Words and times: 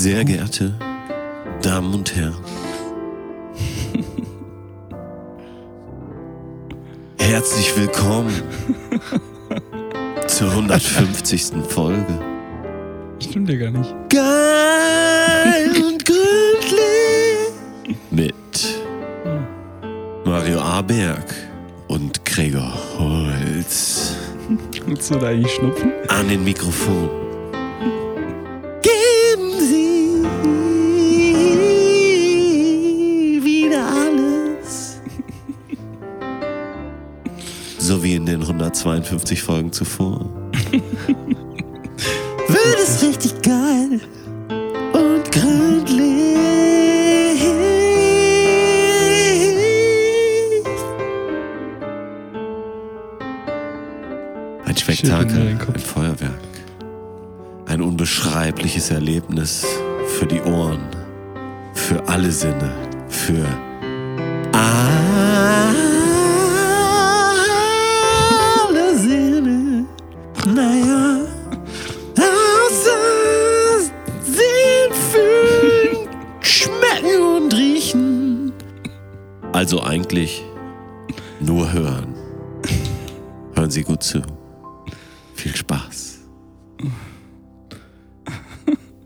Sehr 0.00 0.24
geehrte 0.24 0.72
Damen 1.60 1.92
und 1.92 2.16
Herren. 2.16 2.42
Herzlich 7.18 7.76
willkommen 7.76 8.32
zur 10.26 10.48
150. 10.52 11.48
Folge. 11.68 12.18
Stimmt 13.18 13.50
ja 13.50 13.56
gar 13.56 13.72
nicht. 13.72 13.94
Geil 14.08 15.70
und 15.86 16.02
gründlich 16.06 17.52
mit 18.10 18.34
Mario 20.24 20.60
Aberg 20.60 21.26
und 21.88 22.24
Gregor 22.24 22.72
Holz 22.98 24.16
Willst 24.86 25.10
du 25.10 25.16
da 25.18 25.26
eigentlich 25.26 25.52
schnupfen? 25.52 25.92
an 26.08 26.26
den 26.26 26.42
Mikrofon. 26.42 27.10
So 38.00 38.04
wie 38.04 38.14
in 38.14 38.24
den 38.24 38.40
152 38.40 39.42
Folgen 39.42 39.72
zuvor. 39.72 40.24
Wird 40.72 40.82
es 42.82 43.02
richtig 43.02 43.42
geil 43.42 44.00
und 44.94 45.30
gründlich. 45.30 46.00
Ein 54.64 54.76
Spektakel 54.78 55.50
im 55.50 55.58
Feuerwerk. 55.78 56.40
Ein 57.66 57.82
unbeschreibliches 57.82 58.90
Erlebnis 58.90 59.66
für 60.06 60.26
die 60.26 60.40
Ohren, 60.40 60.86
für 61.74 62.02
alle 62.08 62.32
Sinne, 62.32 62.72
für 63.10 63.44
alle 64.52 65.09
Eigentlich 80.10 80.42
nur 81.38 81.72
hören. 81.72 82.16
Hören 83.54 83.70
Sie 83.70 83.82
gut 83.84 84.02
zu. 84.02 84.20
Viel 85.36 85.54
Spaß. 85.54 86.18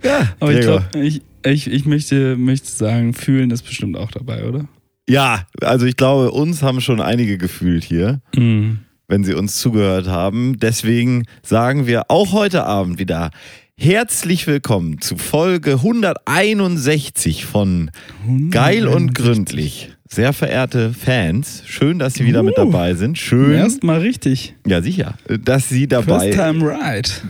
Ja, 0.02 0.32
Aber 0.40 0.52
ich 0.54 0.60
glaube, 0.60 0.86
ich, 0.94 1.20
ich, 1.44 1.66
ich 1.70 1.84
möchte, 1.84 2.38
möchte 2.38 2.70
sagen, 2.70 3.12
fühlen 3.12 3.50
ist 3.50 3.64
bestimmt 3.66 3.98
auch 3.98 4.10
dabei, 4.12 4.48
oder? 4.48 4.66
Ja, 5.06 5.46
also 5.60 5.84
ich 5.84 5.96
glaube, 5.98 6.30
uns 6.30 6.62
haben 6.62 6.80
schon 6.80 7.02
einige 7.02 7.36
gefühlt 7.36 7.84
hier, 7.84 8.22
Mhm. 8.34 8.78
wenn 9.06 9.24
sie 9.24 9.34
uns 9.34 9.58
zugehört 9.58 10.06
haben. 10.06 10.58
Deswegen 10.58 11.24
sagen 11.42 11.86
wir 11.86 12.10
auch 12.10 12.32
heute 12.32 12.64
Abend 12.64 12.98
wieder 12.98 13.30
herzlich 13.76 14.46
willkommen 14.46 15.02
zu 15.02 15.18
Folge 15.18 15.72
161 15.72 17.44
von 17.44 17.90
Geil 18.50 18.88
und 18.88 19.14
Gründlich. 19.14 19.93
Sehr 20.14 20.32
verehrte 20.32 20.92
Fans, 20.92 21.64
schön, 21.66 21.98
dass 21.98 22.14
Sie 22.14 22.24
wieder 22.24 22.44
mit 22.44 22.56
Uh. 22.56 22.66
dabei 22.66 22.94
sind. 22.94 23.18
Schön, 23.18 23.54
Erstmal 23.54 23.98
richtig. 23.98 24.54
ja 24.64 24.80
sicher, 24.80 25.18
dass 25.42 25.68
Sie 25.68 25.88
First 25.88 25.92
dabei, 25.92 26.30
time 26.30 26.64
right. 26.64 27.20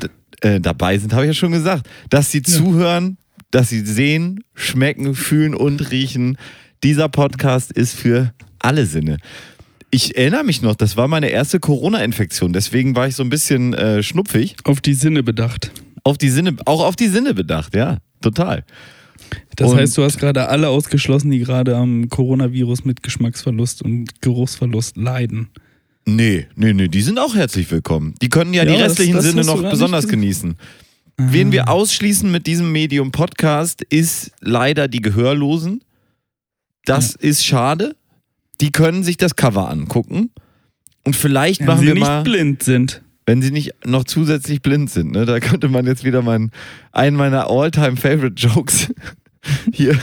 äh, 0.42 0.60
dabei 0.60 0.98
sind, 0.98 1.14
habe 1.14 1.24
ich 1.24 1.28
ja 1.28 1.32
schon 1.34 1.52
gesagt. 1.52 1.88
Dass 2.10 2.30
Sie 2.30 2.42
zuhören, 2.42 3.16
dass 3.50 3.70
Sie 3.70 3.80
sehen, 3.80 4.44
schmecken, 4.54 5.14
fühlen 5.14 5.54
und 5.54 5.90
riechen. 5.92 6.36
Dieser 6.82 7.08
Podcast 7.08 7.72
ist 7.72 7.94
für 7.94 8.34
alle 8.58 8.84
Sinne. 8.84 9.16
Ich 9.90 10.18
erinnere 10.18 10.44
mich 10.44 10.60
noch, 10.60 10.74
das 10.74 10.98
war 10.98 11.08
meine 11.08 11.28
erste 11.30 11.60
Corona-Infektion, 11.60 12.52
deswegen 12.52 12.94
war 12.96 13.08
ich 13.08 13.14
so 13.14 13.22
ein 13.22 13.30
bisschen 13.30 13.72
äh, 13.72 14.02
schnupfig. 14.02 14.56
Auf 14.64 14.82
die 14.82 14.92
Sinne 14.92 15.22
bedacht. 15.22 15.70
Auf 16.02 16.18
die 16.18 16.28
Sinne, 16.28 16.54
auch 16.66 16.84
auf 16.84 16.96
die 16.96 17.08
Sinne 17.08 17.32
bedacht, 17.32 17.74
ja, 17.74 17.96
total. 18.20 18.62
Das 19.56 19.70
Und- 19.72 19.78
heißt, 19.78 19.96
du 19.96 20.02
hast 20.02 20.18
gerade 20.18 20.48
alle 20.48 20.68
ausgeschlossen, 20.68 21.30
die 21.30 21.38
gerade 21.38 21.76
am 21.76 22.08
Coronavirus 22.08 22.84
mit 22.84 23.02
Geschmacksverlust 23.02 23.82
und 23.82 24.20
Geruchsverlust 24.20 24.96
leiden. 24.96 25.48
Nee, 26.06 26.46
nee, 26.56 26.72
nee, 26.72 26.88
die 26.88 27.02
sind 27.02 27.18
auch 27.18 27.34
herzlich 27.34 27.70
willkommen. 27.70 28.14
Die 28.20 28.28
können 28.28 28.52
ja, 28.52 28.64
die 28.64 28.72
Ja, 28.72 28.78
das- 28.78 28.90
restlichen 28.90 29.14
das 29.14 29.24
Sinne 29.24 29.40
hast 29.40 29.48
du 29.48 29.62
noch 29.62 29.70
besonders 29.70 30.06
genießen. 30.08 30.56
Wen 31.16 31.52
wir 31.52 31.68
ausschließen 31.68 32.30
mit 32.30 32.46
diesem 32.48 32.72
Medium 32.72 33.12
Podcast 33.12 33.82
ist 33.82 34.32
leider 34.40 34.88
die 34.88 35.00
Gehörlosen. 35.00 35.82
Das 36.84 37.14
ist 37.14 37.46
schade. 37.46 37.94
Die 38.60 38.72
können 38.72 39.04
sich 39.04 39.16
das 39.16 39.36
Cover 39.36 39.70
angucken. 39.70 40.30
Und 41.04 41.14
vielleicht 41.16 41.60
Wenn 41.60 41.66
machen 41.68 41.80
sie 41.80 41.86
wir 41.86 41.94
nicht 41.94 42.02
mal, 42.02 42.22
blind 42.24 42.62
sind. 42.64 43.00
Wenn 43.26 43.40
sie 43.42 43.50
nicht 43.50 43.72
noch 43.86 44.04
zusätzlich 44.04 44.60
blind 44.62 44.90
sind, 44.90 45.12
ne, 45.12 45.24
da 45.24 45.40
könnte 45.40 45.68
man 45.68 45.86
jetzt 45.86 46.04
wieder 46.04 46.22
meinen, 46.22 46.50
einen 46.92 47.16
meiner 47.16 47.48
all-time 47.50 47.96
favorite 47.96 48.34
Jokes 48.36 48.92
hier 49.72 49.98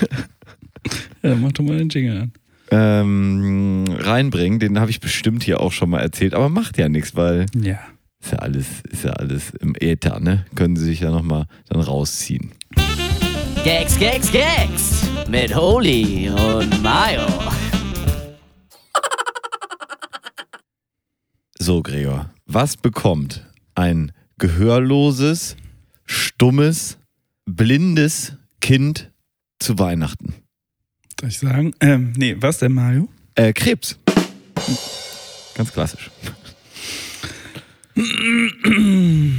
Ja, 1.22 1.36
mach 1.36 1.52
doch 1.52 1.64
mal 1.64 1.78
den 1.78 1.90
Jingle 1.90 2.22
an. 2.22 2.34
ähm, 2.72 3.86
reinbringen. 4.00 4.60
Den 4.60 4.80
habe 4.80 4.90
ich 4.92 5.00
bestimmt 5.00 5.44
hier 5.44 5.60
auch 5.60 5.72
schon 5.72 5.90
mal 5.92 6.00
erzählt, 6.02 6.34
aber 6.34 6.50
macht 6.50 6.78
ja 6.78 6.90
nichts, 6.90 7.16
weil 7.16 7.46
Ja. 7.56 7.80
Ist 8.24 8.34
ja 8.34 8.38
alles, 8.40 8.68
ist 8.90 9.04
ja 9.04 9.12
alles 9.14 9.50
im 9.60 9.74
Äther, 9.80 10.20
ne? 10.20 10.46
Können 10.56 10.76
sie 10.76 10.86
sich 10.86 11.00
ja 11.00 11.10
nochmal 11.12 11.46
dann 11.70 11.82
rausziehen. 11.82 12.52
Gags, 13.64 13.98
Gags, 14.00 14.32
Gags 14.32 15.04
mit 15.30 15.56
Holy 15.56 16.30
und 16.30 16.82
Mayo. 16.84 17.28
So, 21.60 21.82
Gregor, 21.84 22.30
was 22.54 22.76
bekommt 22.76 23.46
ein 23.76 24.12
gehörloses, 24.38 25.56
stummes, 26.06 26.98
blindes 27.46 28.34
Kind 28.60 29.12
zu 29.60 29.80
Weihnachten? 29.80 30.34
Soll 31.20 31.30
ich 31.30 31.40
sagen? 31.40 31.74
Ähm, 31.80 32.14
nee, 32.18 32.36
was 32.40 32.60
denn, 32.60 32.74
Mario? 32.74 33.08
Äh, 33.36 33.54
Krebs. 33.54 33.98
Ganz 35.56 35.72
klassisch. 35.72 36.12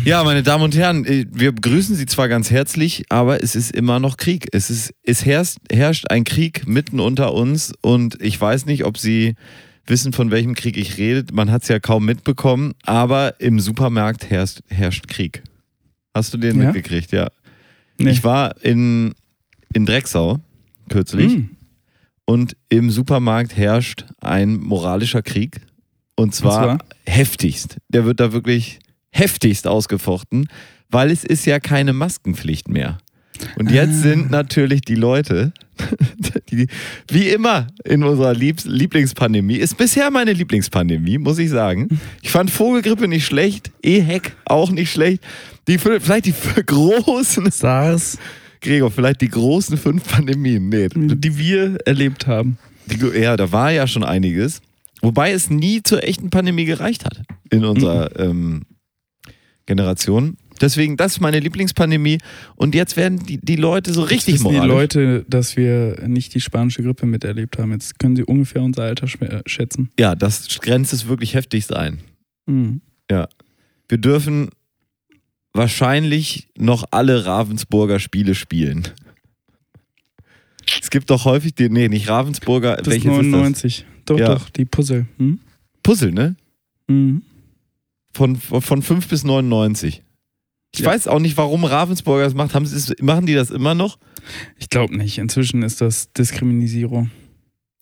Ja, 0.05 0.25
meine 0.25 0.43
Damen 0.43 0.65
und 0.65 0.77
Herren, 0.77 1.05
äh, 1.05 1.27
wir 1.31 1.53
begrüßen 1.53 1.97
Sie 1.97 2.07
zwar 2.07 2.29
ganz 2.29 2.51
herzlich, 2.51 3.05
aber 3.09 3.43
es 3.43 3.55
ist 3.55 3.75
immer 3.75 3.99
noch 3.99 4.17
Krieg. 4.17 4.49
Es, 4.53 4.71
ist, 4.71 4.95
es 5.03 5.25
herrscht, 5.25 5.59
herrscht 5.71 6.11
ein 6.11 6.25
Krieg 6.25 6.67
mitten 6.67 7.01
unter 7.01 7.35
uns 7.35 7.73
und 7.81 8.23
ich 8.23 8.41
weiß 8.41 8.67
nicht, 8.67 8.85
ob 8.85 8.99
Sie 8.99 9.35
wissen, 9.87 10.13
von 10.13 10.31
welchem 10.31 10.55
Krieg 10.55 10.77
ich 10.77 10.97
rede. 10.99 11.33
Man 11.33 11.51
hat 11.51 11.63
es 11.63 11.69
ja 11.69 11.79
kaum 11.81 12.05
mitbekommen, 12.05 12.73
aber 12.83 13.41
im 13.41 13.61
Supermarkt 13.61 14.31
herrscht, 14.31 14.61
herrscht 14.69 15.09
Krieg. 15.09 15.43
Hast 16.15 16.33
du 16.35 16.39
den 16.39 16.59
Ja? 16.61 16.67
mitgekriegt? 16.67 17.13
Ja. 17.13 17.31
Nee. 17.99 18.11
Ich 18.11 18.25
war 18.25 18.63
in, 18.65 19.15
in 19.73 19.87
Drecksau 19.87 20.41
kürzlich. 20.89 21.33
Hm. 21.33 21.51
Und 22.25 22.57
im 22.69 22.91
Supermarkt 22.91 23.57
herrscht 23.57 24.05
ein 24.21 24.57
moralischer 24.59 25.23
Krieg. 25.23 25.61
Und 26.15 26.35
zwar, 26.35 26.63
zwar? 26.63 26.79
heftigst. 27.07 27.79
Der 27.89 28.05
wird 28.05 28.21
da 28.21 28.33
wirklich 28.33 28.79
heftigst 29.11 29.67
ausgefochten, 29.67 30.49
weil 30.89 31.11
es 31.11 31.25
ist 31.25 31.45
ja 31.47 31.59
keine 31.61 31.93
Maskenpflicht 31.93 32.69
mehr. 32.69 32.99
Und 33.57 33.71
jetzt 33.71 33.99
Ah. 34.01 34.03
sind 34.03 34.31
natürlich 34.31 34.83
die 34.83 34.95
Leute, 34.95 35.53
die, 36.51 36.67
wie 37.11 37.29
immer 37.29 37.67
in 37.85 38.03
unserer 38.05 38.35
Liebs 38.35 38.65
Lieblingspandemie, 38.65 39.57
ist 39.57 39.77
bisher 39.77 40.11
meine 40.11 40.33
Lieblingspandemie, 40.33 41.19
muss 41.19 41.39
ich 41.39 41.51
sagen. 41.51 41.89
Ich 42.23 42.31
fand 42.31 42.51
Vogelgrippe 42.51 43.09
nicht 43.09 43.27
schlecht, 43.27 43.71
EHEC 43.83 44.33
auch 44.45 44.71
nicht 44.71 44.93
schlecht. 44.93 45.23
Die, 45.69 45.79
vielleicht 45.79 46.27
die 46.27 46.35
großen, 46.67 47.51
SARS, 47.51 48.19
Gregor, 48.61 48.91
vielleicht 48.91 49.21
die 49.23 49.29
großen 49.29 49.77
fünf 49.77 50.07
Pandemien. 50.07 50.69
Nee, 50.69 50.89
die 50.95 51.37
wir 51.39 51.79
erlebt 51.85 52.27
haben. 52.27 52.59
die, 52.87 53.21
ja, 53.21 53.37
da 53.37 53.51
war 53.51 53.73
ja 53.73 53.87
schon 53.87 54.05
einiges. 54.05 54.61
Wobei 55.01 55.33
es 55.33 55.51
nie 55.51 55.83
zur 55.83 56.05
echten 56.05 56.31
Pandemie 56.31 56.65
gereicht 56.65 57.05
hat 57.05 57.23
in 57.51 57.65
unserer 57.65 58.17
ähm, 58.21 58.63
Generation. 59.67 60.37
Deswegen, 60.61 60.97
das 60.97 61.13
ist 61.13 61.21
meine 61.21 61.41
Lieblingspandemie. 61.41 62.19
Und 62.57 62.75
jetzt 62.75 62.97
werden 62.97 63.19
die, 63.27 63.39
die 63.39 63.57
Leute 63.57 63.93
so 63.93 64.03
richtig 64.03 64.35
Jetzt 64.35 64.45
wissen 64.45 64.51
die 64.51 64.57
moralisch. 64.57 64.75
Leute, 64.95 65.25
dass 65.29 65.57
wir 65.57 66.07
nicht 66.07 66.35
die 66.35 66.41
spanische 66.41 66.83
Grippe 66.83 67.07
miterlebt 67.07 67.59
haben. 67.59 67.73
Jetzt 67.73 67.99
können 67.99 68.15
sie 68.17 68.23
ungefähr 68.25 68.63
unser 68.63 68.83
Alter 68.85 69.07
äh, 69.23 69.43
schätzen. 69.47 69.91
Ja, 69.99 70.15
das 70.15 70.61
grenzt 70.61 70.93
es 70.93 71.09
wirklich 71.09 71.35
heftigst 71.35 71.73
ein. 71.73 71.99
Mhm. 72.47 72.81
Wir 73.89 73.99
dürfen 73.99 74.49
wahrscheinlich 75.53 76.49
noch 76.57 76.85
alle 76.93 77.27
Ravensburger 77.27 77.99
Spiele 77.99 78.35
spielen. 78.35 78.89
Es 80.81 80.91
gibt 80.91 81.11
doch 81.11 81.25
häufig 81.27 81.55
die, 81.55 81.69
nee, 81.69 81.89
nicht 81.89 82.09
Ravensburger, 82.09 82.77
Bis 82.77 82.87
welches 82.87 83.05
ist 83.05 83.11
99. 83.27 83.87
Doch, 84.07 84.19
Ja. 84.19 84.35
doch, 84.35 84.49
die 84.49 84.65
Puzzle. 84.65 85.07
Hm? 85.19 85.41
das? 85.43 85.83
Puzzle, 85.83 86.13
ne? 86.13 86.37
Mhm. 86.89 87.23
Von, 88.15 88.37
von 88.37 88.83
5 88.83 89.09
bis 89.09 89.25
99. 89.25 90.03
Ich 90.75 90.81
Ja. 90.81 90.87
weiß 90.91 91.07
auch 91.09 91.19
nicht, 91.19 91.37
warum 91.37 91.65
Ravensburger 91.65 92.25
das 92.25 92.35
macht. 92.35 92.55
Haben 92.55 92.67
sie 92.67 92.95
machen 93.03 93.27
die 93.27 93.35
das 93.35 93.51
immer 93.51 93.75
noch? 93.75 93.99
Ich 94.59 94.71
glaube 94.71 94.97
nicht. 94.97 95.19
Inzwischen 95.19 95.63
ist 95.63 95.81
das 95.81 96.13
Diskriminisierung. 96.13 97.11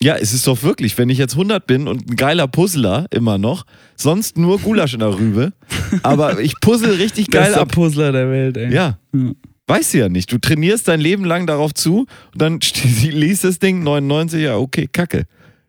Ja, 0.02 0.16
es 0.16 0.32
ist 0.32 0.46
doch 0.46 0.62
wirklich, 0.62 0.96
wenn 0.96 1.10
ich 1.10 1.18
jetzt 1.18 1.34
100 1.36 1.66
bin 1.66 1.86
und 1.86 2.10
ein 2.10 2.16
geiler 2.16 2.48
Puzzler 2.48 3.06
immer 3.10 3.36
noch, 3.36 3.66
sonst 3.96 4.38
nur 4.38 4.58
Gulasch 4.58 4.94
in 4.94 5.00
der 5.00 5.14
Rübe, 5.18 5.52
aber 6.02 6.40
ich 6.40 6.58
puzzle 6.60 6.94
richtig 6.96 7.30
geil 7.30 7.44
Bester 7.48 7.60
ab. 7.60 7.68
Puzzler 7.72 8.10
der 8.10 8.30
Welt, 8.30 8.56
ey. 8.56 8.72
Ja, 8.72 8.98
Ja. 9.14 9.32
weißt 9.66 9.92
du 9.94 9.98
ja 9.98 10.08
nicht. 10.08 10.32
Du 10.32 10.38
trainierst 10.38 10.88
dein 10.88 11.00
Leben 11.00 11.26
lang 11.26 11.46
darauf 11.46 11.74
zu 11.74 12.06
und 12.32 12.40
dann 12.42 12.58
st- 12.60 13.10
liest 13.12 13.44
das 13.44 13.58
Ding 13.58 13.82
99, 13.82 14.42
ja, 14.42 14.56
okay, 14.56 14.88
kacke. 14.90 15.26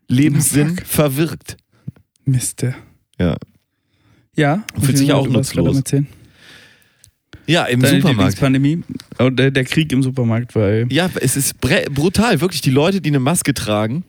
Lebenssinn 0.08 0.76
Fuck. 0.78 0.86
verwirkt. 0.86 1.56
Miste. 2.24 2.74
Ja. 3.18 3.36
Ja. 4.34 4.64
Fühlt 4.80 4.96
sich 4.96 5.12
auch 5.12 5.28
nutzlos. 5.28 5.82
Ja, 7.46 7.64
im 7.64 7.80
Deine 7.80 7.96
Supermarkt. 7.96 8.18
Lieblingspandemie? 8.38 8.82
Oh, 9.18 9.30
der, 9.30 9.50
der 9.50 9.64
Krieg 9.64 9.92
im 9.92 10.02
Supermarkt, 10.02 10.54
weil. 10.54 10.86
Ja, 10.90 11.10
es 11.20 11.36
ist 11.36 11.60
brutal. 11.60 12.40
Wirklich, 12.40 12.60
die 12.60 12.70
Leute, 12.70 13.00
die 13.00 13.10
eine 13.10 13.18
Maske 13.20 13.52
tragen, 13.54 14.04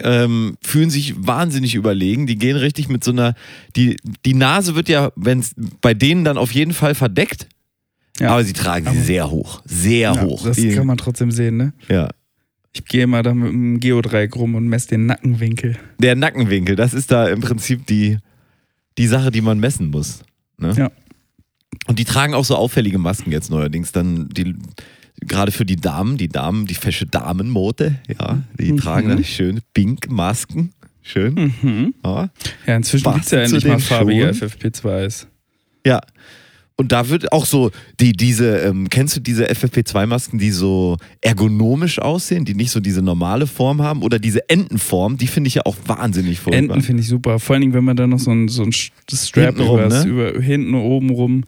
ähm, 0.00 0.56
fühlen 0.62 0.90
sich 0.90 1.14
wahnsinnig 1.16 1.74
überlegen. 1.74 2.26
Die 2.26 2.36
gehen 2.36 2.56
richtig 2.56 2.88
mit 2.88 3.02
so 3.04 3.12
einer. 3.12 3.34
Die, 3.76 3.96
die 4.24 4.34
Nase 4.34 4.74
wird 4.74 4.88
ja, 4.88 5.10
wenn 5.16 5.44
bei 5.80 5.94
denen 5.94 6.24
dann 6.24 6.36
auf 6.36 6.50
jeden 6.52 6.72
Fall 6.74 6.94
verdeckt, 6.94 7.46
Ja. 8.20 8.30
aber 8.30 8.44
sie 8.44 8.52
tragen 8.52 8.90
sie 8.92 9.00
sehr 9.00 9.30
hoch. 9.30 9.62
Sehr 9.64 10.12
Ja, 10.14 10.20
hoch. 10.22 10.44
Das 10.44 10.56
die, 10.56 10.70
kann 10.74 10.86
man 10.86 10.96
trotzdem 10.98 11.30
sehen, 11.30 11.56
ne? 11.56 11.72
ja. 11.88 12.08
Ich 12.76 12.84
gehe 12.86 13.06
mal 13.06 13.22
da 13.22 13.32
mit 13.32 13.52
dem 13.52 13.78
Geodreieck 13.78 14.34
rum 14.34 14.56
und 14.56 14.66
messe 14.66 14.88
den 14.88 15.06
Nackenwinkel. 15.06 15.76
Der 16.00 16.16
Nackenwinkel, 16.16 16.74
das 16.74 16.92
ist 16.92 17.12
da 17.12 17.28
im 17.28 17.40
Prinzip 17.40 17.86
die, 17.86 18.18
die 18.98 19.06
Sache, 19.06 19.30
die 19.30 19.42
man 19.42 19.60
messen 19.60 19.90
muss. 19.90 20.24
Ne? 20.58 20.74
Ja. 20.76 20.90
Und 21.86 21.98
die 21.98 22.04
tragen 22.04 22.34
auch 22.34 22.44
so 22.44 22.56
auffällige 22.56 22.98
Masken 22.98 23.30
jetzt 23.32 23.50
neuerdings. 23.50 23.92
Dann 23.92 24.28
die, 24.30 24.54
gerade 25.20 25.52
für 25.52 25.64
die 25.66 25.76
Damen, 25.76 26.16
die 26.16 26.28
Damen, 26.28 26.66
die 26.66 26.74
fesche 26.74 27.06
Damenmode, 27.06 27.96
ja, 28.18 28.42
die 28.58 28.72
Mhm. 28.72 28.76
tragen 28.78 29.08
dann 29.10 29.24
schön 29.24 29.60
Pink-Masken. 29.74 30.72
Schön. 31.02 31.52
Mhm. 31.62 31.94
Ja. 32.04 32.30
Ja, 32.66 32.76
inzwischen 32.76 33.12
gibt 33.12 33.26
es 33.26 33.30
ja 33.30 33.40
endlich 33.40 33.64
mal 33.66 33.78
farbige 33.78 34.32
Schuhen. 34.34 34.48
FFP2s. 34.50 35.26
ja. 35.86 36.00
Und 36.76 36.90
da 36.90 37.08
wird 37.08 37.32
auch 37.32 37.46
so, 37.46 37.70
die, 38.00 38.12
diese, 38.12 38.58
ähm, 38.58 38.88
kennst 38.90 39.16
du 39.16 39.20
diese 39.20 39.48
FFP2-Masken, 39.48 40.38
die 40.38 40.50
so 40.50 40.96
ergonomisch 41.20 42.00
aussehen, 42.00 42.44
die 42.44 42.54
nicht 42.54 42.72
so 42.72 42.80
diese 42.80 43.00
normale 43.00 43.46
Form 43.46 43.80
haben? 43.80 44.02
Oder 44.02 44.18
diese 44.18 44.48
Entenform, 44.48 45.16
die 45.16 45.28
finde 45.28 45.48
ich 45.48 45.54
ja 45.54 45.62
auch 45.66 45.76
wahnsinnig 45.86 46.40
furchtbar. 46.40 46.74
Enten 46.76 46.80
finde 46.82 47.02
ich 47.02 47.08
super. 47.08 47.38
Vor 47.38 47.54
allen 47.54 47.60
Dingen, 47.60 47.74
wenn 47.74 47.84
man 47.84 47.96
dann 47.96 48.10
noch 48.10 48.18
so 48.18 48.32
ein, 48.32 48.48
so 48.48 48.64
ein 48.64 48.72
Strap 48.72 49.56
Hintenrum, 49.56 49.78
über, 49.78 49.88
das- 49.88 50.04
ne? 50.04 50.10
über 50.10 50.40
hinten 50.40 50.74
oben 50.74 51.10
rum 51.10 51.44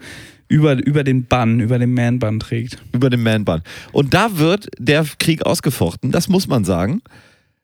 über, 0.48 0.74
über 0.86 1.02
den 1.02 1.26
Bann, 1.26 1.60
über 1.60 1.78
den 1.78 1.92
Man-Bann 1.92 2.38
trägt. 2.38 2.78
über 2.92 3.10
den 3.10 3.22
Man-Bun. 3.22 3.62
Und 3.92 4.14
da 4.14 4.38
wird 4.38 4.68
der 4.78 5.04
Krieg 5.18 5.44
ausgefochten, 5.44 6.12
das 6.12 6.28
muss 6.28 6.46
man 6.46 6.64
sagen. 6.64 7.02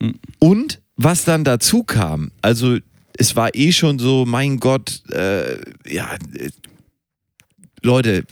Mhm. 0.00 0.14
Und 0.40 0.80
was 0.96 1.24
dann 1.24 1.44
dazu 1.44 1.84
kam, 1.84 2.32
also 2.42 2.78
es 3.16 3.36
war 3.36 3.54
eh 3.54 3.72
schon 3.72 3.98
so, 3.98 4.24
mein 4.26 4.58
Gott, 4.58 5.02
äh, 5.10 5.58
ja, 5.88 6.08
Leute, 7.82 8.24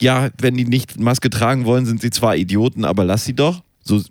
ja, 0.00 0.30
wenn 0.40 0.56
die 0.56 0.64
nicht 0.64 0.98
Maske 0.98 1.30
tragen 1.30 1.64
wollen, 1.64 1.86
sind 1.86 2.00
sie 2.00 2.10
zwar 2.10 2.36
Idioten, 2.36 2.84
aber 2.84 3.04
lass 3.04 3.24
sie 3.24 3.34
doch. 3.34 3.62
So, 3.82 4.02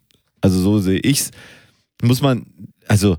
also 0.41 0.59
so 0.61 0.79
sehe 0.79 0.99
ich's. 0.99 1.31
Muss 2.01 2.21
man, 2.21 2.45
also 2.87 3.17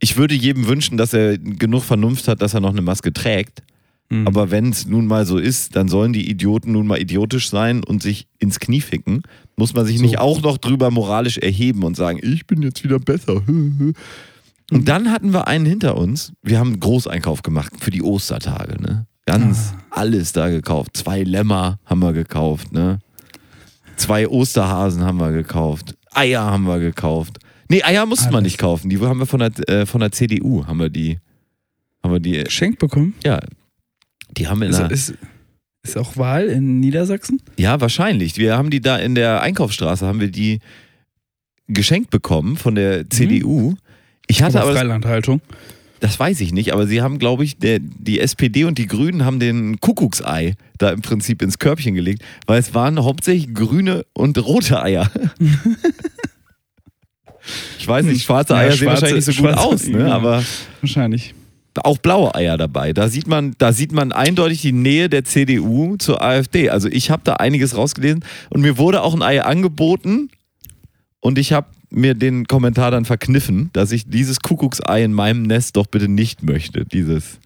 ich 0.00 0.16
würde 0.16 0.34
jedem 0.34 0.66
wünschen, 0.66 0.96
dass 0.96 1.12
er 1.12 1.38
genug 1.38 1.82
Vernunft 1.82 2.28
hat, 2.28 2.42
dass 2.42 2.54
er 2.54 2.60
noch 2.60 2.70
eine 2.70 2.82
Maske 2.82 3.12
trägt. 3.12 3.62
Mhm. 4.10 4.26
Aber 4.26 4.50
wenn 4.50 4.70
es 4.70 4.86
nun 4.86 5.06
mal 5.06 5.24
so 5.26 5.38
ist, 5.38 5.76
dann 5.76 5.88
sollen 5.88 6.12
die 6.12 6.28
Idioten 6.28 6.72
nun 6.72 6.86
mal 6.86 7.00
idiotisch 7.00 7.48
sein 7.50 7.82
und 7.84 8.02
sich 8.02 8.26
ins 8.38 8.60
Knie 8.60 8.80
ficken. 8.80 9.22
Muss 9.56 9.74
man 9.74 9.86
sich 9.86 9.98
So. 9.98 10.02
nicht 10.02 10.18
auch 10.18 10.40
noch 10.42 10.58
drüber 10.58 10.90
moralisch 10.90 11.38
erheben 11.38 11.82
und 11.84 11.96
sagen, 11.96 12.18
ich 12.22 12.46
bin 12.46 12.62
jetzt 12.62 12.82
wieder 12.84 12.98
besser. 12.98 13.42
Und 14.72 14.88
dann 14.88 15.10
hatten 15.10 15.32
wir 15.32 15.48
einen 15.48 15.66
hinter 15.66 15.96
uns. 15.96 16.32
Wir 16.42 16.60
haben 16.60 16.68
einen 16.68 16.78
Großeinkauf 16.80 17.42
gemacht 17.42 17.72
für 17.80 17.90
die 17.90 18.02
Ostertage. 18.02 18.80
Ne? 18.80 19.04
Ganz 19.30 19.74
alles 19.90 20.32
da 20.32 20.48
gekauft. 20.48 20.96
Zwei 20.96 21.22
Lämmer 21.22 21.78
haben 21.84 22.00
wir 22.00 22.12
gekauft. 22.12 22.72
Ne? 22.72 22.98
Zwei 23.96 24.26
Osterhasen 24.26 25.04
haben 25.04 25.18
wir 25.18 25.30
gekauft. 25.32 25.94
Eier 26.12 26.42
haben 26.42 26.64
wir 26.64 26.78
gekauft. 26.78 27.38
Nee, 27.68 27.82
Eier 27.82 28.06
mussten 28.06 28.32
wir 28.32 28.40
nicht 28.40 28.58
kaufen. 28.58 28.90
Die 28.90 28.98
haben 28.98 29.18
wir 29.18 29.26
von 29.26 29.40
der, 29.40 29.68
äh, 29.68 29.86
von 29.86 30.00
der 30.00 30.10
CDU. 30.10 30.66
Haben 30.66 30.80
wir 30.80 30.88
die. 30.88 31.18
Haben 32.02 32.12
wir 32.12 32.20
die. 32.20 32.42
Geschenkt 32.42 32.80
bekommen? 32.80 33.14
Ja. 33.24 33.40
Die 34.36 34.48
haben 34.48 34.62
in 34.62 34.70
Ist, 34.70 34.78
der, 34.78 34.90
ist, 34.90 35.14
ist 35.82 35.96
auch 35.96 36.16
Wahl 36.16 36.48
in 36.48 36.80
Niedersachsen? 36.80 37.40
Ja, 37.56 37.80
wahrscheinlich. 37.80 38.36
Wir 38.36 38.56
haben 38.56 38.70
die 38.70 38.80
da 38.80 38.96
in 38.96 39.14
der 39.14 39.42
Einkaufsstraße, 39.42 40.06
haben 40.06 40.20
wir 40.20 40.30
die 40.30 40.58
geschenkt 41.68 42.10
bekommen 42.10 42.56
von 42.56 42.74
der 42.74 43.08
CDU. 43.08 43.74
Ich 44.26 44.42
hatte 44.42 44.58
Aber 44.60 44.70
aber, 44.70 44.78
Freilandhaltung. 44.78 45.40
Das 46.00 46.18
weiß 46.18 46.40
ich 46.40 46.52
nicht, 46.52 46.72
aber 46.72 46.86
sie 46.86 47.02
haben, 47.02 47.18
glaube 47.18 47.44
ich, 47.44 47.58
der, 47.58 47.78
die 47.80 48.20
SPD 48.20 48.64
und 48.64 48.78
die 48.78 48.86
Grünen 48.86 49.24
haben 49.24 49.38
den 49.40 49.78
Kuckucksei 49.80 50.54
da 50.78 50.90
im 50.90 51.02
Prinzip 51.02 51.42
ins 51.42 51.58
Körbchen 51.58 51.94
gelegt, 51.94 52.22
weil 52.46 52.58
es 52.58 52.74
waren 52.74 53.02
hauptsächlich 53.04 53.54
grüne 53.54 54.04
und 54.14 54.38
rote 54.44 54.82
Eier. 54.82 55.10
Ich 57.78 57.88
weiß 57.88 58.04
nicht, 58.04 58.22
schwarze 58.22 58.52
Ja, 58.52 58.60
Eier 58.60 58.72
sehen 58.72 58.78
schwarze- 58.88 59.02
wahrscheinlich 59.02 59.26
nicht 59.26 59.36
so 59.38 59.42
gut 59.42 59.56
aus, 59.56 59.86
ne? 59.86 60.00
ja. 60.00 60.14
aber 60.14 60.44
Wahrscheinlich. 60.82 61.34
auch 61.82 61.96
blaue 61.98 62.34
Eier 62.34 62.58
dabei. 62.58 62.92
Da 62.92 63.08
sieht 63.08 63.26
man, 63.26 63.54
da 63.58 63.72
sieht 63.72 63.92
man 63.92 64.12
eindeutig 64.12 64.60
die 64.60 64.72
Nähe 64.72 65.08
der 65.08 65.24
CDU 65.24 65.96
zur 65.96 66.22
AfD. 66.22 66.68
Also 66.68 66.88
ich 66.88 67.10
habe 67.10 67.22
da 67.24 67.34
einiges 67.34 67.76
rausgelesen 67.76 68.24
und 68.50 68.60
mir 68.60 68.76
wurde 68.76 69.02
auch 69.02 69.14
ein 69.14 69.22
Ei 69.22 69.42
angeboten 69.42 70.28
und 71.20 71.38
ich 71.38 71.52
habe 71.54 71.68
mir 71.90 72.14
den 72.14 72.46
Kommentar 72.46 72.90
dann 72.90 73.04
verkniffen, 73.04 73.70
dass 73.72 73.92
ich 73.92 74.08
dieses 74.08 74.40
Kuckucksei 74.40 75.02
in 75.04 75.12
meinem 75.12 75.42
Nest 75.42 75.76
doch 75.76 75.86
bitte 75.86 76.08
nicht 76.08 76.42
möchte. 76.42 76.84
Dieses. 76.84 77.38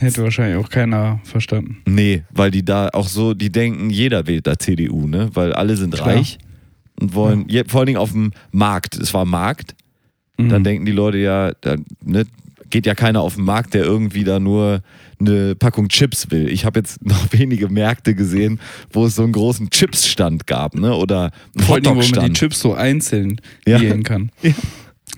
Hätte 0.00 0.22
wahrscheinlich 0.22 0.56
auch 0.62 0.68
keiner 0.70 1.20
verstanden. 1.24 1.78
Nee, 1.86 2.22
weil 2.30 2.50
die 2.50 2.64
da 2.64 2.88
auch 2.92 3.08
so, 3.08 3.34
die 3.34 3.50
denken, 3.50 3.90
jeder 3.90 4.26
wählt 4.26 4.46
da 4.46 4.58
CDU, 4.58 5.06
ne? 5.06 5.30
Weil 5.34 5.52
alle 5.52 5.76
sind 5.76 5.94
Klar. 5.94 6.08
reich 6.08 6.38
und 7.00 7.14
wollen, 7.14 7.44
je, 7.48 7.64
vor 7.66 7.80
allen 7.80 7.86
Dingen 7.88 7.98
auf 7.98 8.12
dem 8.12 8.32
Markt, 8.52 8.96
es 8.96 9.12
war 9.14 9.24
Markt, 9.24 9.74
dann 10.38 10.46
Mhm. 10.60 10.64
denken 10.64 10.84
die 10.86 10.92
Leute 10.92 11.18
ja, 11.18 11.52
da, 11.60 11.76
ne, 12.04 12.24
geht 12.72 12.86
ja 12.86 12.96
keiner 12.96 13.20
auf 13.20 13.36
den 13.36 13.44
Markt, 13.44 13.74
der 13.74 13.84
irgendwie 13.84 14.24
da 14.24 14.40
nur 14.40 14.80
eine 15.20 15.54
Packung 15.54 15.88
Chips 15.88 16.32
will. 16.32 16.48
Ich 16.50 16.64
habe 16.64 16.80
jetzt 16.80 17.00
noch 17.06 17.32
wenige 17.32 17.68
Märkte 17.68 18.16
gesehen, 18.16 18.58
wo 18.90 19.06
es 19.06 19.14
so 19.14 19.22
einen 19.22 19.32
großen 19.32 19.70
Chips-Stand 19.70 20.48
gab, 20.48 20.74
ne? 20.74 20.96
Oder 20.96 21.30
einen 21.56 21.68
allem, 21.68 21.68
wo 21.68 21.68
man 21.68 21.82
die 21.82 21.88
Hotdog-Stand. 21.90 22.36
Chips 22.36 22.58
so 22.60 22.74
einzeln 22.74 23.40
Ja. 23.66 23.80
wählen 23.80 24.02
kann. 24.02 24.30
Ja. 24.42 24.52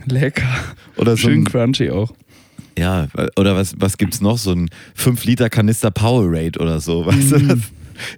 Lecker. 0.07 0.49
Oder 0.97 1.13
so 1.13 1.29
Schön 1.29 1.41
ein, 1.41 1.45
crunchy 1.45 1.89
auch. 1.91 2.13
ja, 2.77 3.07
oder 3.37 3.57
was, 3.57 3.75
was 3.79 3.97
gibt's 3.97 4.21
noch? 4.21 4.37
So 4.37 4.51
ein 4.53 4.69
5-Liter-Kanister 4.99 5.91
Powerade 5.93 6.59
oder 6.59 6.81
so. 6.81 7.07
Weißt 7.07 7.33
du, 7.33 7.39
Mhm. 7.39 7.49
das 7.49 7.59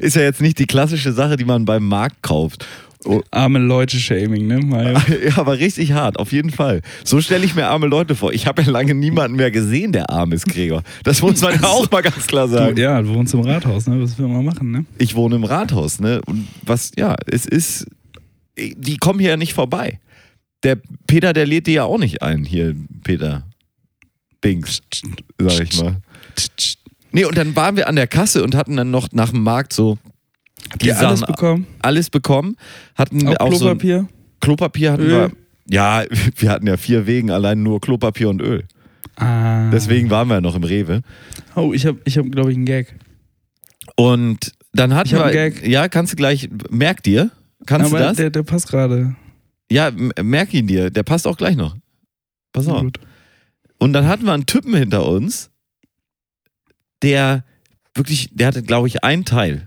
ist 0.00 0.16
ja 0.16 0.22
jetzt 0.22 0.40
nicht 0.40 0.58
die 0.58 0.66
klassische 0.66 1.12
Sache, 1.12 1.36
die 1.36 1.44
man 1.44 1.64
beim 1.66 1.86
Markt 1.86 2.22
kauft. 2.22 2.66
Oh, 3.06 3.22
Arme 3.30 3.60
Leute-Shaming, 3.60 4.46
ne? 4.46 4.58
Mario? 4.58 4.98
Ja, 5.26 5.38
aber 5.38 5.58
richtig 5.58 5.92
hart, 5.92 6.18
auf 6.18 6.32
jeden 6.32 6.50
Fall. 6.50 6.82
So 7.04 7.20
stelle 7.20 7.44
ich 7.44 7.54
mir 7.54 7.66
arme 7.68 7.86
Leute 7.86 8.14
vor. 8.14 8.32
Ich 8.32 8.46
habe 8.46 8.62
ja 8.62 8.70
lange 8.70 8.94
niemanden 8.94 9.36
mehr 9.36 9.50
gesehen, 9.50 9.92
der 9.92 10.10
arm 10.10 10.32
ist, 10.32 10.46
Gregor. 10.46 10.82
Das 11.04 11.22
muss 11.22 11.40
man 11.40 11.54
ja 11.60 11.68
auch 11.68 11.90
mal 11.90 12.02
ganz 12.02 12.26
klar 12.26 12.48
sagen. 12.48 12.74
Du, 12.74 12.82
ja, 12.82 13.00
du 13.00 13.08
wohnst 13.08 13.32
im 13.34 13.40
Rathaus, 13.40 13.86
ne? 13.86 14.02
Was 14.02 14.18
will 14.18 14.26
man 14.28 14.44
machen, 14.44 14.70
ne? 14.72 14.84
Ich 14.98 15.14
wohne 15.14 15.36
im 15.36 15.44
Rathaus, 15.44 16.00
ne? 16.00 16.20
Und 16.26 16.48
was, 16.62 16.92
ja, 16.96 17.14
es 17.26 17.46
ist, 17.46 17.86
die 18.56 18.96
kommen 18.96 19.20
hier 19.20 19.30
ja 19.30 19.36
nicht 19.36 19.54
vorbei. 19.54 20.00
Der 20.62 20.76
Peter, 21.06 21.32
der 21.32 21.46
lädt 21.46 21.66
die 21.68 21.74
ja 21.74 21.84
auch 21.84 21.98
nicht 21.98 22.22
ein, 22.22 22.44
hier, 22.44 22.74
Peter. 23.04 23.44
Bings, 24.40 24.80
sag 25.38 25.60
ich 25.60 25.82
mal. 25.82 25.96
Nee, 27.12 27.24
und 27.24 27.36
dann 27.38 27.56
waren 27.56 27.76
wir 27.76 27.88
an 27.88 27.96
der 27.96 28.06
Kasse 28.06 28.42
und 28.42 28.54
hatten 28.54 28.76
dann 28.76 28.90
noch 28.90 29.08
nach 29.12 29.30
dem 29.30 29.42
Markt 29.42 29.72
so 29.72 29.98
die 30.74 30.86
Die 30.86 30.92
alles 30.92 31.20
bekommen? 31.22 31.66
alles 31.82 32.10
bekommen. 32.10 32.56
Hatten 32.94 33.26
Auch 33.28 33.36
auch, 33.40 33.52
so 33.54 33.68
ein- 33.68 33.78
Klopapier? 33.78 34.08
Klopapier 34.40 34.92
hatten 34.92 35.02
Öl? 35.02 35.10
wir. 35.10 35.32
Ja, 35.68 36.04
wir 36.36 36.50
hatten 36.50 36.66
ja 36.66 36.76
vier 36.76 37.06
Wegen, 37.06 37.30
allein 37.30 37.62
nur 37.62 37.80
Klopapier 37.80 38.28
und 38.28 38.40
Öl. 38.40 38.64
ah. 39.16 39.70
Deswegen 39.70 40.10
waren 40.10 40.28
wir 40.28 40.34
ja 40.34 40.40
noch 40.40 40.54
im 40.54 40.64
Rewe. 40.64 41.02
Oh, 41.54 41.72
ich 41.72 41.86
habe, 41.86 41.98
ich 42.04 42.18
hab, 42.18 42.30
glaube 42.30 42.50
ich, 42.50 42.56
einen 42.56 42.66
Gag. 42.66 42.94
Und 43.96 44.52
dann 44.72 44.94
hatten 44.94 45.10
wir. 45.10 45.24
einen 45.24 45.32
Gag. 45.32 45.66
Ja, 45.66 45.88
kannst 45.88 46.12
du 46.12 46.16
gleich. 46.16 46.48
Merk 46.70 47.02
dir. 47.02 47.30
Kannst 47.64 47.86
Aber 47.90 47.98
du 47.98 48.04
das? 48.04 48.16
Der, 48.18 48.30
der 48.30 48.42
passt 48.42 48.68
gerade. 48.68 49.16
ja, 49.70 49.90
merk 50.22 50.52
ihn 50.54 50.66
dir. 50.66 50.90
Der 50.90 51.02
passt 51.02 51.26
auch 51.26 51.36
gleich 51.36 51.56
noch. 51.56 51.74
Pass 52.52 52.68
auf. 52.68 52.82
Gut. 52.82 53.00
Und 53.78 53.92
dann 53.92 54.06
hatten 54.06 54.24
wir 54.24 54.32
einen 54.32 54.46
Typen 54.46 54.74
hinter 54.74 55.06
uns, 55.06 55.50
der 57.02 57.44
wirklich, 57.94 58.28
der 58.32 58.48
hatte, 58.48 58.62
glaube 58.62 58.88
ich, 58.88 59.02
einen 59.04 59.24
Teil. 59.24 59.65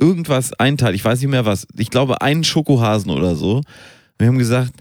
Irgendwas, 0.00 0.52
ein 0.54 0.76
Teil, 0.76 0.94
ich 0.94 1.04
weiß 1.04 1.20
nicht 1.20 1.30
mehr 1.30 1.44
was. 1.46 1.66
Ich 1.76 1.90
glaube, 1.90 2.22
einen 2.22 2.42
Schokohasen 2.42 3.10
oder 3.10 3.36
so. 3.36 3.60
Wir 4.18 4.28
haben 4.28 4.38
gesagt, 4.38 4.72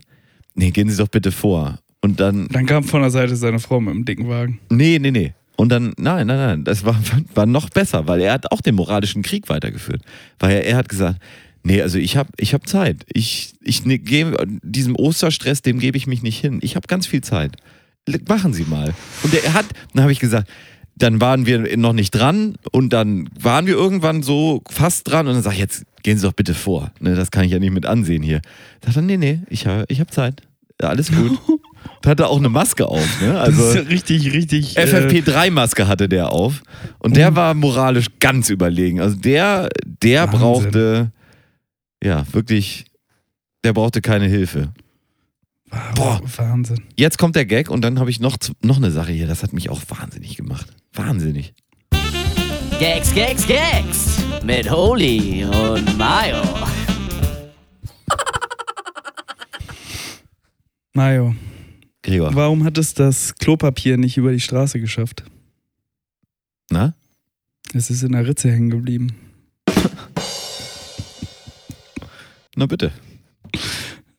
nee, 0.56 0.72
gehen 0.72 0.90
Sie 0.90 0.98
doch 0.98 1.10
bitte 1.10 1.32
vor. 1.32 1.80
Und 2.02 2.20
dann, 2.20 2.48
Dann 2.48 2.66
kam 2.66 2.84
von 2.84 3.02
der 3.02 3.12
Seite 3.12 3.36
seine 3.36 3.60
Frau 3.60 3.82
mit 3.82 3.94
dem 3.94 4.06
dicken 4.06 4.30
Wagen. 4.30 4.60
nee, 4.70 4.98
nee, 5.00 5.12
nee. 5.12 5.34
Und 5.58 5.70
dann, 5.74 5.92
nein, 5.98 6.26
nein, 6.28 6.38
nein, 6.38 6.64
das 6.64 6.86
war, 6.86 6.98
war 7.36 7.46
noch 7.46 7.70
besser, 7.70 8.08
weil 8.08 8.22
er 8.22 8.32
hat 8.32 8.50
auch 8.54 8.62
den 8.62 8.76
moralischen 8.76 9.24
Krieg 9.24 9.50
weitergeführt. 9.50 10.02
Weil 10.40 10.52
er, 10.52 10.66
er 10.66 10.78
hat 10.78 10.88
gesagt, 10.88 11.22
nee, 11.64 11.82
also 11.82 11.98
ich 11.98 12.16
habe 12.16 12.30
ich 12.38 12.54
hab 12.54 12.66
Zeit. 12.66 13.04
Ich, 13.12 13.56
ich 13.62 13.86
ne, 13.86 14.00
gebe 14.00 14.38
diesem 14.64 14.96
Osterstress, 14.96 15.62
dem 15.62 15.80
gebe 15.80 15.98
ich 15.98 16.08
mich 16.08 16.22
nicht 16.22 16.40
hin. 16.40 16.60
Ich 16.62 16.78
habe 16.78 16.88
ganz 16.88 17.08
viel 17.08 17.20
Zeit. 17.22 17.58
Machen 18.30 18.54
Sie 18.54 18.64
mal. 18.64 18.94
Und 19.24 19.34
er 19.34 19.54
hat, 19.54 19.66
dann 19.94 20.04
habe 20.04 20.14
ich 20.14 20.20
gesagt, 20.22 20.50
dann 21.00 21.20
waren 21.22 21.46
wir 21.46 21.75
noch 21.77 21.94
nicht 21.94 22.12
dran 22.12 22.56
und 22.72 22.94
dann 22.94 23.29
waren 23.39 23.65
wir 23.68 23.74
irgendwann 23.74 24.22
so 24.24 24.62
fast 24.70 25.10
dran 25.10 25.27
und 25.27 25.34
dann 25.34 25.44
sag 25.44 25.53
ich, 25.53 25.60
jetzt 25.60 25.84
gehen 26.03 26.18
Sie 26.18 26.25
doch 26.27 26.34
bitte 26.34 26.53
vor. 26.53 26.91
Ne, 27.00 27.15
das 27.15 27.32
kann 27.32 27.44
ich 27.46 27.51
ja 27.51 27.60
nicht 27.60 27.72
mit 27.74 27.86
ansehen 27.86 28.22
hier. 28.22 28.41
Sagt 28.84 28.98
er, 28.98 29.01
nee, 29.01 29.18
nee, 29.18 29.39
ich 29.50 29.65
habe 29.65 29.86
ich 29.88 30.00
hab 30.00 30.12
Zeit. 30.13 30.41
Ja, 30.82 30.89
alles 30.89 31.12
gut. 31.12 31.38
da 32.01 32.10
hat 32.12 32.20
er 32.22 32.29
auch 32.29 32.38
eine 32.38 32.48
Maske 32.50 32.88
auf. 32.88 33.22
Ne? 33.22 33.34
Das 33.34 33.41
Also 33.48 33.68
ist 33.70 33.75
ja 33.75 33.82
richtig, 33.82 34.34
richtig. 34.34 34.77
äh, 34.77 34.84
FFP3-Maske 34.84 35.88
hatte 35.88 36.08
der 36.08 36.32
auf 36.32 36.62
und 37.00 37.18
der 37.18 37.36
war 37.36 37.53
moralisch 37.53 38.08
ganz 38.20 38.50
überlegen. 38.50 39.01
Also 39.01 39.15
der, 39.18 39.68
der 39.86 40.24
Wahnsinn. 40.27 40.39
brauchte, 40.39 41.12
ja, 42.03 42.24
wirklich, 42.32 42.86
der 43.65 43.74
brauchte 43.74 44.01
keine 44.01 44.27
Hilfe. 44.27 44.72
Wow, 45.72 45.79
Boah. 45.96 46.22
Wahnsinn. 46.38 46.82
Jetzt 46.96 47.18
kommt 47.18 47.36
der 47.36 47.46
Gag 47.46 47.70
und 47.70 47.82
dann 47.82 48.00
habe 48.00 48.10
ich 48.10 48.20
noch, 48.20 48.38
noch 48.62 48.77
eine 48.77 48.89
Sache 48.91 49.12
hier, 49.12 49.27
das 49.27 49.44
hat 49.44 49.53
mich 49.53 49.70
auch 49.70 49.82
wahnsinnig 49.89 50.36
gemacht. 50.38 50.68
Wahnsinnig. 50.93 51.53
Gags, 52.79 53.13
Gags, 53.13 53.46
Gags. 53.48 54.24
Mit 54.43 54.69
Holy 54.72 55.43
und 55.46 55.98
Mayo. 55.98 56.41
Mario, 60.93 61.36
Gregor, 62.01 62.34
warum 62.34 62.63
hat 62.63 62.77
es 62.77 62.93
das 62.93 63.36
Klopapier 63.36 63.98
nicht 63.98 64.17
über 64.17 64.31
die 64.31 64.39
Straße 64.39 64.79
geschafft? 64.79 65.24
na? 66.72 66.93
Es 67.74 67.89
ist 67.89 68.03
in 68.03 68.13
der 68.13 68.25
Ritze 68.27 68.51
hängen 68.51 68.69
geblieben. 68.72 69.13
Na 72.55 72.65
bitte. 72.65 72.91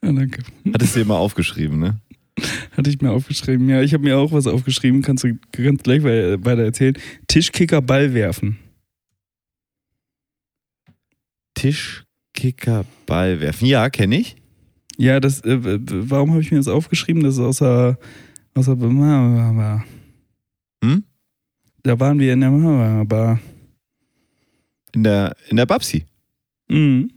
Ja, 0.03 0.13
danke. 0.13 0.43
Hattest 0.73 0.95
du 0.95 1.01
dir 1.01 1.07
mal 1.07 1.17
aufgeschrieben, 1.19 1.79
ne? 1.79 2.01
Hatte 2.81 2.89
ich 2.89 3.03
mir 3.03 3.11
aufgeschrieben. 3.11 3.69
Ja, 3.69 3.83
ich 3.83 3.93
habe 3.93 4.05
mir 4.05 4.17
auch 4.17 4.33
was 4.33 4.47
aufgeschrieben. 4.47 5.03
Kannst 5.03 5.23
du 5.25 5.37
ganz 5.53 5.83
gleich 5.83 6.03
wei- 6.03 6.43
weiter 6.43 6.63
erzählen. 6.63 6.97
Tischkicker 7.29 7.83
Ball 7.83 8.15
werfen. 8.15 8.57
Tischkicker, 11.55 12.87
Ball 13.05 13.39
werfen. 13.43 13.67
Ja, 13.67 13.91
kenne 13.91 14.17
ich. 14.19 14.37
Ja, 14.97 15.21
das. 15.21 15.43
Äh, 15.43 15.59
warum 15.61 16.31
habe 16.31 16.41
ich 16.41 16.51
mir 16.51 16.57
das 16.57 16.69
aufgeschrieben? 16.69 17.23
Das 17.23 17.35
ist 17.35 17.41
außer. 17.41 17.99
außer 18.55 18.77
Bar. 18.77 19.85
Hm? 20.83 21.05
Da 21.83 22.01
waren 22.01 22.19
wir 22.19 22.33
in 22.33 22.41
der 22.41 23.05
Bar. 23.05 23.41
In 24.95 25.05
der, 25.05 25.37
in 25.51 25.59
der 25.59 25.67
Babsi. 25.67 26.07
Mhm. 26.69 27.11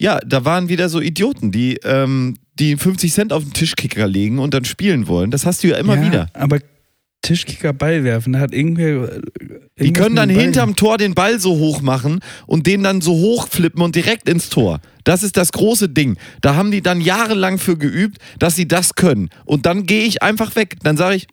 Ja, 0.00 0.20
da 0.24 0.44
waren 0.44 0.68
wieder 0.68 0.88
so 0.88 1.00
Idioten, 1.00 1.50
die, 1.50 1.78
ähm, 1.84 2.36
die 2.54 2.76
50 2.76 3.12
Cent 3.12 3.32
auf 3.32 3.42
den 3.42 3.52
Tischkicker 3.52 4.06
legen 4.06 4.38
und 4.38 4.54
dann 4.54 4.64
spielen 4.64 5.08
wollen. 5.08 5.30
Das 5.30 5.44
hast 5.44 5.64
du 5.64 5.68
ja 5.68 5.76
immer 5.76 5.96
ja, 5.96 6.06
wieder. 6.06 6.26
Aber 6.34 6.60
Tischkicker 7.22 7.72
Ball 7.72 8.04
werfen, 8.04 8.34
da 8.34 8.38
hat 8.38 8.54
irgendwer. 8.54 9.12
äh, 9.12 9.20
Die 9.80 9.92
können 9.92 10.14
dann 10.14 10.30
hinterm 10.30 10.76
Tor 10.76 10.98
den 10.98 11.14
Ball 11.14 11.40
so 11.40 11.56
hoch 11.58 11.82
machen 11.82 12.20
und 12.46 12.66
den 12.66 12.84
dann 12.84 13.00
so 13.00 13.12
hoch 13.12 13.48
flippen 13.48 13.82
und 13.82 13.96
direkt 13.96 14.28
ins 14.28 14.50
Tor. 14.50 14.80
Das 15.02 15.22
ist 15.24 15.36
das 15.36 15.50
große 15.50 15.88
Ding. 15.88 16.16
Da 16.42 16.54
haben 16.54 16.70
die 16.70 16.80
dann 16.80 17.00
jahrelang 17.00 17.58
für 17.58 17.76
geübt, 17.76 18.18
dass 18.38 18.54
sie 18.54 18.68
das 18.68 18.94
können. 18.94 19.30
Und 19.44 19.66
dann 19.66 19.84
gehe 19.84 20.04
ich 20.04 20.22
einfach 20.22 20.54
weg. 20.54 20.76
Dann 20.84 20.96
sage 20.96 21.16
ich, 21.16 21.26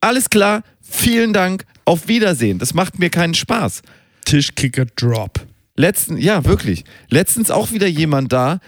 alles 0.00 0.28
klar, 0.28 0.62
vielen 0.82 1.32
Dank, 1.32 1.64
auf 1.86 2.06
Wiedersehen. 2.06 2.58
Das 2.58 2.74
macht 2.74 2.98
mir 2.98 3.10
keinen 3.10 3.34
Spaß. 3.34 3.82
Tischkicker 4.26 4.84
Drop. 4.84 5.46
Letzten, 5.80 6.18
ja, 6.18 6.44
wirklich. 6.44 6.84
Letztens 7.08 7.50
auch 7.50 7.72
wieder 7.72 7.86
jemand 7.86 8.32
da, 8.32 8.60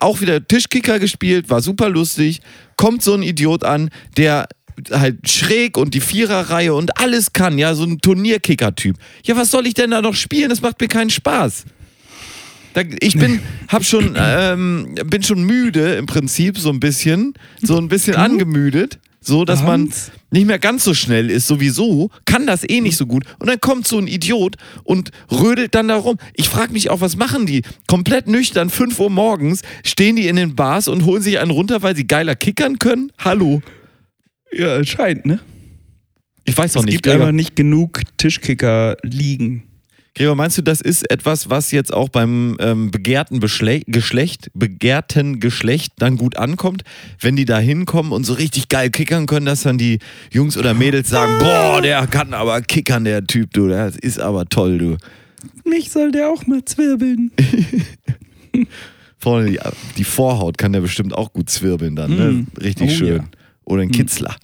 auch 0.00 0.20
wieder 0.20 0.46
Tischkicker 0.46 0.98
gespielt, 0.98 1.48
war 1.48 1.62
super 1.62 1.88
lustig. 1.88 2.40
Kommt 2.76 3.02
so 3.02 3.14
ein 3.14 3.22
Idiot 3.22 3.64
an, 3.64 3.90
der 4.16 4.48
halt 4.90 5.28
schräg 5.28 5.76
und 5.76 5.94
die 5.94 6.00
Viererreihe 6.00 6.74
und 6.74 6.98
alles 6.98 7.32
kann, 7.32 7.58
ja, 7.58 7.74
so 7.74 7.84
ein 7.84 8.00
Turnierkicker-Typ. 8.00 8.96
Ja, 9.24 9.36
was 9.36 9.50
soll 9.50 9.66
ich 9.66 9.74
denn 9.74 9.90
da 9.90 10.02
noch 10.02 10.14
spielen? 10.14 10.50
Das 10.50 10.60
macht 10.60 10.80
mir 10.80 10.88
keinen 10.88 11.10
Spaß. 11.10 11.64
Da, 12.74 12.82
ich 13.00 13.14
bin, 13.16 13.40
hab 13.68 13.84
schon, 13.84 14.14
ähm, 14.16 14.94
bin 15.06 15.22
schon 15.22 15.42
müde 15.42 15.94
im 15.94 16.06
Prinzip, 16.06 16.58
so 16.58 16.68
ein 16.68 16.80
bisschen, 16.80 17.34
so 17.62 17.78
ein 17.78 17.88
bisschen 17.88 18.14
angemüdet, 18.14 18.98
so 19.20 19.44
dass 19.44 19.62
man 19.62 19.92
nicht 20.30 20.46
mehr 20.46 20.58
ganz 20.58 20.84
so 20.84 20.94
schnell 20.94 21.30
ist, 21.30 21.46
sowieso, 21.46 22.10
kann 22.24 22.46
das 22.46 22.68
eh 22.68 22.80
nicht 22.80 22.96
so 22.96 23.06
gut. 23.06 23.24
Und 23.38 23.48
dann 23.48 23.60
kommt 23.60 23.86
so 23.86 23.98
ein 23.98 24.06
Idiot 24.06 24.56
und 24.84 25.10
rödelt 25.30 25.74
dann 25.74 25.88
da 25.88 25.96
rum. 25.96 26.16
Ich 26.34 26.48
frage 26.48 26.72
mich 26.72 26.90
auch, 26.90 27.00
was 27.00 27.16
machen 27.16 27.46
die? 27.46 27.62
Komplett 27.86 28.28
nüchtern, 28.28 28.70
5 28.70 28.98
Uhr 29.00 29.10
morgens, 29.10 29.62
stehen 29.84 30.16
die 30.16 30.28
in 30.28 30.36
den 30.36 30.54
Bars 30.54 30.88
und 30.88 31.04
holen 31.04 31.22
sich 31.22 31.38
einen 31.38 31.50
runter, 31.50 31.82
weil 31.82 31.96
sie 31.96 32.06
geiler 32.06 32.36
kickern 32.36 32.78
können? 32.78 33.12
Hallo? 33.18 33.62
Ja, 34.52 34.82
scheint, 34.84 35.26
ne? 35.26 35.40
Ich 36.44 36.56
weiß 36.56 36.72
doch 36.72 36.80
Es 36.80 36.86
nicht. 36.86 36.94
gibt 36.94 37.04
Gregor, 37.04 37.20
einfach 37.26 37.32
nicht 37.32 37.56
genug 37.56 38.00
Tischkicker 38.16 38.96
liegen. 39.02 39.64
Gregor, 40.18 40.34
meinst 40.34 40.58
du, 40.58 40.62
das 40.62 40.80
ist 40.80 41.08
etwas, 41.12 41.48
was 41.48 41.70
jetzt 41.70 41.94
auch 41.94 42.08
beim 42.08 42.56
ähm, 42.58 42.90
begehrten 42.90 43.38
Beschle 43.38 43.82
Geschlecht, 43.86 44.50
begehrten 44.52 45.38
Geschlecht 45.38 45.92
dann 45.98 46.16
gut 46.16 46.36
ankommt, 46.36 46.82
wenn 47.20 47.36
die 47.36 47.44
da 47.44 47.58
hinkommen 47.60 48.10
und 48.10 48.24
so 48.24 48.32
richtig 48.32 48.68
geil 48.68 48.90
kickern 48.90 49.26
können, 49.26 49.46
dass 49.46 49.62
dann 49.62 49.78
die 49.78 50.00
Jungs 50.32 50.56
oder 50.56 50.74
Mädels 50.74 51.08
sagen, 51.08 51.38
boah, 51.38 51.80
der 51.80 52.04
kann 52.08 52.34
aber 52.34 52.60
kickern, 52.62 53.04
der 53.04 53.24
Typ, 53.28 53.52
du, 53.52 53.68
das 53.68 53.96
ist 53.96 54.18
aber 54.18 54.46
toll, 54.46 54.78
du. 54.78 54.96
Mich 55.64 55.90
soll 55.90 56.10
der 56.10 56.28
auch 56.30 56.44
mal 56.48 56.64
zwirbeln. 56.64 57.30
Vorne 59.18 59.50
die, 59.52 59.60
die 59.98 60.04
Vorhaut 60.04 60.58
kann 60.58 60.72
der 60.72 60.80
bestimmt 60.80 61.14
auch 61.14 61.32
gut 61.32 61.48
zwirbeln 61.48 61.94
dann, 61.94 62.16
ne? 62.16 62.24
Mm. 62.32 62.46
Richtig 62.60 62.90
Oh, 62.90 62.94
schön. 62.94 63.16
ja. 63.18 63.24
Oder 63.64 63.82
ein 63.82 63.88
Mm. 63.88 63.92
Kitzler. 63.92 64.34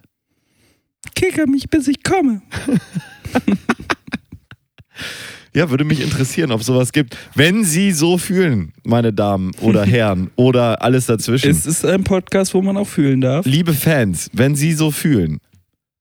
Kicker 1.16 1.48
mich, 1.48 1.68
bis 1.68 1.88
ich 1.88 2.04
komme. 2.04 2.42
Ja, 5.54 5.70
würde 5.70 5.84
mich 5.84 6.00
interessieren, 6.00 6.50
ob 6.50 6.62
sowas 6.64 6.92
gibt. 6.92 7.16
Wenn 7.34 7.62
Sie 7.64 7.92
so 7.92 8.18
fühlen, 8.18 8.72
meine 8.84 9.12
Damen 9.12 9.52
oder 9.60 9.84
Herren 9.86 10.30
oder 10.36 10.82
alles 10.82 11.06
dazwischen. 11.06 11.48
Es 11.50 11.64
ist 11.64 11.84
ein 11.84 12.02
Podcast, 12.02 12.54
wo 12.54 12.62
man 12.62 12.76
auch 12.76 12.88
fühlen 12.88 13.20
darf. 13.20 13.46
Liebe 13.46 13.72
Fans, 13.72 14.30
wenn 14.32 14.56
Sie 14.56 14.72
so 14.72 14.90
fühlen, 14.90 15.38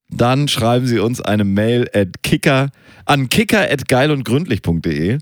dann 0.09 0.47
schreiben 0.47 0.87
Sie 0.87 0.97
uns 0.99 1.21
eine 1.21 1.43
Mail 1.43 1.87
at 1.93 2.23
kicker, 2.23 2.69
an 3.05 3.29
kicker.geilundgründlich.de 3.29 5.19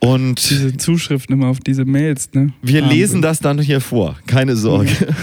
und 0.00 0.50
Diese 0.50 0.76
Zuschriften 0.76 1.32
immer 1.34 1.46
auf 1.48 1.60
diese 1.60 1.84
Mails, 1.84 2.28
ne? 2.34 2.52
wir 2.60 2.82
Wahnsinn. 2.82 2.98
lesen 2.98 3.22
das 3.22 3.38
dann 3.38 3.58
hier 3.58 3.80
vor. 3.80 4.16
Keine 4.26 4.56
Sorge. 4.56 4.90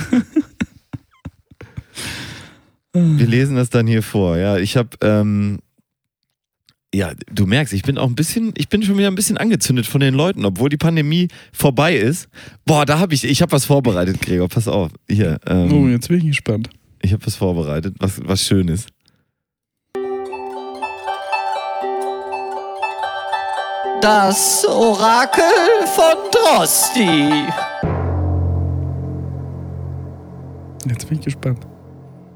Wir 2.93 3.25
lesen 3.27 3.55
das 3.55 3.69
dann 3.69 3.87
hier 3.87 4.03
vor. 4.03 4.37
Ja, 4.37 4.57
ich 4.57 4.75
habe, 4.75 4.89
ähm, 5.01 5.59
ja, 6.93 7.13
du 7.31 7.45
merkst, 7.45 7.73
ich 7.73 7.83
bin 7.83 7.97
auch 7.97 8.07
ein 8.07 8.15
bisschen, 8.15 8.51
ich 8.57 8.67
bin 8.67 8.83
schon 8.83 8.97
wieder 8.97 9.07
ein 9.07 9.15
bisschen 9.15 9.37
angezündet 9.37 9.85
von 9.85 10.01
den 10.01 10.13
Leuten, 10.13 10.43
obwohl 10.43 10.69
die 10.69 10.77
Pandemie 10.77 11.29
vorbei 11.53 11.95
ist. 11.95 12.27
Boah, 12.65 12.85
da 12.85 12.99
habe 12.99 13.13
ich, 13.13 13.23
ich 13.23 13.41
habe 13.41 13.51
was 13.53 13.65
vorbereitet, 13.65 14.19
Gregor. 14.21 14.49
Pass 14.49 14.67
auf, 14.67 14.91
hier. 15.09 15.39
Ähm, 15.47 15.71
Oh, 15.71 15.87
jetzt 15.87 16.09
bin 16.09 16.17
ich 16.17 16.25
gespannt. 16.25 16.69
Ich 17.01 17.13
habe 17.13 17.25
was 17.25 17.35
vorbereitet, 17.35 17.95
was, 17.99 18.19
was 18.25 18.45
Schönes. 18.45 18.87
Das 24.01 24.65
Orakel 24.65 25.43
von 25.95 26.15
Drosti. 26.31 27.45
Jetzt 30.89 31.07
bin 31.07 31.19
ich 31.19 31.25
gespannt. 31.25 31.59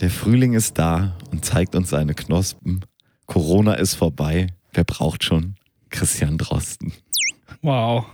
Der 0.01 0.09
Frühling 0.09 0.53
ist 0.53 0.77
da 0.77 1.17
und 1.31 1.43
zeigt 1.43 1.75
uns 1.75 1.89
seine 1.89 2.13
Knospen. 2.13 2.81
Corona 3.25 3.73
ist 3.73 3.95
vorbei. 3.95 4.47
Wer 4.73 4.83
braucht 4.83 5.23
schon 5.23 5.55
Christian 5.89 6.37
Drosten? 6.37 6.93
Wow. 7.61 8.05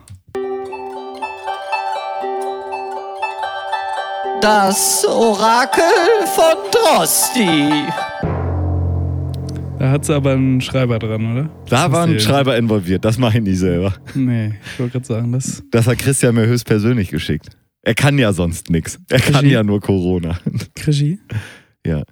Das 4.42 5.06
Orakel 5.06 5.84
von 6.26 6.56
Drosti. 6.72 7.70
Da 9.78 9.92
hat 9.92 10.06
sie 10.06 10.14
aber 10.16 10.32
einen 10.34 10.62
Schreiber 10.62 11.00
dran, 11.00 11.32
oder? 11.32 11.44
Da 11.70 11.84
Das 11.86 11.92
war 11.92 12.04
ein 12.06 12.20
Schreiber 12.20 12.58
involviert. 12.58 13.04
Das 13.04 13.18
mache 13.18 13.38
ich 13.40 13.44
nicht 13.44 13.60
selber. 13.60 13.94
Nee, 14.16 14.54
ich 14.74 14.80
wollte 14.80 14.94
gerade 14.94 15.06
sagen, 15.06 15.32
das. 15.32 15.64
Das 15.72 15.88
hat 15.88 15.98
Christian 16.00 16.36
mir 16.36 16.46
höchstpersönlich 16.46 17.10
geschickt. 17.10 17.50
Er 17.84 17.96
kann 17.96 18.18
ja 18.20 18.32
sonst 18.32 18.70
nichts. 18.70 19.00
Er 19.10 19.20
kann 19.20 19.38
Regie. 19.38 19.54
ja 19.54 19.64
nur 19.64 19.80
Corona. 19.82 20.40
Regie? 20.86 21.20
Ja. 21.86 22.04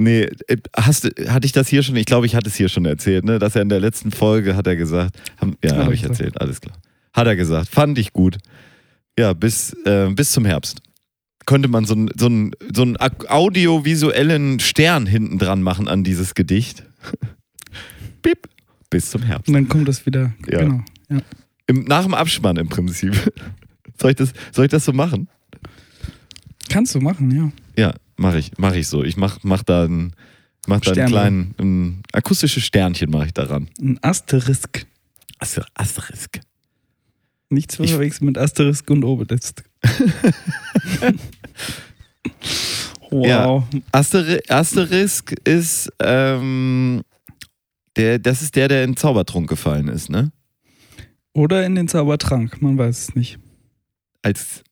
Nee, 0.00 0.22
äh, 0.48 0.56
hast, 0.76 1.04
hatte 1.28 1.46
ich 1.46 1.52
das 1.52 1.68
hier 1.68 1.82
schon? 1.82 1.94
Ich 1.96 2.06
glaube, 2.06 2.26
ich 2.26 2.34
hatte 2.34 2.48
es 2.48 2.56
hier 2.56 2.68
schon 2.68 2.84
erzählt, 2.84 3.24
ne? 3.24 3.38
Dass 3.38 3.54
er 3.54 3.62
in 3.62 3.68
der 3.68 3.80
letzten 3.80 4.10
Folge 4.10 4.56
hat 4.56 4.66
er 4.66 4.76
gesagt, 4.76 5.16
haben, 5.40 5.56
ja, 5.64 5.76
habe 5.76 5.94
ich 5.94 6.02
erzählt, 6.02 6.40
alles 6.40 6.60
klar. 6.60 6.76
Hat 7.12 7.26
er 7.26 7.36
gesagt, 7.36 7.68
fand 7.68 7.96
ich 7.98 8.12
gut. 8.12 8.38
Ja, 9.18 9.32
bis, 9.34 9.72
äh, 9.86 10.10
bis 10.10 10.32
zum 10.32 10.44
Herbst. 10.44 10.80
könnte 11.46 11.68
man 11.68 11.84
so 11.84 11.94
einen 11.94 12.10
so 12.16 12.28
so 12.74 12.94
ak- 12.98 13.30
audiovisuellen 13.30 14.58
Stern 14.60 15.06
hinten 15.06 15.38
dran 15.38 15.62
machen 15.62 15.86
an 15.88 16.02
dieses 16.02 16.34
Gedicht. 16.34 16.84
Piep. 18.22 18.48
Bis 18.90 19.10
zum 19.10 19.22
Herbst. 19.22 19.48
Und 19.48 19.54
dann 19.54 19.68
kommt 19.68 19.86
das 19.88 20.06
wieder. 20.06 20.32
Ja. 20.50 20.58
Genau. 20.60 20.82
Ja. 21.10 21.18
Im, 21.66 21.84
nach 21.84 22.02
dem 22.02 22.14
Abspann 22.14 22.56
im 22.56 22.68
Prinzip. 22.68 23.12
Soll 24.00 24.10
ich 24.10 24.16
das, 24.16 24.32
soll 24.50 24.64
ich 24.64 24.70
das 24.72 24.84
so 24.84 24.92
machen? 24.92 25.28
Kannst 26.68 26.94
du 26.96 27.00
machen, 27.00 27.30
ja. 27.30 27.52
Ja, 27.80 27.94
mache 28.16 28.38
ich, 28.38 28.56
mache 28.58 28.78
ich 28.78 28.88
so. 28.88 29.02
Ich 29.04 29.16
mach, 29.16 29.38
mach 29.42 29.62
da 29.62 29.84
ein, 29.84 30.12
mach 30.66 30.80
da 30.80 30.92
einen 30.92 31.06
kleinen, 31.06 31.54
ein 31.58 32.02
akustisches 32.12 32.64
Sternchen 32.64 33.10
mache 33.10 33.26
ich 33.26 33.32
daran. 33.34 33.68
Ein 33.80 33.98
Asterisk. 34.02 34.86
Aster- 35.38 35.66
Asterisk. 35.74 36.40
Nichts 37.50 37.76
verwechseln 37.76 38.26
mit 38.26 38.38
Asterisk 38.38 38.88
und 38.90 39.04
Obelisk. 39.04 39.62
wow. 43.10 43.26
Ja. 43.26 43.62
Asteri 43.92 44.40
Asterisk 44.48 45.32
ist, 45.44 45.90
ähm, 46.00 47.02
der, 47.96 48.18
das 48.18 48.42
ist 48.42 48.56
der, 48.56 48.68
der 48.68 48.84
in 48.84 48.92
den 48.92 48.96
Zaubertrunk 48.96 49.48
gefallen 49.48 49.88
ist, 49.88 50.10
ne? 50.10 50.32
Oder 51.32 51.64
in 51.66 51.74
den 51.74 51.88
Zaubertrank, 51.88 52.60
man 52.62 52.78
weiß 52.78 52.98
es 53.08 53.14
nicht. 53.14 53.38
Als, 54.22 54.62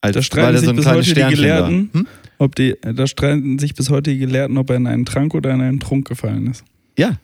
als 0.00 0.14
Da 0.14 0.22
streiten 0.22 0.58
sich 0.58 0.72
bis 0.74 0.86
heute 0.86 1.14
die 1.14 1.22
Gelehrten. 1.36 1.90
Hm? 1.92 2.06
Ob 2.38 2.54
die, 2.54 2.76
da 2.80 3.06
streiten 3.06 3.58
sich 3.58 3.74
bis 3.74 3.90
heute 3.90 4.12
die 4.12 4.18
Gelehrten, 4.18 4.56
ob 4.58 4.70
er 4.70 4.76
in 4.76 4.86
einen 4.86 5.04
Trank 5.04 5.34
oder 5.34 5.52
in 5.52 5.60
einen 5.60 5.80
Trunk 5.80 6.06
gefallen 6.08 6.46
ist. 6.46 6.64
Ja, 6.96 7.18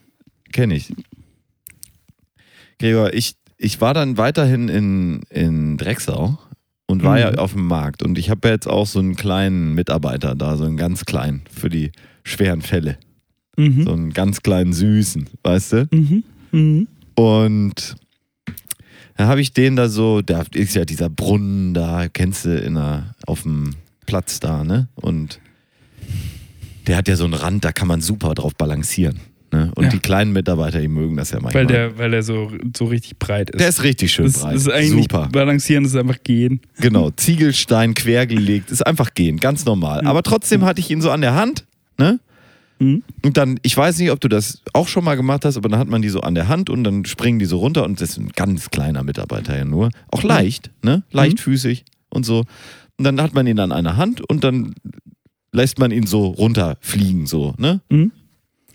kenne 0.53 0.75
ich. 0.75 0.93
Gregor, 2.79 3.13
ich, 3.15 3.37
ich 3.57 3.81
war 3.81 3.95
dann 3.95 4.17
weiterhin 4.19 4.69
in, 4.69 5.21
in 5.31 5.77
Drecksau 5.77 6.39
und 6.87 7.03
war 7.03 7.15
Mhm. 7.15 7.19
ja 7.21 7.35
auf 7.35 7.53
dem 7.53 7.67
Markt. 7.67 8.03
Und 8.03 8.19
ich 8.19 8.31
habe 8.31 8.49
ja 8.49 8.55
jetzt 8.55 8.67
auch 8.69 8.87
so 8.87 8.99
einen 8.99 9.15
kleinen 9.17 9.75
Mitarbeiter 9.75 10.35
da, 10.35 10.57
so 10.57 10.65
einen 10.65 10.77
ganz 10.77 11.05
kleinen 11.05 11.43
für 11.51 11.69
die 11.71 11.93
schweren 12.25 12.63
Fälle. 12.63 12.99
Mhm. 13.57 13.85
So 13.85 13.93
einen 13.93 14.11
ganz 14.13 14.43
kleinen 14.43 14.73
Süßen, 14.73 15.31
weißt 15.45 15.73
du? 15.73 15.89
Mhm. 15.93 16.25
Mhm. 16.51 16.89
Und 17.15 17.95
da 19.17 19.29
habe 19.29 19.41
ich 19.41 19.53
den 19.53 19.77
da 19.77 19.89
so, 19.89 20.23
da 20.23 20.43
ist 20.53 20.75
ja 20.75 20.85
dieser 20.85 21.09
Brunnen 21.09 21.73
da, 21.73 22.09
kennst 22.13 22.45
du, 22.47 22.59
in 22.59 22.75
der, 22.75 23.15
auf 23.27 23.43
dem 23.43 23.71
Platz 24.07 24.41
da, 24.41 24.65
ne? 24.65 24.89
Und 24.95 25.41
der 26.87 26.97
hat 26.97 27.09
ja 27.09 27.17
so 27.17 27.25
einen 27.25 27.35
Rand, 27.35 27.65
da 27.65 27.73
kann 27.73 27.89
man 27.89 28.01
super 28.01 28.35
drauf 28.35 28.55
balancieren. 28.57 29.21
Ne? 29.53 29.71
Und 29.75 29.85
Ja. 29.85 29.91
die 29.91 30.01
kleinen 30.01 30.33
Mitarbeiter, 30.33 30.81
die 30.81 30.89
mögen 30.89 31.17
das 31.17 31.31
ja 31.31 31.41
manchmal. 31.41 31.63
Weil 31.63 31.67
der, 31.69 31.99
weil 31.99 32.13
er 32.13 32.23
so, 32.23 32.51
so 32.77 32.87
richtig 32.87 33.19
breit 33.19 33.51
ist. 33.51 33.61
Der 33.61 33.69
ist 33.69 33.83
richtig 33.85 34.13
schön 34.13 34.27
das, 34.27 34.41
breit. 34.41 34.55
das 34.57 34.63
ist 34.63 34.73
eigentlich 34.73 35.05
Super. 35.05 35.29
balancieren, 35.31 35.85
ist 35.85 35.97
einfach 35.97 36.23
gehen. 36.25 36.61
Genau. 36.81 37.11
Ziegelstein 37.17 37.95
quergelegt. 37.95 38.71
Ist 38.71 38.87
einfach 38.87 39.15
gehen. 39.15 39.39
Ganz 39.39 39.65
normal. 39.65 40.03
Ja. 40.03 40.11
Aber 40.11 40.23
trotzdem 40.23 40.65
hatte 40.65 40.81
ich 40.81 40.91
ihn 40.91 41.01
so 41.01 41.11
an 41.11 41.21
der 41.21 41.35
Hand. 41.35 41.65
Ne? 41.99 42.19
Mhm. 42.81 43.05
Und 43.25 43.37
dann, 43.37 43.61
ich 43.63 43.77
weiß 43.77 43.99
nicht, 44.01 44.11
ob 44.11 44.21
du 44.21 44.29
das 44.29 44.61
auch 44.73 44.89
schon 44.89 45.05
mal 45.05 45.15
gemacht 45.15 45.45
hast, 45.45 45.57
aber 45.57 45.69
dann 45.69 45.79
hat 45.79 45.89
man 45.89 46.03
die 46.03 46.09
so 46.09 46.21
an 46.21 46.35
der 46.35 46.49
Hand 46.49 46.69
und 46.69 46.83
dann 46.85 47.05
springen 47.05 47.39
die 47.39 47.45
so 47.47 47.59
runter 47.59 47.85
und 47.85 48.01
das 48.01 48.11
ist 48.11 48.19
ein 48.19 48.31
ganz 48.35 48.71
kleiner 48.71 49.05
Mitarbeiter 49.05 49.57
ja 49.57 49.65
nur. 49.65 49.91
Auch 50.09 50.25
leicht, 50.25 50.71
ne? 50.83 51.05
Leichtfüßig 51.13 51.85
und 52.11 52.27
so. 52.27 52.45
Und 52.99 53.05
dann 53.05 53.21
hat 53.21 53.35
man 53.35 53.47
ihn 53.47 53.59
an 53.59 53.73
einer 53.73 53.97
Hand 53.97 54.21
und 54.21 54.45
dann 54.45 54.75
lässt 55.53 55.79
man 55.79 55.91
ihn 55.91 56.07
so 56.07 56.27
runterfliegen, 56.29 57.27
so, 57.27 57.55
ne? 57.59 57.81
Mhm. 57.91 58.13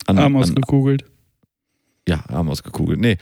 An, 0.08 0.18
Arm 0.18 0.36
an, 0.36 0.42
ausgekugelt. 0.42 1.06
ja, 2.08 2.24
Arm 2.28 2.50
ausgekugelt. 2.50 3.00
Nee. 3.00 3.18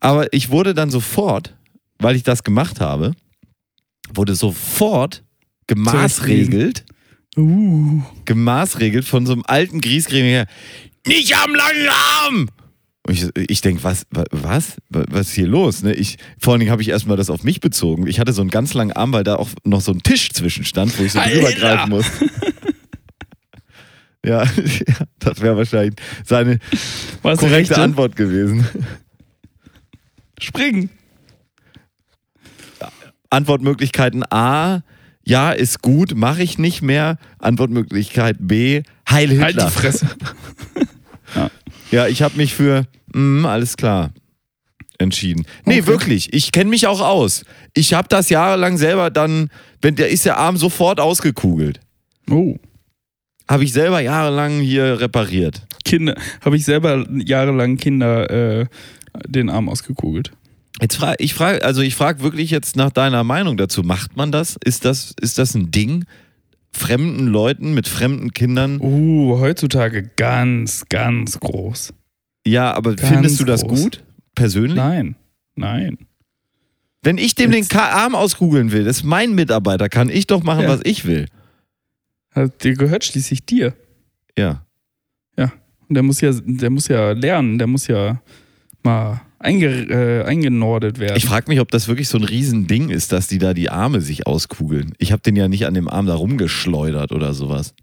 Aber 0.00 0.32
ich 0.32 0.50
wurde 0.50 0.74
dann 0.74 0.90
sofort, 0.90 1.56
weil 1.98 2.16
ich 2.16 2.22
das 2.22 2.44
gemacht 2.44 2.80
habe, 2.80 3.12
wurde 4.12 4.34
sofort 4.34 5.24
gemaßregelt, 5.66 6.84
Uh. 7.38 8.02
gemaßregelt 8.24 9.04
von 9.04 9.26
so 9.26 9.32
einem 9.34 9.42
alten 9.46 9.80
Griesgrämiger. 9.82 10.46
Nicht 11.06 11.36
am 11.36 11.54
langen 11.54 11.88
Arm! 11.90 12.48
Und 13.06 13.14
ich, 13.14 13.28
ich 13.50 13.60
denke, 13.60 13.84
was, 13.84 14.04
wa- 14.10 14.24
was? 14.32 14.78
Wa- 14.88 15.04
Was 15.10 15.28
ist 15.28 15.34
hier 15.34 15.46
los? 15.46 15.82
Ne? 15.84 15.92
Ich, 15.94 16.16
vor 16.38 16.52
allen 16.52 16.60
Dingen 16.60 16.72
habe 16.72 16.82
ich 16.82 16.88
erstmal 16.88 17.16
das 17.16 17.30
auf 17.30 17.44
mich 17.44 17.60
bezogen. 17.60 18.06
Ich 18.08 18.18
hatte 18.18 18.32
so 18.32 18.40
einen 18.40 18.50
ganz 18.50 18.74
langen 18.74 18.92
Arm, 18.92 19.12
weil 19.12 19.22
da 19.22 19.36
auch 19.36 19.48
noch 19.64 19.80
so 19.80 19.92
ein 19.92 20.02
Tisch 20.02 20.30
zwischen 20.30 20.64
stand, 20.64 20.98
wo 20.98 21.04
ich 21.04 21.12
so 21.12 21.20
Alter! 21.20 21.34
drüber 21.36 21.52
greifen 21.52 21.90
muss. 21.90 22.06
ja, 24.26 24.44
das 25.20 25.40
wäre 25.40 25.56
wahrscheinlich 25.56 25.94
seine 26.24 26.58
Was 27.22 27.38
korrekte 27.38 27.58
rechte? 27.70 27.80
Antwort 27.82 28.16
gewesen. 28.16 28.66
Springen. 30.40 30.90
Antwortmöglichkeiten 33.30 34.24
A, 34.32 34.82
ja, 35.24 35.50
ist 35.52 35.82
gut, 35.82 36.14
mache 36.16 36.42
ich 36.42 36.58
nicht 36.58 36.82
mehr. 36.82 37.18
Antwortmöglichkeit 37.38 38.36
B, 38.40 38.82
Heil 39.08 39.28
Hitler. 39.30 39.44
Halt 39.44 39.56
die 39.62 39.70
Fresse. 39.70 40.06
Ja, 41.90 42.06
ich 42.06 42.22
habe 42.22 42.36
mich 42.36 42.54
für, 42.54 42.86
mm, 43.14 43.46
alles 43.46 43.76
klar, 43.76 44.10
entschieden. 44.98 45.46
Nee, 45.64 45.80
Okay. 45.80 45.86
wirklich, 45.86 46.32
ich 46.32 46.52
kenne 46.52 46.70
mich 46.70 46.86
auch 46.86 47.00
aus. 47.00 47.44
Ich 47.74 47.94
habe 47.94 48.08
das 48.08 48.28
jahrelang 48.30 48.76
selber 48.78 49.10
dann, 49.10 49.50
wenn 49.82 49.94
der 49.96 50.08
ist 50.08 50.24
der 50.24 50.38
Arm 50.38 50.56
sofort 50.56 51.00
ausgekugelt. 51.00 51.80
Oh. 52.30 52.56
Habe 53.48 53.64
ich 53.64 53.72
selber 53.72 54.00
jahrelang 54.00 54.60
hier 54.60 55.00
repariert. 55.00 55.62
Kinder. 55.84 56.16
Habe 56.44 56.56
ich 56.56 56.64
selber 56.64 57.06
jahrelang 57.14 57.76
Kinder 57.76 58.30
äh, 58.30 58.66
den 59.28 59.50
Arm 59.50 59.68
ausgekugelt. 59.68 60.32
Jetzt 60.80 60.96
frage 60.96 61.16
ich 61.22 61.32
frage, 61.34 61.64
also 61.64 61.80
ich 61.80 61.94
frage 61.94 62.22
wirklich 62.22 62.50
jetzt 62.50 62.74
nach 62.76 62.90
deiner 62.90 63.22
Meinung 63.22 63.56
dazu. 63.56 63.82
Macht 63.82 64.16
man 64.16 64.32
das? 64.32 64.56
Ist 64.64 64.84
das, 64.84 65.14
ist 65.20 65.38
das 65.38 65.54
ein 65.54 65.70
Ding? 65.70 66.04
Fremden 66.76 67.26
Leuten 67.26 67.74
mit 67.74 67.88
fremden 67.88 68.32
Kindern? 68.32 68.80
Uh, 68.80 69.38
heutzutage 69.40 70.02
ganz, 70.16 70.84
ganz 70.88 71.40
groß. 71.40 71.92
Ja, 72.46 72.72
aber 72.74 72.94
Ganz 72.94 73.08
findest 73.12 73.40
du 73.40 73.44
das 73.44 73.62
groß. 73.62 73.82
gut? 73.82 74.04
Persönlich? 74.34 74.76
Nein. 74.76 75.16
Nein. 75.56 75.98
Wenn 77.02 77.18
ich 77.18 77.34
dem 77.34 77.50
den 77.50 77.60
Jetzt- 77.60 77.70
Ka- 77.70 77.88
Arm 77.90 78.14
auskugeln 78.14 78.72
will, 78.72 78.84
das 78.84 78.98
ist 78.98 79.04
mein 79.04 79.34
Mitarbeiter, 79.34 79.88
kann 79.88 80.08
ich 80.10 80.26
doch 80.26 80.42
machen, 80.42 80.62
Ja. 80.64 80.68
was 80.68 80.80
ich 80.84 81.04
will. 81.06 81.26
Der 82.34 82.74
gehört 82.74 83.04
schließlich 83.04 83.46
dir. 83.46 83.74
Ja. 84.36 84.62
Und 85.88 85.94
der 85.94 86.02
muss 86.02 86.20
ja, 86.20 86.32
der 86.44 86.68
muss 86.70 86.88
ja 86.88 87.12
lernen, 87.12 87.58
der 87.58 87.68
muss 87.68 87.86
ja 87.86 88.20
mal 88.86 89.20
einge, 89.38 89.66
äh, 89.66 90.24
eingenordet 90.24 90.98
werden. 90.98 91.16
Ich 91.16 91.26
frage 91.26 91.50
mich, 91.50 91.60
ob 91.60 91.70
das 91.70 91.88
wirklich 91.88 92.08
so 92.08 92.18
ein 92.18 92.24
Riesending 92.24 92.88
ist, 92.88 93.12
dass 93.12 93.26
die 93.26 93.38
da 93.38 93.54
die 93.54 93.70
Arme 93.70 94.00
sich 94.00 94.26
auskugeln. 94.26 94.94
Ich 94.98 95.12
habe 95.12 95.22
den 95.22 95.36
ja 95.36 95.48
nicht 95.48 95.66
an 95.66 95.74
dem 95.74 95.88
Arm 95.88 96.06
da 96.06 96.14
rumgeschleudert 96.14 97.12
oder 97.12 97.34
sowas. 97.34 97.74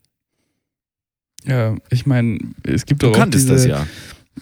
ja, 1.46 1.76
ich 1.89 2.06
meine, 2.06 2.39
es 2.63 2.86
gibt 2.86 3.04
doch 3.04 3.18
auch 3.18 3.26
diese, 3.30 3.68
ja. 3.68 3.86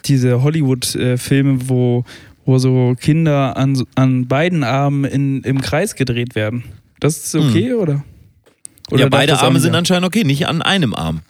diese 0.05 0.41
Hollywood-Filme, 0.41 1.69
wo, 1.69 2.05
wo 2.45 2.57
so 2.57 2.95
Kinder 2.99 3.57
an, 3.57 3.83
an 3.95 4.27
beiden 4.27 4.63
Armen 4.63 5.05
in, 5.05 5.41
im 5.41 5.61
Kreis 5.61 5.95
gedreht 5.95 6.35
werden. 6.35 6.63
Das 6.99 7.17
ist 7.25 7.35
okay, 7.35 7.73
oder? 7.73 8.03
oder 8.91 8.97
Hm. 8.97 8.99
ja, 8.99 9.09
beide 9.09 9.39
Arme 9.39 9.59
sind 9.59 9.75
anscheinend 9.75 10.05
okay, 10.05 10.23
nicht 10.23 10.47
an 10.47 10.61
einem 10.61 10.93
Arm. 10.93 11.21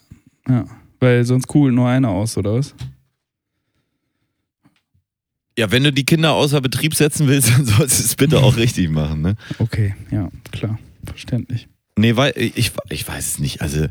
Ja, 0.48 0.66
weil 1.00 1.24
sonst 1.24 1.48
kugelt 1.48 1.76
nur 1.76 1.88
einer 1.88 2.10
aus, 2.10 2.38
oder 2.38 2.56
was? 2.56 2.76
Ja, 5.62 5.70
wenn 5.70 5.84
du 5.84 5.94
die 5.94 6.06
Kinder 6.06 6.34
außer 6.34 6.60
Betrieb 6.60 6.96
setzen 6.96 7.28
willst, 7.28 7.50
dann 7.54 7.66
sollst 7.66 8.00
du 8.00 8.04
es 8.04 8.16
bitte 8.16 8.40
auch 8.40 8.58
richtig 8.58 8.90
machen. 8.90 9.22
Ne? 9.22 9.36
Okay, 9.60 9.94
ja, 10.10 10.28
klar, 10.52 10.80
verständlich. 11.06 11.68
Nee, 12.00 12.16
weil 12.16 12.34
ich, 12.36 12.72
ich 12.90 13.08
weiß 13.08 13.28
es 13.34 13.38
nicht. 13.40 13.62
Also, 13.62 13.86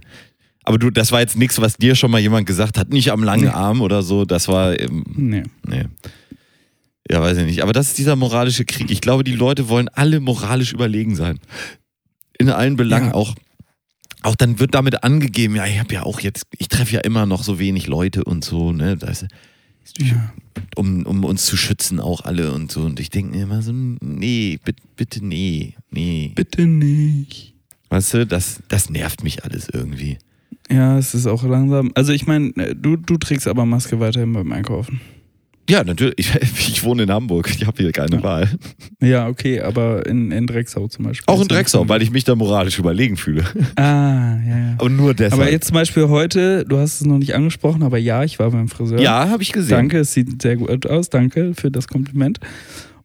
aber 0.65 0.79
du, 0.79 0.91
das 0.91 1.13
war 1.13 1.21
jetzt 1.21 1.37
nichts, 1.37 1.61
was 1.61 1.77
dir 1.77 1.95
schon 1.95 2.11
mal 2.11 2.19
jemand 2.19 2.49
gesagt 2.49 2.77
hat, 2.77 2.89
nicht 2.91 3.13
am 3.13 3.23
langen 3.23 3.45
Nee. 3.45 3.51
Arm 3.51 3.83
oder 3.83 4.03
so. 4.03 4.25
Das 4.25 4.49
war, 4.49 4.77
ähm, 4.81 5.05
Nee. 5.15 5.45
nee. 5.65 5.85
Ja, 7.09 7.21
weiß 7.21 7.39
ich 7.39 7.45
nicht. 7.47 7.63
Aber 7.63 7.73
das 7.73 7.87
ist 7.91 7.99
dieser 7.99 8.17
moralische 8.17 8.65
Krieg. 8.65 8.91
Ich 8.91 9.01
glaube, 9.01 9.23
die 9.23 9.37
Leute 9.37 9.69
wollen 9.69 9.89
alle 9.91 10.19
moralisch 10.19 10.73
überlegen 10.73 11.15
sein. 11.15 11.39
In 12.39 12.51
allen 12.51 12.75
Belangen 12.77 13.11
Ja. 13.11 13.15
auch. 13.15 13.37
Auch 14.23 14.35
dann 14.35 14.59
wird 14.59 14.75
damit 14.75 15.05
angegeben, 15.05 15.55
ja, 15.55 15.67
ich 15.67 15.79
habe 15.79 15.95
ja 15.95 16.03
auch 16.03 16.19
jetzt, 16.21 16.47
ich 16.59 16.69
treffe 16.69 16.95
ja 16.95 17.01
immer 17.01 17.27
noch 17.27 17.43
so 17.45 17.59
wenig 17.61 17.87
Leute 17.87 18.25
und 18.25 18.45
so, 18.45 18.73
ne? 18.73 18.97
Das, 18.97 19.25
Ja. 19.99 20.33
um, 20.77 21.05
um 21.05 21.25
uns 21.25 21.47
zu 21.47 21.57
schützen, 21.57 22.01
auch 22.01 22.23
alle 22.23 22.53
und 22.53 22.71
so. 22.71 22.83
Und 22.83 23.01
ich 23.01 23.11
denke 23.11 23.37
mir 23.37 23.45
immer 23.45 23.63
so, 23.63 23.73
nee, 23.73 24.59
bitte, 24.65 24.83
bitte 24.97 25.25
nee, 25.25 25.75
nee. 25.91 26.33
Bitte 26.35 26.67
nicht. 26.67 27.55
Weißt 27.89 28.15
du, 28.15 28.27
das, 28.27 28.63
das 28.69 28.89
nervt 28.89 29.25
mich 29.25 29.45
alles 29.45 29.69
irgendwie. 29.69 30.19
Ja, 30.71 30.97
es 30.97 31.15
ist 31.15 31.27
auch 31.27 31.43
langsam. 31.43 31.91
Also 31.95 32.13
ich 32.13 32.27
meine, 32.27 32.53
du, 32.77 32.97
du 32.97 33.17
trägst 33.17 33.49
aber 33.49 33.67
Maske 33.67 33.99
weiterhin 33.99 34.33
beim 34.33 34.53
Einkaufen. 34.53 35.01
Ja, 35.71 35.85
natürlich. 35.85 36.15
Ich, 36.19 36.35
ich 36.69 36.85
wohne 36.85 37.05
in 37.05 37.11
Hamburg. 37.11 37.49
Ich 37.55 37.67
habe 37.67 37.81
hier 37.83 37.93
keine 37.93 38.17
Ja. 38.17 38.23
Wahl. 38.23 38.49
Ja, 39.01 39.29
okay, 39.29 39.61
aber 39.61 40.05
in, 40.07 40.31
in 40.33 40.47
Drecksau 40.47 40.89
zum 40.89 41.05
Beispiel. 41.05 41.33
Auch 41.33 41.41
in 41.41 41.49
Drecksau, 41.49 41.89
weil 41.89 42.03
ich 42.03 42.11
mich 42.11 42.25
da 42.25 42.35
moralisch 42.35 42.79
überlegen 42.79 43.17
fühle. 43.17 43.45
Ah, 43.77 44.37
ja, 44.47 44.59
ja. 44.59 44.75
Aber 44.79 44.89
nur 44.91 45.15
deshalb. 45.15 45.41
Aber 45.41 45.51
jetzt 45.51 45.69
zum 45.69 45.75
Beispiel 45.75 46.09
heute, 46.09 46.65
du 46.65 46.79
hast 46.79 47.01
es 47.01 47.07
noch 47.07 47.19
nicht 47.19 47.35
angesprochen, 47.35 47.83
aber 47.83 47.99
ja, 47.99 48.25
ich 48.25 48.39
war 48.39 48.51
beim 48.51 48.69
Friseur. 48.69 49.01
ja, 49.01 49.29
habe 49.29 49.43
ich 49.43 49.53
gesehen. 49.53 49.71
Danke, 49.77 49.99
es 50.01 50.13
sieht 50.13 50.43
sehr 50.43 50.57
gut 50.57 50.87
aus. 50.87 51.09
Danke 51.11 51.55
für 51.55 51.71
das 51.71 51.87
Kompliment. 51.89 52.39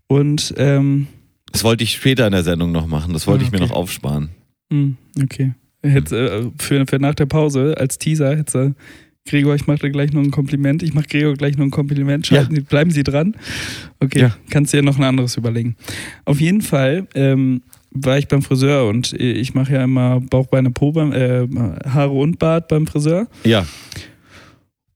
Und 0.08 0.54
ähm, 0.58 1.08
Das 1.51 1.63
wollte 1.63 1.84
ich 1.84 1.91
später 1.93 2.25
in 2.25 2.32
der 2.34 2.43
Sendung 2.43 2.71
noch 2.71 2.88
machen. 2.88 3.13
Das 3.13 3.28
wollte 3.28 3.43
Ah, 3.43 3.47
ich 3.47 3.51
mir 3.51 3.60
okay. 3.62 3.67
noch 3.69 3.75
aufsparen. 3.75 4.30
Hm, 4.71 4.97
okay. 5.21 5.54
Hätte, 5.84 6.17
äh, 6.17 6.62
für, 6.62 6.86
für 6.88 6.99
nach 6.99 7.13
der 7.15 7.25
Pause 7.28 7.75
als 7.78 7.97
Teaser 7.99 8.36
hätte 8.36 8.73
Gregor, 9.28 9.56
ich 9.56 9.66
mache 9.66 9.80
dir 9.80 9.90
gleich 9.90 10.14
noch 10.14 10.22
ein 10.22 10.30
Kompliment. 10.30 10.84
Ich 10.84 10.94
mache 10.94 11.08
Gregor 11.08 11.34
gleich 11.34 11.58
noch 11.58 11.66
ein 11.66 11.72
Kompliment. 11.72 12.28
Schalten 12.28 12.54
Sie, 12.54 12.62
bleiben 12.62 12.92
Sie 12.92 13.02
dran. 13.04 13.36
Okay, 14.00 14.20
Ja. 14.20 14.38
kannst 14.52 14.72
dir 14.72 14.84
noch 14.84 14.98
ein 14.98 15.04
anderes 15.04 15.36
überlegen. 15.36 15.76
Auf 16.26 16.40
jeden 16.40 16.62
Fall 16.62 17.08
ähm, 17.16 17.64
war 17.90 18.20
ich 18.20 18.28
beim 18.28 18.44
Friseur 18.44 18.88
und 18.88 19.14
ich 19.14 19.56
mache 19.56 19.74
ja 19.74 19.84
immer 19.84 20.20
Bauch, 20.22 20.46
Beine, 20.46 20.70
Po, 20.70 20.92
beim, 20.92 21.12
äh, 21.12 21.48
Haare 21.90 22.12
und 22.12 22.38
Bart 22.38 22.68
beim 22.68 22.86
Friseur. 22.86 23.28
Ja. 23.44 23.66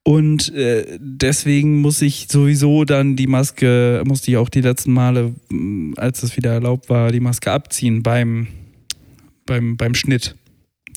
Und 0.04 0.54
äh, 0.54 0.86
deswegen 1.00 1.82
muss 1.82 2.00
ich 2.04 2.28
sowieso 2.30 2.86
dann 2.86 3.16
die 3.16 3.28
Maske, 3.28 4.04
musste 4.06 4.30
ich 4.30 4.38
auch 4.38 4.50
die 4.50 4.62
letzten 4.62 4.94
Male, 4.94 5.34
mh, 5.50 5.96
als 6.00 6.22
es 6.22 6.38
wieder 6.38 6.52
erlaubt 6.54 6.88
war, 6.90 7.12
die 7.12 7.20
Maske 7.20 7.52
abziehen 7.52 8.04
beim, 8.04 8.46
beim, 9.48 9.76
beim 9.76 9.96
Schnitt. 9.96 10.36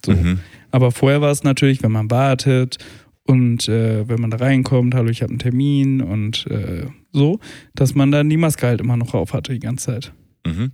So. 0.05 0.12
Mhm. 0.12 0.40
Aber 0.71 0.90
vorher 0.90 1.21
war 1.23 1.31
es 1.31 1.45
natürlich, 1.45 1.83
wenn 1.83 1.92
man 1.92 2.11
wartet 2.11 2.77
und 3.24 3.68
äh, 3.68 4.08
wenn 4.08 4.20
man 4.20 4.30
da 4.30 4.38
reinkommt, 4.38 4.94
hallo, 4.94 5.11
ich 5.11 5.22
habe 5.22 5.30
einen 5.30 5.38
Termin 5.38 6.00
und 6.00 6.46
äh, 6.48 6.87
so, 7.12 7.38
dass 7.74 7.94
man 7.94 8.11
dann 8.11 8.28
die 8.28 8.37
Maske 8.37 8.66
halt 8.66 8.80
immer 8.80 8.96
noch 8.96 9.14
auf 9.14 9.32
hatte 9.32 9.52
die 9.52 9.61
ganze 9.61 9.87
Zeit. 9.87 10.12
Mhm. 10.46 10.72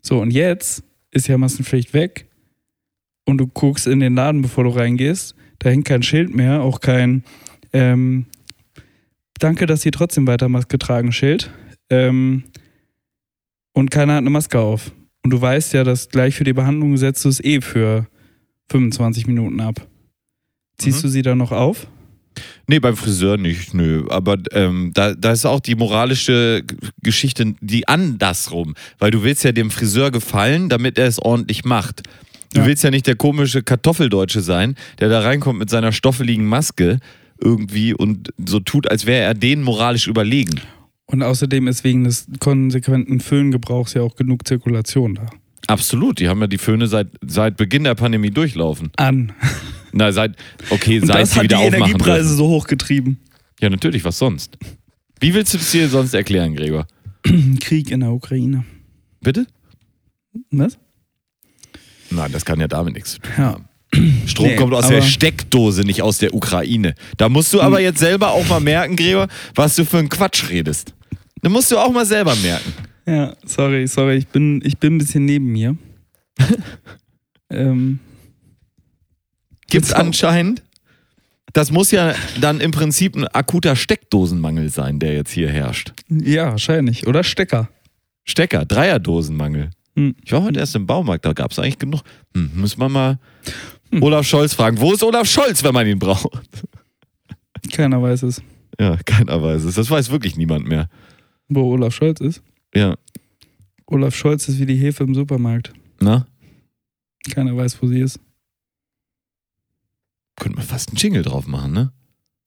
So, 0.00 0.20
und 0.20 0.30
jetzt 0.30 0.84
ist 1.10 1.28
ja 1.28 1.38
Maskenpflicht 1.38 1.94
weg 1.94 2.26
und 3.26 3.38
du 3.38 3.46
guckst 3.46 3.86
in 3.86 4.00
den 4.00 4.14
Laden, 4.14 4.42
bevor 4.42 4.64
du 4.64 4.70
reingehst, 4.70 5.34
da 5.58 5.70
hängt 5.70 5.86
kein 5.86 6.02
Schild 6.02 6.34
mehr, 6.34 6.62
auch 6.62 6.80
kein 6.80 7.24
ähm, 7.72 8.26
Danke, 9.38 9.66
dass 9.66 9.82
Sie 9.82 9.90
trotzdem 9.90 10.26
weiter 10.26 10.48
Maske 10.48 10.78
tragen 10.78 11.12
Schild. 11.12 11.50
Ähm, 11.90 12.44
und 13.72 13.90
keiner 13.90 14.14
hat 14.14 14.20
eine 14.20 14.30
Maske 14.30 14.58
auf. 14.58 14.92
Und 15.22 15.32
du 15.32 15.40
weißt 15.40 15.74
ja, 15.74 15.84
dass 15.84 16.08
gleich 16.08 16.36
für 16.36 16.44
die 16.44 16.52
Behandlung 16.52 16.96
setzt 16.96 17.24
du 17.24 17.28
es 17.28 17.42
eh 17.42 17.60
für 17.60 18.06
25 18.70 19.26
Minuten 19.26 19.60
ab. 19.60 19.86
Ziehst 20.78 20.98
Mhm. 20.98 21.02
du 21.02 21.08
sie 21.08 21.22
dann 21.22 21.38
noch 21.38 21.52
auf? 21.52 21.86
Nee, 22.66 22.80
beim 22.80 22.96
Friseur 22.96 23.36
nicht, 23.36 23.74
nö. 23.74 24.06
Aber 24.08 24.36
ähm, 24.52 24.90
da, 24.94 25.14
da 25.14 25.32
ist 25.32 25.44
auch 25.46 25.60
die 25.60 25.76
moralische 25.76 26.64
Geschichte, 27.02 27.54
die 27.60 27.86
andersrum. 27.86 28.74
Weil 28.98 29.10
du 29.12 29.22
willst 29.22 29.44
ja 29.44 29.52
dem 29.52 29.70
Friseur 29.70 30.10
gefallen, 30.10 30.68
damit 30.68 30.98
er 30.98 31.06
es 31.06 31.20
ordentlich 31.20 31.64
macht. 31.64 32.02
Du 32.52 32.60
Ja. 32.60 32.66
willst 32.66 32.82
ja 32.82 32.90
nicht 32.90 33.06
der 33.06 33.16
komische 33.16 33.62
Kartoffeldeutsche 33.62 34.40
sein, 34.40 34.74
der 34.98 35.08
da 35.10 35.20
reinkommt 35.20 35.58
mit 35.60 35.70
seiner 35.70 35.92
stoffeligen 35.92 36.46
Maske 36.46 36.98
irgendwie 37.40 37.94
und 37.94 38.30
so 38.44 38.58
tut, 38.60 38.90
als 38.90 39.06
wäre 39.06 39.22
er 39.24 39.34
denen 39.34 39.62
moralisch 39.62 40.06
überlegen. 40.08 40.60
Und 41.06 41.22
außerdem 41.22 41.68
ist 41.68 41.84
wegen 41.84 42.04
des 42.04 42.26
konsequenten 42.40 43.20
Föhngebrauchs 43.20 43.94
ja 43.94 44.02
auch 44.02 44.16
genug 44.16 44.46
Zirkulation 44.48 45.14
da. 45.16 45.26
Absolut, 45.66 46.18
die 46.18 46.28
haben 46.28 46.40
ja 46.40 46.46
die 46.46 46.58
Föhne 46.58 46.86
seit, 46.86 47.08
seit 47.26 47.56
Beginn 47.56 47.84
der 47.84 47.94
Pandemie 47.94 48.30
durchlaufen. 48.30 48.90
An. 48.96 49.32
Na, 49.96 50.10
seit, 50.12 50.36
okay, 50.70 51.00
Und 51.00 51.06
seit 51.06 51.16
das 51.22 51.30
sie 51.30 51.36
hat 51.36 51.42
die 51.44 51.48
wieder 51.50 51.58
aufmachen 51.58 51.74
Energiepreise 51.82 52.22
dürfen. 52.28 52.36
so 52.36 52.48
hochgetrieben. 52.48 53.20
Ja, 53.60 53.70
natürlich, 53.70 54.04
was 54.04 54.18
sonst? 54.18 54.58
Wie 55.20 55.32
willst 55.34 55.54
du 55.54 55.58
das 55.58 55.70
hier 55.70 55.88
sonst 55.88 56.14
erklären, 56.14 56.54
Gregor? 56.54 56.86
Krieg 57.60 57.90
in 57.90 58.00
der 58.00 58.10
Ukraine. 58.12 58.64
Bitte? 59.20 59.46
Was? 60.50 60.76
Nein, 62.10 62.32
das 62.32 62.44
kann 62.44 62.60
ja 62.60 62.66
damit 62.68 62.94
nichts 62.94 63.12
zu 63.12 63.18
tun 63.20 63.32
Ja. 63.38 63.44
haben. 63.44 63.64
Strom 64.26 64.48
Nee, 64.48 64.56
kommt 64.56 64.74
aus 64.74 64.88
der 64.88 65.02
Steckdose, 65.02 65.82
nicht 65.82 66.02
aus 66.02 66.18
der 66.18 66.34
Ukraine. 66.34 66.94
Da 67.16 67.28
musst 67.28 67.52
du 67.54 67.60
aber 67.60 67.80
jetzt 67.80 68.00
selber 68.00 68.32
auch 68.32 68.46
mal 68.48 68.58
merken, 68.60 68.96
Gregor, 68.96 69.28
was 69.54 69.76
du 69.76 69.84
für 69.84 69.98
einen 69.98 70.08
Quatsch 70.08 70.50
redest. 70.50 70.92
Da 71.42 71.48
musst 71.48 71.70
du 71.70 71.78
auch 71.78 71.92
mal 71.92 72.04
selber 72.04 72.34
merken. 72.36 72.72
Ja, 73.06 73.36
sorry, 73.46 73.86
sorry, 73.86 74.16
ich 74.16 74.26
bin, 74.26 74.60
ich 74.64 74.78
bin 74.78 74.96
ein 74.96 74.98
bisschen 74.98 75.24
neben 75.26 75.46
mir. 75.46 75.76
ähm, 77.50 78.00
Gibt's 79.68 79.88
Jetzt 79.88 79.94
auch. 79.96 80.00
anscheinend. 80.00 80.62
Das 81.52 81.70
muss 81.70 81.90
ja 81.92 82.14
dann 82.40 82.60
im 82.60 82.70
Prinzip 82.72 83.14
ein 83.16 83.26
akuter 83.28 83.76
Steckdosenmangel 83.76 84.70
sein, 84.70 84.98
der 84.98 85.14
jetzt 85.14 85.30
hier 85.30 85.48
herrscht. 85.50 85.92
ja, 86.08 86.50
wahrscheinlich. 86.50 87.06
Oder 87.06 87.22
Stecker. 87.22 87.68
Stecker, 88.24 88.64
Dreierdosenmangel. 88.64 89.70
Hm. 89.96 90.16
Ich 90.24 90.32
war 90.32 90.42
heute 90.42 90.58
erst 90.58 90.74
im 90.74 90.86
Baumarkt, 90.86 91.24
da 91.24 91.32
gab 91.32 91.52
es 91.52 91.58
eigentlich 91.60 91.78
genug. 91.78 92.02
Hm, 92.34 92.50
muss 92.56 92.76
man 92.76 92.90
mal 92.90 93.18
Hm. 93.90 94.02
Olaf 94.02 94.26
Scholz 94.26 94.54
fragen. 94.54 94.80
Wo 94.80 94.92
ist 94.92 95.04
Olaf 95.04 95.28
Scholz, 95.28 95.62
wenn 95.62 95.74
man 95.74 95.86
ihn 95.86 95.98
braucht? 95.98 96.26
Keiner 97.72 98.02
weiß 98.02 98.24
es. 98.24 98.42
Ja, 98.80 98.96
keiner 99.04 99.40
weiß 99.40 99.62
es. 99.64 99.76
Das 99.76 99.88
weiß 99.90 100.10
wirklich 100.10 100.36
niemand 100.36 100.66
mehr. 100.66 100.88
Wo 101.48 101.70
Olaf 101.72 101.94
Scholz 101.94 102.20
ist. 102.20 102.42
Ja, 102.74 102.96
Olaf 103.86 104.16
Scholz 104.16 104.48
ist 104.48 104.58
wie 104.58 104.66
die 104.66 104.76
Hefe 104.76 105.04
im 105.04 105.14
Supermarkt. 105.14 105.72
na? 106.00 106.26
Keiner 107.30 107.56
weiß, 107.56 107.80
wo 107.80 107.86
sie 107.86 108.00
ist. 108.00 108.18
Könnte 110.36 110.56
man 110.58 110.66
fast 110.66 110.90
einen 110.90 110.96
Jingle 110.96 111.22
drauf 111.22 111.46
machen, 111.46 111.72
ne? 111.72 111.92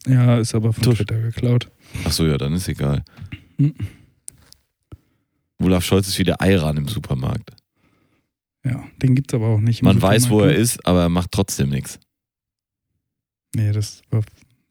Ja, 0.06 0.38
ist 0.38 0.54
aber 0.56 0.74
von 0.74 0.84
Tusch. 0.84 0.98
Twitter 0.98 1.20
geklaut. 1.22 1.70
Ach 2.06 2.12
so, 2.12 2.26
ja, 2.26 2.38
dann 2.38 2.54
ist 2.54 2.68
egal. 2.68 3.04
Hm. 3.58 3.74
Olaf 5.60 5.84
Scholz 5.84 6.08
ist 6.08 6.20
wie 6.20 6.24
der 6.24 6.42
Eiran 6.42 6.78
im 6.78 6.88
Supermarkt. 6.88 7.52
Ja, 8.64 8.84
den 9.02 9.16
gibt's 9.16 9.34
aber 9.34 9.48
auch 9.48 9.60
nicht. 9.60 9.82
Man 9.82 10.02
weiß, 10.02 10.30
wo 10.30 10.40
er 10.42 10.50
Supermarkt. 10.50 10.60
ist, 10.62 10.86
aber 10.86 11.02
er 11.04 11.10
macht 11.10 11.32
trotzdem 11.32 11.70
nichts. 11.70 12.00
Nee, 13.56 13.72
das 13.72 14.02
war 14.12 14.22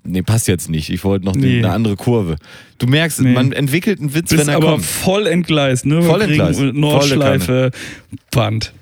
Nee, 0.09 0.23
passt 0.23 0.47
jetzt 0.47 0.71
nicht. 0.71 0.89
Ich 0.91 1.03
wollte 1.03 1.25
noch 1.25 1.35
Nee. 1.35 1.59
eine 1.59 1.73
andere 1.73 1.97
Kurve. 1.97 2.37
Du 2.79 2.87
merkst, 2.87 3.21
Nee. 3.23 3.33
man 3.33 3.51
entwickelt 3.51 3.99
einen 3.99 4.15
Witz, 4.15 4.31
bist 4.31 4.41
wenn 4.41 4.49
er 4.49 4.57
aber 4.59 4.73
kommt. 4.75 4.85
voll 4.85 5.27
entgleist, 5.27 5.85
ne? 5.85 6.01
Voll 6.01 6.23
entgleist. 6.23 6.61
Nordschleife, 6.61 7.73
Band. 8.31 8.73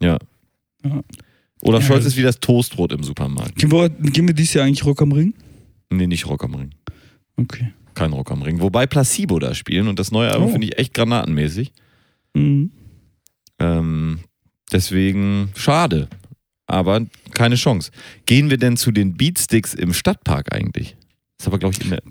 Ja. 0.00 0.18
Ja. 0.84 1.02
Olaf 1.62 1.82
Ja, 1.82 1.88
Scholz 1.88 2.04
ist 2.06 2.16
wie 2.16 2.22
das 2.22 2.38
Toastbrot 2.40 2.92
im 2.92 3.02
Supermarkt. 3.02 3.56
Gehen 3.56 3.70
wir, 3.72 3.88
gehen 3.88 4.26
wir 4.26 4.34
dieses 4.34 4.54
Jahr 4.54 4.66
eigentlich 4.66 4.84
Rock 4.84 5.00
am 5.02 5.12
Ring? 5.12 5.32
Nee, 5.90 6.06
nicht 6.06 6.26
Rock 6.26 6.44
am 6.44 6.54
Ring. 6.54 6.70
Okay. 7.36 7.72
Kein 7.94 8.12
Rock 8.12 8.30
am 8.32 8.42
Ring. 8.42 8.60
Wobei 8.60 8.86
Placebo 8.86 9.38
da 9.38 9.54
spielen 9.54 9.86
und 9.88 9.98
das 9.98 10.10
neue 10.10 10.30
Album 10.30 10.48
Oh. 10.48 10.52
finde 10.52 10.66
ich 10.66 10.78
echt 10.78 10.94
granatenmäßig. 10.94 11.72
Mhm. 12.34 12.70
Ähm, 13.58 14.20
deswegen 14.72 15.50
schade. 15.54 16.08
Aber 16.66 17.06
keine 17.34 17.56
Chance. 17.56 17.90
Gehen 18.26 18.50
wir 18.50 18.56
denn 18.56 18.76
zu 18.76 18.90
den 18.92 19.14
Beatsticks 19.16 19.74
im 19.74 19.92
Stadtpark 19.92 20.54
eigentlich? 20.54 20.96
Ist 21.38 21.46
aber, 21.46 21.58
glaube 21.58 21.74
ich, 21.76 21.84
in 21.84 21.90
der. 21.90 22.02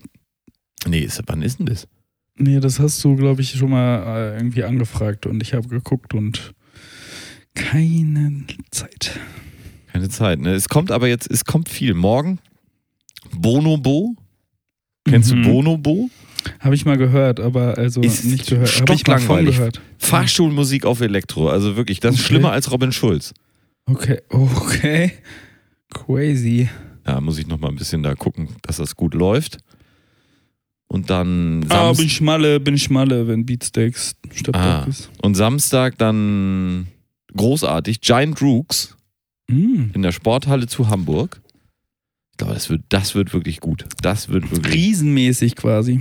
Nee, 0.88 1.00
ist, 1.00 1.22
wann 1.26 1.42
ist 1.42 1.60
denn 1.60 1.66
das? 1.66 1.88
Nee, 2.38 2.60
das 2.60 2.80
hast 2.80 3.04
du, 3.04 3.16
glaube 3.16 3.42
ich, 3.42 3.52
schon 3.52 3.72
mal 3.72 4.04
äh, 4.34 4.38
irgendwie 4.38 4.64
angefragt 4.64 5.26
und 5.26 5.42
ich 5.42 5.54
habe 5.54 5.68
geguckt 5.68 6.14
und 6.14 6.54
keine 7.56 8.46
Zeit. 8.72 9.20
Keine 9.92 10.10
Zeit, 10.10 10.40
ne? 10.40 10.54
Es 10.54 10.70
kommt 10.70 10.92
aber 10.92 11.08
jetzt, 11.08 11.30
es 11.30 11.46
kommt 11.46 11.70
viel. 11.70 11.94
Morgen 11.94 12.40
Bonobo. 13.36 14.16
Kennst 15.08 15.34
Mhm. 15.34 15.44
du 15.44 15.50
Bonobo? 15.50 16.10
Habe 16.60 16.76
ich 16.76 16.86
mal 16.86 16.98
gehört, 16.98 17.40
aber 17.40 17.78
also 17.78 18.02
Ist 18.02 18.24
nicht 18.26 18.48
gehört. 18.48 18.82
Habe 18.82 18.94
ich 18.94 19.06
mal 19.06 19.20
von 19.20 19.46
gehört. 19.46 19.82
Fahrschulmusik 19.98 20.86
auf 20.86 21.02
Elektro. 21.02 21.50
Also 21.50 21.76
wirklich, 21.76 22.00
das 22.00 22.16
ist 22.16 22.22
Okay. 22.22 22.28
schlimmer 22.30 22.52
als 22.52 22.72
Robin 22.72 22.92
Schulz. 22.92 23.34
Okay, 23.86 24.22
okay. 24.30 25.12
Crazy. 25.94 26.70
Ja, 27.06 27.20
muss 27.20 27.38
ich 27.38 27.48
noch 27.48 27.60
mal 27.60 27.68
ein 27.70 27.76
bisschen 27.76 28.02
da 28.04 28.16
gucken, 28.16 28.50
dass 28.62 28.78
das 28.78 28.96
gut 28.96 29.14
läuft. 29.14 29.58
Und 30.88 31.10
dann 31.10 31.64
Ah, 31.70 31.86
Samst 31.88 32.00
bin 32.00 32.08
ich 32.08 32.14
schmalle, 32.16 32.60
bin 32.60 32.76
ich 32.76 32.84
schmalle, 32.84 33.28
wenn 33.28 33.46
Beatsteaks 33.46 34.16
Stadtpark 34.34 34.86
Ah. 34.88 34.90
ist. 34.90 35.10
und 35.22 35.36
Samstag 35.36 35.98
dann 35.98 36.88
großartig 37.36 38.02
Giant 38.02 38.42
Rooks 38.42 38.96
Mm. 39.50 39.92
in 39.94 40.02
der 40.02 40.12
Sporthalle 40.14 40.68
zu 40.68 40.88
Hamburg. 40.88 41.42
Ich 42.32 42.38
glaube, 42.38 42.54
das 42.54 42.70
wird, 42.70 42.84
das 42.90 43.16
wird 43.16 43.34
wirklich 43.34 43.60
gut. 43.60 43.86
Das 44.02 44.30
wird 44.30 44.50
wirklich. 44.50 44.74
Riesenmäßig 44.74 45.56
quasi. 45.58 46.00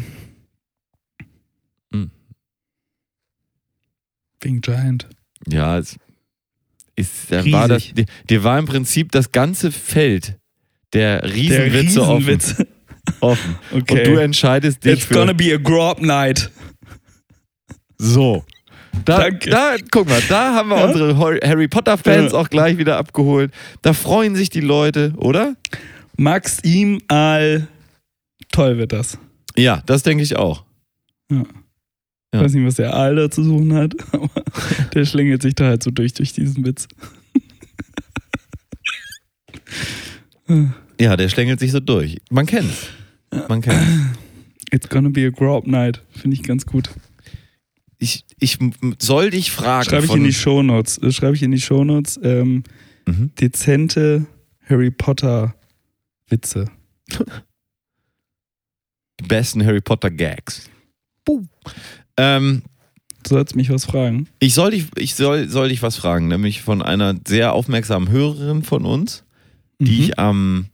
Wegen 4.41 4.61
Giant. 4.61 5.09
Ja, 5.47 5.79
es 5.79 5.97
ist, 6.97 7.31
da 7.31 7.45
war 7.53 7.69
das, 7.69 7.93
dir, 7.93 8.07
dir 8.29 8.45
war 8.45 8.59
im 8.59 8.67
Prinzip 8.67 9.13
das 9.13 9.33
ganze 9.33 9.71
Feld 9.73 10.39
der 10.93 11.21
Der 11.23 11.35
Riesenwitze 11.35 12.03
offen. 12.03 12.27
Riesenwitz. 12.27 12.67
offen. 13.21 13.57
Okay. 13.73 13.99
Und 13.99 14.07
du 14.17 14.21
entscheidest 14.21 14.85
dich 14.85 14.93
It's 14.95 15.05
für 15.05 15.15
gonna 15.15 15.33
be 15.33 15.53
a 15.55 15.57
Grob 15.59 16.01
Night. 16.01 16.51
so. 17.99 18.45
Da, 19.05 19.19
Danke. 19.19 19.51
da, 19.51 19.77
guck 19.91 20.09
mal, 20.09 20.21
da 20.29 20.55
haben 20.55 20.69
wir 20.71 20.77
Ja? 20.79 20.87
unsere 20.87 21.17
Harry 21.47 21.69
Potter 21.69 21.97
Fans 21.97 22.33
Ja. 22.33 22.39
auch 22.39 22.49
gleich 22.51 22.77
wieder 22.79 22.97
abgeholt. 22.99 23.53
Da 23.83 23.93
freuen 23.93 24.35
sich 24.37 24.51
die 24.51 24.61
Leute, 24.61 25.13
oder? 25.17 25.57
Max 26.17 26.59
ihm 26.65 27.01
all. 27.09 27.67
Toll 28.53 28.79
wird 28.79 28.93
das. 28.93 29.17
Ja, 29.57 29.83
das 29.87 30.03
denke 30.03 30.23
ich 30.23 30.37
auch. 30.37 30.65
Ja. 31.31 31.45
Ich 32.33 32.41
weiß 32.41 32.53
nicht, 32.55 32.65
was 32.67 32.75
der 32.77 32.95
Aal 32.95 33.17
da 33.17 33.31
zu 33.31 33.43
suchen 33.43 33.73
hat, 33.75 33.95
aber 34.13 34.29
der 34.95 35.05
schlängelt 35.05 35.43
sich 35.43 35.55
da 35.55 35.65
halt 35.67 35.83
so 35.83 35.91
durch, 35.91 36.13
durch 36.15 36.33
diesen 36.33 36.65
Witz. 36.65 36.87
Ja, 41.01 41.17
der 41.17 41.29
schlängelt 41.29 41.61
sich 41.61 41.71
so 41.73 41.81
durch. 41.81 42.19
Man 42.31 42.45
kennt's. 42.47 42.89
Man 43.49 43.61
kennt's. 43.63 43.87
It's 44.73 44.89
gonna 44.89 45.09
be 45.09 45.27
a 45.27 45.31
Grob 45.31 45.67
Night. 45.67 46.03
Finde 46.11 46.35
ich 46.37 46.43
ganz 46.43 46.67
gut. 46.67 46.91
Ich, 48.01 48.25
ich 48.41 48.59
soll 48.99 49.31
dich 49.31 49.51
fragen. 49.53 49.85
Schreibe 49.89 50.05
ich 50.05 50.11
von, 50.11 50.19
in 50.19 50.25
die 50.25 50.33
Shownotes. 50.33 50.99
äh, 50.99 51.13
Schreibe 51.13 51.37
ich 51.37 51.43
in 51.43 51.53
die 51.53 51.61
Shownotes. 51.61 52.19
Ähm, 52.23 52.65
Mhm. 53.07 53.31
dezente 53.41 54.27
Harry 54.69 54.91
Potter 54.91 55.55
Witze. 56.29 56.67
die 59.21 59.27
besten 59.27 59.65
Harry 59.65 59.81
Potter 59.81 60.11
Gags. 60.11 60.69
Ähm, 62.17 62.63
Du 63.23 63.31
sollst 63.35 63.55
mich 63.55 63.69
was 63.71 63.85
fragen. 63.85 64.29
ich 64.39 64.55
soll 64.55 64.71
dich, 64.71 64.87
ich 64.97 65.15
soll, 65.15 65.49
soll 65.49 65.69
dich 65.69 65.83
was 65.83 65.97
fragen, 65.97 66.29
nämlich 66.29 66.63
von 66.63 66.81
einer 66.83 67.15
sehr 67.29 67.53
aufmerksamen 67.53 68.09
Hörerin 68.11 68.63
von 68.63 68.85
uns, 68.87 69.25
die 69.79 69.91
Mhm. 69.97 70.03
ich 70.05 70.19
am 70.19 70.67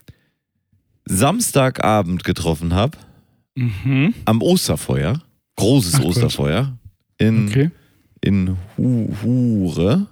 Samstagabend 1.07 2.23
getroffen 2.25 2.75
habe, 2.75 2.99
Mhm. 3.57 4.15
am 4.27 4.43
Osterfeuer. 4.43 5.23
Großes 5.57 5.95
Ach. 5.95 6.05
Osterfeuer. 6.05 6.79
In, 7.19 7.49
Okay. 7.49 7.71
in 8.21 8.57
Hu 8.77 9.09
Hure. 9.23 10.07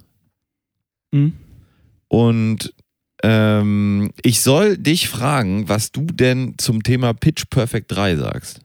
Mhm. 1.13 1.33
Und 2.09 2.75
ähm, 3.23 4.11
ich 4.23 4.41
soll 4.43 4.77
dich 4.77 5.09
fragen, 5.09 5.69
was 5.69 5.93
du 5.93 6.03
denn 6.07 6.55
zum 6.59 6.83
Thema 6.83 7.13
Pitch 7.15 7.45
Perfect 7.51 7.91
3 7.93 8.17
sagst. 8.17 8.61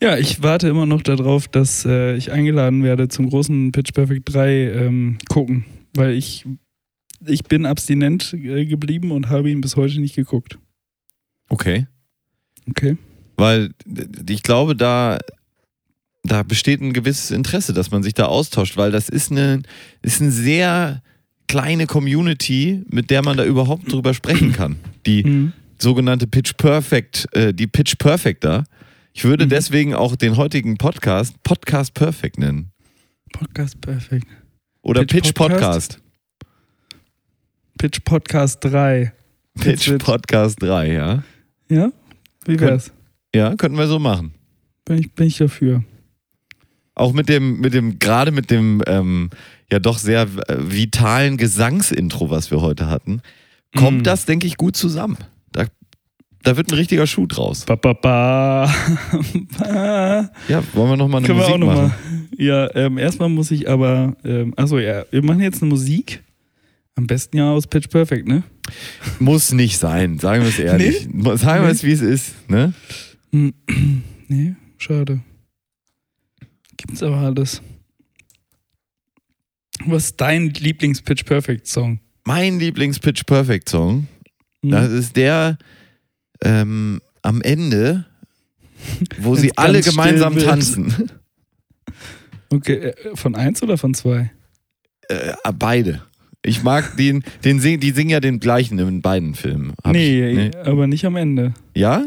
Ja, 0.00 0.16
ich 0.16 0.42
warte 0.42 0.68
immer 0.68 0.86
noch 0.86 1.02
darauf, 1.02 1.48
dass 1.48 1.84
äh, 1.84 2.14
ich 2.16 2.30
eingeladen 2.30 2.84
werde 2.84 3.08
zum 3.08 3.28
großen 3.28 3.72
Pitch 3.72 3.92
Perfect 3.92 4.32
3 4.32 4.50
ähm, 4.72 5.18
gucken, 5.28 5.64
weil 5.94 6.12
ich, 6.12 6.46
ich 7.26 7.42
bin 7.44 7.66
abstinent 7.66 8.32
äh, 8.32 8.64
geblieben 8.66 9.10
und 9.10 9.28
habe 9.28 9.50
ihn 9.50 9.60
bis 9.60 9.74
heute 9.74 10.00
nicht 10.00 10.14
geguckt. 10.14 10.58
Okay. 11.48 11.86
Okay. 12.70 12.96
Weil 13.36 13.70
ich 14.28 14.42
glaube, 14.44 14.76
da, 14.76 15.18
da 16.28 16.42
besteht 16.42 16.80
ein 16.80 16.92
gewisses 16.92 17.30
Interesse, 17.30 17.72
dass 17.72 17.90
man 17.90 18.02
sich 18.02 18.14
da 18.14 18.26
austauscht, 18.26 18.76
weil 18.76 18.90
das 18.90 19.08
ist 19.08 19.30
eine, 19.30 19.62
ist 20.02 20.20
eine 20.20 20.30
sehr 20.30 21.02
kleine 21.48 21.86
Community, 21.86 22.82
mit 22.90 23.10
der 23.10 23.22
man 23.24 23.36
da 23.36 23.44
überhaupt 23.44 23.90
drüber 23.90 24.12
sprechen 24.14 24.52
kann. 24.52 24.76
Die 25.06 25.24
Mhm. 25.24 25.52
sogenannte 25.78 26.26
Pitch 26.26 26.52
Perfect, 26.56 27.26
äh, 27.32 27.52
die 27.54 27.66
Pitch 27.66 27.96
Perfecter. 27.98 28.64
Ich 29.14 29.24
würde 29.24 29.46
Mhm. 29.46 29.50
deswegen 29.50 29.94
auch 29.94 30.14
den 30.16 30.36
heutigen 30.36 30.76
Podcast 30.76 31.42
Podcast 31.42 31.94
Perfect 31.94 32.38
nennen. 32.38 32.70
Podcast 33.32 33.80
Perfect. 33.80 34.26
Oder 34.82 35.00
Pitch 35.00 35.12
Pitch, 35.28 35.34
Podcast? 35.34 35.98
Podcast. 35.98 36.02
Pitch 37.78 38.00
Podcast 38.04 38.58
3. 38.64 39.12
Pitch 39.60 39.90
Podcast 39.98 40.62
3, 40.62 40.92
ja. 40.92 41.22
Ja? 41.70 41.92
Wie 42.44 42.58
wär's? 42.60 42.92
Ja, 43.34 43.54
könnten 43.56 43.76
wir 43.78 43.86
so 43.86 43.98
machen. 43.98 44.32
Bin 44.84 44.98
ich, 44.98 45.12
bin 45.12 45.26
ich 45.26 45.36
dafür. 45.38 45.84
Auch 46.98 47.12
mit 47.12 47.28
dem, 47.28 47.60
mit 47.60 47.74
dem, 47.74 47.98
gerade 47.98 48.30
mit 48.30 48.50
dem 48.50 48.82
ähm, 48.86 49.30
ja 49.70 49.78
doch 49.78 49.98
sehr 49.98 50.22
äh, 50.22 50.56
vitalen 50.58 51.36
Gesangsintro, 51.36 52.30
was 52.30 52.50
wir 52.50 52.60
heute 52.60 52.86
hatten, 52.88 53.20
kommt 53.76 54.00
Mm. 54.00 54.04
das, 54.04 54.24
denke 54.26 54.46
ich, 54.46 54.56
gut 54.56 54.76
zusammen. 54.76 55.16
Da, 55.52 55.64
da 56.42 56.56
wird 56.56 56.70
ein 56.70 56.74
richtiger 56.76 57.06
Schuh 57.06 57.26
draus. 57.26 57.64
Ba, 57.66 57.74
ba, 57.76 57.92
ba. 57.92 58.72
Ja, 60.48 60.62
wollen 60.74 60.90
wir 60.90 60.96
nochmal 60.96 61.18
eine 61.18 61.26
Können 61.26 61.38
wir 61.38 61.48
Musik 61.48 61.54
auch 61.54 61.58
machen? 61.58 61.82
nochmal. 61.82 61.94
Ja, 62.36 62.74
ähm, 62.76 62.98
erstmal 62.98 63.28
muss 63.28 63.50
ich 63.50 63.68
aber, 63.68 64.16
ähm, 64.24 64.54
achso, 64.56 64.78
ja, 64.78 65.04
wir 65.10 65.22
machen 65.24 65.40
jetzt 65.40 65.62
eine 65.62 65.68
Musik. 65.70 66.22
Am 66.94 67.06
besten 67.06 67.36
ja 67.36 67.50
aus 67.52 67.66
Pitch 67.66 67.88
Perfect, 67.90 68.26
ne? 68.26 68.42
Muss 69.20 69.52
nicht 69.52 69.78
sein, 69.78 70.18
sagen 70.18 70.42
wir 70.42 70.48
es 70.48 70.58
ehrlich. 70.58 71.08
Sagen 71.36 71.64
wir 71.64 71.70
es, 71.70 71.84
wie 71.84 71.92
es 71.92 72.00
ist. 72.00 72.34
Ne? 72.50 72.72
Hm, 73.32 73.52
Nee, 74.28 74.54
schade. 74.78 75.20
Gibt's 76.78 77.02
aber 77.02 77.16
alles. 77.18 77.60
Was 79.84 80.04
ist 80.06 80.20
dein 80.20 80.48
Lieblings-Pitch 80.50 81.24
Perfect-Song? 81.24 82.00
Mein 82.24 82.58
Lieblings-Pitch 82.58 83.24
Perfect 83.26 83.68
Song, 83.68 84.06
Hm? 84.62 84.70
das 84.70 84.90
ist 84.90 85.16
der 85.16 85.56
ähm, 86.42 87.00
am 87.22 87.42
Ende, 87.42 88.06
wo 89.18 89.34
sie 89.34 89.56
alle 89.56 89.82
gemeinsam 89.82 90.36
tanzen. 90.38 91.10
Okay, 92.50 92.76
äh, 92.76 93.14
von 93.14 93.34
eins 93.34 93.62
oder 93.62 93.76
von 93.76 93.92
zwei? 93.92 94.30
Äh, 95.08 95.34
beide. 95.58 96.02
Ich 96.42 96.62
mag 96.62 96.96
den, 96.96 97.22
den 97.44 97.60
sing, 97.60 97.78
die 97.78 97.90
singen 97.90 98.08
ja 98.08 98.20
den 98.20 98.40
gleichen 98.40 98.78
in 98.78 99.02
beiden 99.02 99.34
Filmen. 99.34 99.74
Nee, 99.84 100.46
ich, 100.48 100.56
aber 100.56 100.86
nicht 100.86 101.04
am 101.04 101.16
Ende. 101.16 101.52
Ja? 101.76 102.06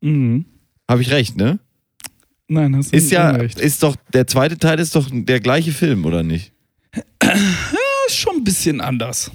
Mhm. 0.00 0.46
Habe 0.90 1.02
ich 1.02 1.12
recht, 1.12 1.36
ne? 1.36 1.60
Nein, 2.48 2.74
hast 2.76 2.92
du 2.92 2.96
Ist 2.96 3.10
ja, 3.10 3.30
Unrecht. 3.30 3.58
ist 3.60 3.82
doch, 3.82 3.94
der 4.12 4.26
zweite 4.26 4.56
Teil 4.58 4.78
ist 4.80 4.94
doch 4.96 5.08
der 5.12 5.40
gleiche 5.40 5.72
Film, 5.72 6.04
oder 6.06 6.22
nicht? 6.22 6.52
Das 7.18 7.38
ist 8.08 8.16
schon 8.16 8.36
ein 8.36 8.44
bisschen 8.44 8.80
anders, 8.80 9.30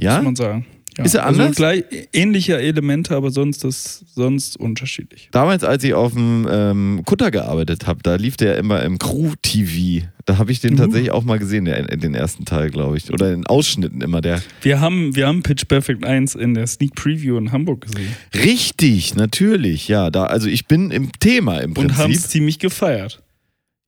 Ja? 0.00 0.16
muss 0.16 0.24
man 0.24 0.36
sagen. 0.36 0.66
Ja. 0.98 1.04
Ist 1.04 1.14
er 1.14 1.24
Also 1.26 1.40
anders? 1.42 1.56
gleich, 1.56 1.84
ähnliche 2.12 2.58
Elemente, 2.58 3.14
aber 3.16 3.30
sonst 3.30 3.64
ist 3.64 4.04
sonst 4.14 4.56
unterschiedlich. 4.58 5.28
Damals, 5.32 5.64
als 5.64 5.82
ich 5.84 5.94
auf 5.94 6.12
dem 6.12 6.46
ähm, 6.50 7.02
Kutter 7.06 7.30
gearbeitet 7.30 7.86
habe, 7.86 8.00
da 8.02 8.16
lief 8.16 8.36
der 8.36 8.56
immer 8.58 8.82
im 8.82 8.98
Crew-TV. 8.98 10.06
Da 10.26 10.38
habe 10.38 10.52
ich 10.52 10.60
den 10.60 10.74
Mhm. 10.74 10.78
tatsächlich 10.78 11.10
auch 11.10 11.24
mal 11.24 11.38
gesehen, 11.38 11.64
der, 11.64 11.82
den 11.96 12.14
ersten 12.14 12.44
Teil, 12.44 12.70
glaube 12.70 12.96
ich. 12.96 13.12
Oder 13.12 13.32
in 13.32 13.46
Ausschnitten 13.46 14.00
immer. 14.02 14.20
Der 14.20 14.40
Wir 14.60 14.80
haben, 14.80 15.16
wir 15.16 15.26
haben 15.26 15.42
Pitch 15.42 15.66
Perfect 15.66 16.04
1 16.04 16.34
in 16.34 16.54
der 16.54 16.66
Sneak 16.66 16.94
Preview 16.94 17.36
in 17.38 17.50
Hamburg 17.52 17.80
gesehen 17.86 18.08
Richtig, 18.34 19.14
natürlich, 19.14 19.88
ja. 19.88 20.10
Da, 20.10 20.24
also 20.24 20.48
ich 20.48 20.66
bin 20.66 20.90
im 20.90 21.10
Thema 21.20 21.58
im 21.58 21.72
und 21.76 21.96
haben 21.96 22.12
Prinzip. 22.12 22.24
es 22.24 22.28
ziemlich 22.30 22.58
gefeiert. 22.58 23.22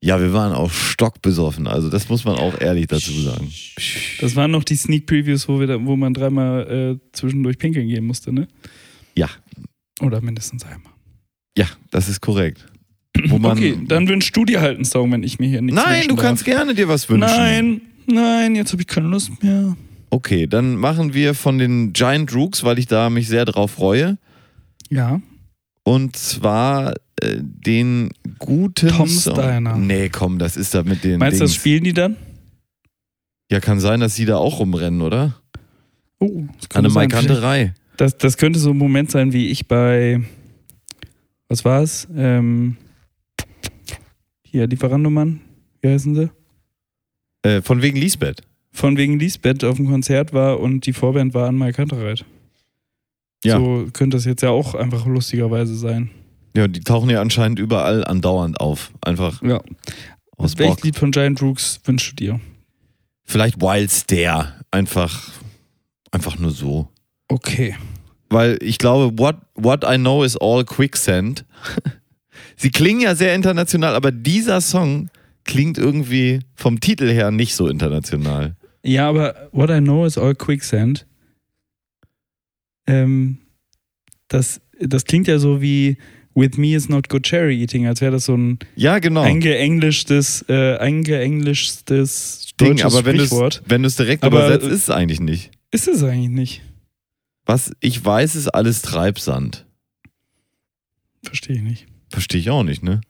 Ja, 0.04 0.20
wir 0.20 0.34
waren 0.34 0.52
auch 0.52 0.70
stockbesoffen. 0.70 1.66
Also 1.66 1.88
das 1.88 2.10
muss 2.10 2.26
man 2.26 2.36
auch 2.36 2.60
ehrlich 2.60 2.88
dazu 2.88 3.10
sagen. 3.22 3.50
Das 4.20 4.36
waren 4.36 4.50
noch 4.50 4.62
die 4.62 4.76
Sneak 4.76 5.06
Previews, 5.06 5.48
wo, 5.48 5.58
wir 5.58 5.66
da, 5.66 5.82
wo 5.82 5.96
man 5.96 6.12
dreimal 6.12 6.98
äh, 7.00 7.10
zwischendurch 7.12 7.56
pinkeln 7.56 7.88
gehen 7.88 8.04
musste, 8.04 8.30
ne? 8.30 8.46
Ja, 9.16 9.30
Oder 10.02 10.20
mindestens 10.20 10.62
einmal. 10.66 10.92
ja, 11.56 11.66
das 11.90 12.10
ist 12.10 12.20
korrekt. 12.20 12.66
Okay, 13.30 13.78
dann 13.88 14.06
wünschst 14.06 14.36
du 14.36 14.44
dir 14.44 14.60
halt 14.60 14.74
einen 14.76 14.84
Song, 14.84 15.10
wenn 15.10 15.22
ich 15.22 15.38
mir 15.38 15.48
hier 15.48 15.62
nichts 15.62 15.80
Nein, 15.82 15.94
wünschen 15.94 16.08
du 16.08 16.16
darf. 16.16 16.24
kannst 16.26 16.44
gerne 16.44 16.74
dir 16.74 16.86
was 16.88 17.08
wünschen. 17.08 17.20
Nein, 17.26 17.80
nein, 18.06 18.56
jetzt 18.56 18.72
habe 18.72 18.82
ich 18.82 18.88
keine 18.88 19.06
Lust 19.08 19.30
mehr. 19.42 19.74
Okay, 20.10 20.46
dann 20.46 20.76
machen 20.76 21.14
wir 21.14 21.32
von 21.34 21.56
den 21.58 21.94
Giant 21.94 22.34
Rooks, 22.34 22.62
weil 22.62 22.78
ich 22.78 22.86
da 22.88 23.08
mich 23.08 23.28
sehr 23.28 23.46
drauf 23.46 23.70
freue. 23.70 24.18
Ja. 24.90 25.22
Und 25.82 26.16
zwar 26.16 26.94
äh, 27.20 27.38
den 27.40 28.10
guten 28.38 28.88
Tom 28.88 29.08
Song. 29.08 29.34
Steiner. 29.34 29.76
Nee, 29.76 30.08
komm, 30.08 30.38
das 30.38 30.56
ist 30.56 30.74
da 30.74 30.82
mit 30.82 31.04
den 31.04 31.18
Meinst 31.18 31.40
du, 31.40 31.44
das 31.44 31.54
spielen 31.54 31.84
die 31.84 31.92
dann? 31.92 32.16
Ja, 33.50 33.60
kann 33.60 33.80
sein, 33.80 34.00
dass 34.00 34.14
sie 34.14 34.24
da 34.24 34.36
auch 34.36 34.58
rumrennen, 34.58 35.00
oder? 35.02 35.40
Oh, 36.18 36.44
das 36.58 36.68
könnte 36.68 36.88
Eine. 36.88 36.94
Maikanterei. 36.94 37.74
Das, 37.96 38.16
das 38.18 38.36
könnte 38.36 38.58
so 38.58 38.70
ein 38.70 38.78
Moment 38.78 39.10
sein, 39.10 39.32
wie 39.32 39.48
ich 39.48 39.68
bei, 39.68 40.20
was 41.48 41.64
war 41.64 41.82
es? 41.82 42.08
Ähm, 42.16 42.76
hier, 44.42 44.66
Lieferandomann, 44.66 45.40
wie 45.80 45.88
heißen 45.88 46.14
sie? 46.14 46.30
Äh, 47.42 47.62
von 47.62 47.82
wegen 47.82 47.96
Lisbeth. 47.96 48.42
Von 48.72 48.96
wegen 48.96 49.20
Lisbeth 49.20 49.62
auf 49.62 49.76
dem 49.76 49.86
Konzert 49.86 50.32
war 50.32 50.58
und 50.58 50.86
die 50.86 50.92
Vorband 50.92 51.34
war 51.34 51.48
an 51.48 51.56
Mike 51.56 51.74
Kantereit. 51.74 52.24
Ja. 53.44 53.58
So 53.58 53.86
könnte 53.92 54.16
das 54.16 54.24
jetzt 54.24 54.42
ja 54.42 54.50
auch 54.50 54.74
einfach 54.74 55.06
lustigerweise 55.06 55.76
sein. 55.76 56.10
Ja, 56.56 56.68
die 56.68 56.80
tauchen 56.80 57.10
ja 57.10 57.20
anscheinend 57.20 57.58
überall 57.58 58.04
andauernd 58.04 58.60
auf. 58.60 58.92
Einfach 59.00 59.42
Ja. 59.42 59.60
aus 60.36 60.56
Welches 60.58 60.76
Bock. 60.76 60.84
Lied 60.84 60.96
von 60.96 61.10
Giant 61.10 61.42
Rooks 61.42 61.80
wünschst 61.84 62.12
du 62.12 62.16
dir? 62.16 62.40
Vielleicht 63.24 63.60
Wild 63.60 63.90
Stare. 63.90 64.54
Einfach, 64.70 65.30
einfach 66.10 66.38
nur 66.38 66.50
so. 66.50 66.88
Okay. 67.28 67.76
Weil 68.28 68.58
ich 68.62 68.78
glaube, 68.78 69.18
what, 69.18 69.36
what 69.54 69.84
I 69.84 69.96
know 69.96 70.22
is 70.22 70.36
all 70.36 70.64
quicksand. 70.64 71.44
Sie 72.56 72.70
klingen 72.70 73.00
ja 73.00 73.14
sehr 73.14 73.34
international, 73.34 73.94
aber 73.94 74.12
dieser 74.12 74.60
Song 74.60 75.10
klingt 75.44 75.76
irgendwie 75.76 76.40
vom 76.54 76.78
Titel 76.80 77.08
her 77.10 77.30
nicht 77.30 77.54
so 77.54 77.66
international. 77.68 78.54
Ja, 78.82 79.08
aber 79.08 79.48
What 79.52 79.70
I 79.70 79.80
Know 79.80 80.04
is 80.04 80.18
All 80.18 80.34
Quicksand. 80.34 81.06
Ähm, 82.86 83.38
das, 84.28 84.60
das 84.78 85.04
klingt 85.04 85.26
ja 85.26 85.38
so 85.38 85.60
wie 85.62 85.96
With 86.36 86.56
me 86.56 86.74
is 86.74 86.88
not 86.88 87.08
good 87.08 87.22
cherry 87.22 87.60
eating, 87.62 87.86
als 87.86 88.00
wäre 88.00 88.10
das 88.12 88.24
so 88.24 88.36
ein 88.36 88.58
Ja, 88.74 88.98
genau. 88.98 89.22
eingeenglischtes, 89.22 90.44
äh, 90.48 90.76
eingeenglischtes 90.78 92.54
Ding, 92.60 92.82
aber 92.82 93.04
wenn 93.04 93.16
du 93.16 93.22
es 93.22 93.28
Sprichwort. 93.28 93.62
wenn 93.66 93.82
du's 93.84 93.96
direkt 93.96 94.24
Aber, 94.24 94.46
übersetzt, 94.46 94.66
ist 94.66 94.82
es 94.84 94.90
eigentlich 94.90 95.20
nicht. 95.20 95.50
Ist 95.70 95.86
es 95.88 96.02
eigentlich 96.02 96.30
nicht. 96.30 96.62
Was 97.46 97.72
ich 97.80 98.04
weiß, 98.04 98.34
ist 98.36 98.48
alles 98.48 98.82
Treibsand. 98.82 99.66
Verstehe 101.22 101.56
ich 101.56 101.62
nicht. 101.62 101.86
Verstehe 102.10 102.40
ich 102.40 102.50
auch 102.50 102.62
nicht, 102.64 102.82
ne? 102.82 103.00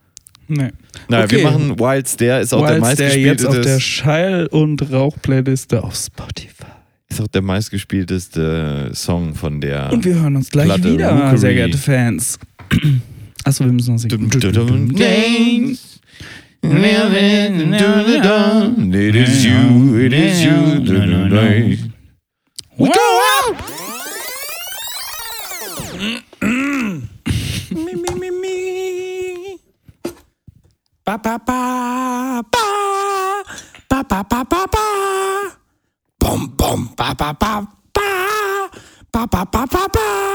Nee. 0.46 0.70
Naja, 1.08 1.24
Okay. 1.24 1.36
wir 1.38 1.44
machen 1.44 1.78
Wild 1.78 2.06
Stare, 2.08 2.40
ist 2.42 2.52
auch 2.52 2.66
der 2.66 2.80
Whilst 2.82 2.98
der 3.00 3.06
meistgespielte 3.06 3.28
jetzt 3.44 3.46
auf 3.46 3.60
der 3.62 3.80
Schall- 3.80 4.46
und 4.48 4.90
Rauch-Playliste 4.92 5.82
auf 5.82 5.94
Spotify. 5.96 6.64
ist 7.08 7.20
auch 7.20 7.28
der 7.28 7.42
meistgespielteste 7.42 8.90
Song 8.92 9.34
von 9.34 9.60
der 9.62 9.90
Und 9.92 10.04
wir 10.04 10.16
hören 10.16 10.36
uns 10.36 10.50
gleich 10.50 10.66
Platte 10.66 10.92
wieder, 10.92 11.10
Rookery. 11.12 11.38
sehr 11.38 11.54
geehrte 11.54 11.78
Fans. 11.78 12.38
Аз 13.44 13.56
съм 13.56 13.80
за 13.80 13.98
сега. 13.98 14.16
It 19.04 19.14
is 19.24 19.34
you, 19.48 19.62
it 20.04 20.12
is 20.24 20.36
you. 20.46 20.58
We 22.78 22.88
go. 22.88 23.08
Pa, 31.06 31.18
pa, 31.18 31.38
pa, 31.38 32.42
pa. 32.50 32.64
Pa, 33.90 34.02
pa, 34.10 34.24
pa, 34.24 34.44
pa, 34.44 34.66
pa, 36.96 37.14
pa, 37.14 37.44
pa. 37.92 38.04
Pa, 39.12 39.26
pa, 39.26 39.44
pa, 39.44 39.66
pa, 39.66 39.88
pa. 39.88 40.33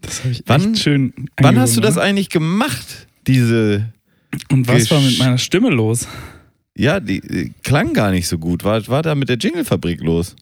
Das 0.00 0.20
habe 0.20 0.30
ich 0.32 0.42
Wann- 0.46 0.72
echt 0.74 0.82
schön 0.82 1.12
Wann 1.40 1.58
hast 1.58 1.76
du 1.76 1.80
das 1.80 1.98
eigentlich 1.98 2.28
gemacht? 2.30 3.06
Diese? 3.26 3.92
Und 4.50 4.68
was 4.68 4.90
war 4.90 5.00
mit 5.00 5.12
Gesch- 5.12 5.18
meiner 5.18 5.38
Stimme 5.38 5.70
los? 5.70 6.06
ja, 6.76 7.00
die 7.00 7.18
äh, 7.18 7.50
klang 7.64 7.94
gar 7.94 8.10
nicht 8.10 8.28
so 8.28 8.38
gut. 8.38 8.62
War, 8.64 8.86
war 8.88 9.02
da 9.02 9.14
mit 9.14 9.28
der 9.30 9.38
Jinglefabrik 9.38 10.00
los? 10.02 10.36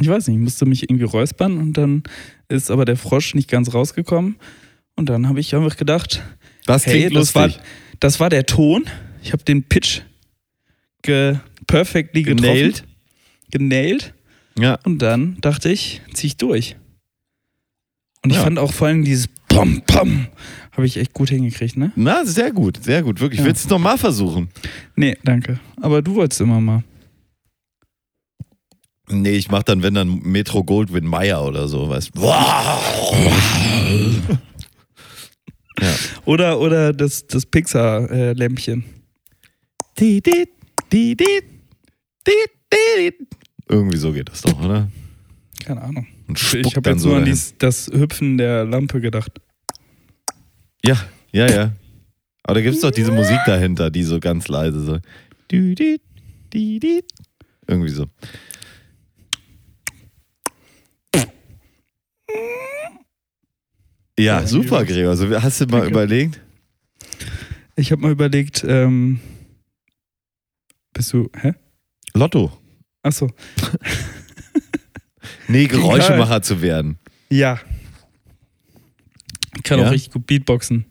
Ich 0.00 0.08
weiß 0.08 0.26
nicht, 0.28 0.36
ich 0.36 0.42
musste 0.42 0.66
mich 0.66 0.82
irgendwie 0.84 1.04
räuspern 1.04 1.58
und 1.58 1.74
dann 1.74 2.02
ist 2.48 2.70
aber 2.70 2.84
der 2.84 2.96
Frosch 2.96 3.34
nicht 3.34 3.48
ganz 3.50 3.72
rausgekommen. 3.72 4.36
Und 4.96 5.08
dann 5.08 5.28
habe 5.28 5.40
ich 5.40 5.54
einfach 5.54 5.76
gedacht, 5.76 6.22
Das 6.66 6.86
hey, 6.86 7.00
klingt 7.06 7.16
das 7.16 7.34
war, 7.34 7.46
lustig. 7.46 7.62
das 8.00 8.20
war 8.20 8.30
der 8.30 8.46
Ton. 8.46 8.84
Ich 9.22 9.32
habe 9.32 9.42
den 9.44 9.62
Pitch 9.64 10.00
ge 11.02 11.36
perfectly 11.66 12.22
getroffen. 12.22 12.42
Genailt. 12.54 12.84
Genailt. 13.50 14.13
Ja. 14.58 14.78
Und 14.84 14.98
dann 15.00 15.38
dachte 15.40 15.70
ich, 15.70 16.00
zieh 16.12 16.28
ich 16.28 16.36
durch. 16.36 16.76
Und 18.22 18.30
ich 18.30 18.36
Ja. 18.36 18.44
fand 18.44 18.58
auch 18.58 18.72
vor 18.72 18.88
allem 18.88 19.04
dieses 19.04 19.28
Pom 19.48 19.82
Pom 19.86 20.26
habe 20.72 20.86
ich 20.86 20.96
echt 20.96 21.12
gut 21.12 21.30
hingekriegt, 21.30 21.76
ne? 21.76 21.92
Na, 21.94 22.24
sehr 22.24 22.50
gut, 22.50 22.82
sehr 22.82 23.02
gut, 23.02 23.20
wirklich. 23.20 23.40
Ja. 23.40 23.46
Willst 23.46 23.64
du 23.64 23.68
es 23.68 23.70
nochmal 23.70 23.96
versuchen? 23.98 24.48
Nee, 24.96 25.16
danke. 25.22 25.60
Aber 25.80 26.02
du 26.02 26.14
wolltest 26.16 26.40
immer 26.40 26.60
mal. 26.60 26.82
Nee, 29.08 29.32
ich 29.36 29.50
mach 29.50 29.62
dann, 29.62 29.82
wenn 29.82 29.94
dann 29.94 30.20
Metro 30.22 30.64
Goldwyn 30.64 31.06
Mayer 31.06 31.44
oder 31.44 31.68
so, 31.68 31.88
weißt 31.88 32.10
du. 32.14 32.22
Ja. 35.80 35.94
Oder, 36.24 36.60
oder 36.60 36.92
das, 36.92 37.26
das 37.26 37.46
Pixar-Lämpchen. 37.46 38.84
Die, 39.98 40.22
Irgendwie 43.68 43.96
so 43.96 44.12
geht 44.12 44.28
das 44.28 44.42
doch, 44.42 44.62
oder? 44.62 44.90
Keine 45.64 45.82
Ahnung. 45.82 46.06
Und 46.28 46.38
Ich 46.40 46.48
spuckt 46.48 46.76
habe 46.76 46.82
dann 46.82 46.94
jetzt 46.94 47.02
so 47.02 47.08
nur 47.10 47.18
an 47.18 47.24
dies, 47.24 47.54
das 47.58 47.88
Hüpfen 47.92 48.36
der 48.38 48.64
Lampe 48.64 49.00
gedacht. 49.00 49.32
Ja, 50.84 50.96
ja, 51.32 51.50
ja. 51.50 51.72
Aber 52.42 52.54
da 52.56 52.60
gibt's 52.60 52.80
doch 52.80 52.90
diese 52.90 53.10
Musik 53.10 53.38
dahinter, 53.46 53.90
die 53.90 54.02
so 54.02 54.20
ganz 54.20 54.48
leise 54.48 54.80
so. 54.80 54.98
Irgendwie 57.66 57.90
so. 57.90 58.06
Ja, 64.18 64.46
super, 64.46 64.84
Gregor. 64.84 65.10
Also, 65.10 65.28
hast 65.42 65.60
du 65.60 65.66
mal 65.66 65.78
Danke. 65.80 65.90
überlegt? 65.90 66.40
Ich 67.76 67.90
habe 67.90 68.02
mal 68.02 68.12
überlegt, 68.12 68.64
ähm, 68.66 69.18
bist 70.92 71.12
du, 71.12 71.28
hä? 71.40 71.54
Lotto. 72.14 72.52
Achso, 73.04 73.30
Nee, 75.48 75.66
Geräuschemacher 75.66 76.42
zu 76.42 76.60
werden. 76.62 76.98
ja. 77.30 77.60
Ich 79.56 79.62
kann 79.62 79.78
Ja? 79.78 79.86
auch 79.86 79.92
richtig 79.92 80.12
gut 80.12 80.26
Beatboxen. 80.26 80.84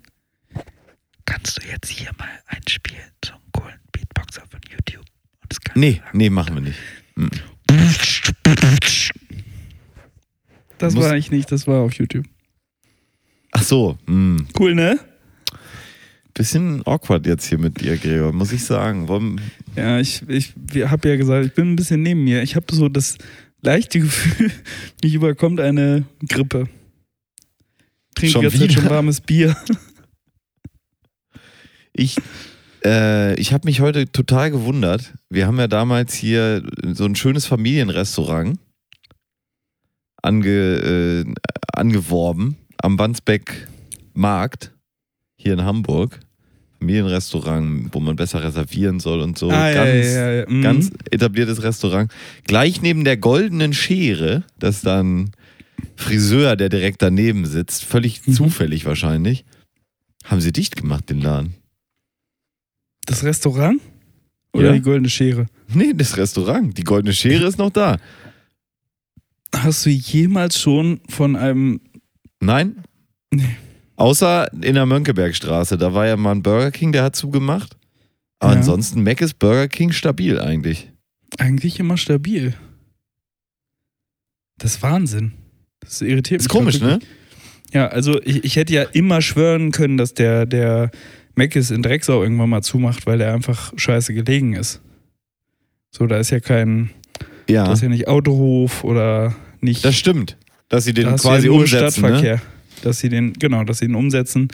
Kannst 1.25 1.57
du 1.61 1.67
jetzt 1.67 1.89
hier 1.89 2.09
mal 2.17 2.29
einspielen, 2.47 3.03
so 3.25 3.33
einen 3.33 3.41
coolen 3.51 3.79
Beatboxer 3.91 4.43
von 4.49 4.59
YouTube? 4.71 5.05
Und 5.41 5.51
das 5.51 5.59
kann 5.59 5.79
Nee, 5.79 6.01
nee, 6.13 6.29
machen 6.29 6.55
wir 6.55 6.61
nicht. 6.61 6.79
Das 10.77 10.93
Muss- 10.95 11.03
war 11.05 11.17
ich 11.17 11.29
nicht, 11.31 11.51
das 11.51 11.67
war 11.67 11.81
auf 11.81 11.93
YouTube. 11.93 12.25
Ach 13.51 13.63
so, 13.63 13.97
hm. 14.07 14.47
Cool, 14.57 14.73
ne? 14.75 14.99
Bisschen 16.33 16.85
awkward 16.85 17.25
jetzt 17.25 17.45
hier 17.45 17.57
mit 17.57 17.81
dir, 17.81 17.97
Gregor, 17.97 18.33
muss 18.33 18.51
ich 18.51 18.63
sagen. 18.63 19.07
Wollen, 19.07 19.39
Ja, 19.75 19.99
ich, 19.99 20.23
ich 20.27 20.53
habe 20.85 21.09
ja 21.09 21.15
gesagt, 21.15 21.45
ich 21.45 21.53
bin 21.53 21.71
ein 21.71 21.75
bisschen 21.75 22.01
neben 22.01 22.23
mir. 22.23 22.41
Ich 22.43 22.55
habe 22.55 22.65
so 22.73 22.89
das 22.89 23.17
leichte 23.61 23.99
Gefühl, 23.99 24.51
mich 25.03 25.13
überkommt 25.13 25.59
eine 25.59 26.05
Grippe. 26.27 26.67
Trinke 28.15 28.33
Schon 28.33 28.43
jetzt 28.43 28.59
wieder? 28.59 28.73
schon 28.73 28.89
warmes 28.89 29.21
Bier. 29.21 29.55
Ich, 31.93 32.17
äh, 32.83 33.35
ich 33.39 33.53
habe 33.53 33.67
mich 33.67 33.79
heute 33.79 34.11
total 34.11 34.51
gewundert. 34.51 35.13
Wir 35.29 35.47
haben 35.47 35.59
ja 35.59 35.67
damals 35.67 36.13
hier 36.15 36.63
so 36.93 37.05
ein 37.05 37.15
schönes 37.15 37.45
Familienrestaurant 37.45 38.59
ange, 40.21 40.49
äh, 40.49 41.33
angeworben 41.73 42.57
am 42.77 42.97
Wandsbeck 42.97 43.67
Markt 44.13 44.73
hier 45.37 45.53
in 45.53 45.63
Hamburg. 45.63 46.19
Familienrestaurant, 46.83 47.89
wo 47.93 47.99
man 48.01 48.15
besser 48.17 48.43
reservieren 48.43 48.99
soll 48.99 49.21
und 49.21 49.37
so. 49.37 49.49
Ah, 49.49 49.69
ja, 49.69 49.85
ganz, 49.85 50.07
ja, 50.07 50.31
ja, 50.31 50.45
mhm. 50.49 50.61
ganz 50.61 50.91
etabliertes 51.11 51.63
Restaurant. 51.63 52.11
Gleich 52.45 52.81
neben 52.81 53.05
der 53.05 53.15
goldenen 53.17 53.73
Schere, 53.73 54.43
das 54.59 54.77
ist 54.77 54.85
dann 54.85 55.31
Friseur, 55.95 56.55
der 56.57 56.67
direkt 56.69 57.01
daneben 57.01 57.45
sitzt, 57.45 57.85
völlig 57.85 58.27
Mhm. 58.27 58.33
zufällig 58.33 58.85
wahrscheinlich, 58.85 59.45
haben 60.25 60.41
sie 60.41 60.51
dicht 60.51 60.75
gemacht, 60.75 61.09
den 61.09 61.21
Laden. 61.21 61.55
Das 63.05 63.23
Restaurant? 63.23 63.81
Oder 64.53 64.67
Ja. 64.67 64.73
die 64.73 64.81
goldene 64.81 65.09
Schere? 65.09 65.47
Nee, 65.73 65.93
das 65.95 66.17
Restaurant. 66.17 66.77
Die 66.77 66.83
goldene 66.83 67.13
Schere 67.13 67.45
ist 67.47 67.57
noch 67.57 67.71
da. 67.71 67.97
Hast 69.55 69.85
du 69.85 69.89
jemals 69.89 70.59
schon 70.59 70.99
von 71.09 71.35
einem. 71.35 71.79
Nein? 72.41 72.83
Nee. 73.33 73.55
Außer 74.03 74.51
in 74.53 74.75
der 74.75 74.85
Mönckebergstraße. 74.85 75.77
Da 75.77 75.93
war 75.93 76.05
ja 76.07 76.17
mal 76.17 76.31
ein 76.31 76.43
Burger 76.43 76.71
King, 76.71 76.91
der 76.91 77.03
hat 77.03 77.15
zugemacht. 77.15 77.77
Aber 78.39 78.51
Ja. 78.51 78.57
ansonsten 78.57 79.01
Mac 79.03 79.21
ist 79.21 79.39
Burger 79.39 79.69
King 79.69 79.93
stabil 79.93 80.39
eigentlich. 80.41 80.91
Eigentlich 81.37 81.79
immer 81.79 81.95
stabil. 81.95 82.53
Das 84.57 84.75
ist 84.75 84.81
Wahnsinn. 84.83 85.31
Das 85.79 86.01
irritiert 86.01 86.41
Ist 86.41 86.47
mich. 86.49 86.51
komisch, 86.51 86.79
ne? 86.81 86.99
Ja, 87.73 87.87
also 87.87 88.21
ich, 88.23 88.43
ich 88.43 88.55
hätte 88.57 88.73
ja 88.73 88.83
immer 88.83 89.21
schwören 89.21 89.71
können, 89.71 89.97
dass 89.97 90.13
der, 90.13 90.45
der 90.45 90.91
Meckes 91.35 91.71
in 91.71 91.81
Drecksau 91.81 92.21
irgendwann 92.21 92.49
mal 92.49 92.61
zumacht, 92.61 93.07
weil 93.07 93.19
er 93.21 93.33
einfach 93.33 93.71
scheiße 93.77 94.13
gelegen 94.13 94.53
ist. 94.53 94.81
So, 95.91 96.07
da 96.07 96.17
ist 96.17 96.29
ja 96.29 96.39
kein, 96.41 96.89
Ja, 97.49 97.63
da 97.65 97.71
ist 97.73 97.81
ja 97.81 97.89
nicht 97.89 98.07
Autohof 98.09 98.83
oder 98.83 99.33
nicht. 99.61 99.83
das 99.85 99.95
stimmt. 99.95 100.37
Dass 100.69 100.83
sie 100.83 100.93
den 100.93 101.05
da 101.05 101.15
quasi 101.15 101.47
ja 101.47 101.53
umsetzen. 101.53 102.01
Ne? 102.03 102.41
Dass 102.83 102.99
sie 102.99 103.09
den, 103.09 103.33
genau, 103.33 103.63
dass 103.63 103.79
sie 103.79 103.87
den 103.87 103.95
umsetzen. 103.95 104.47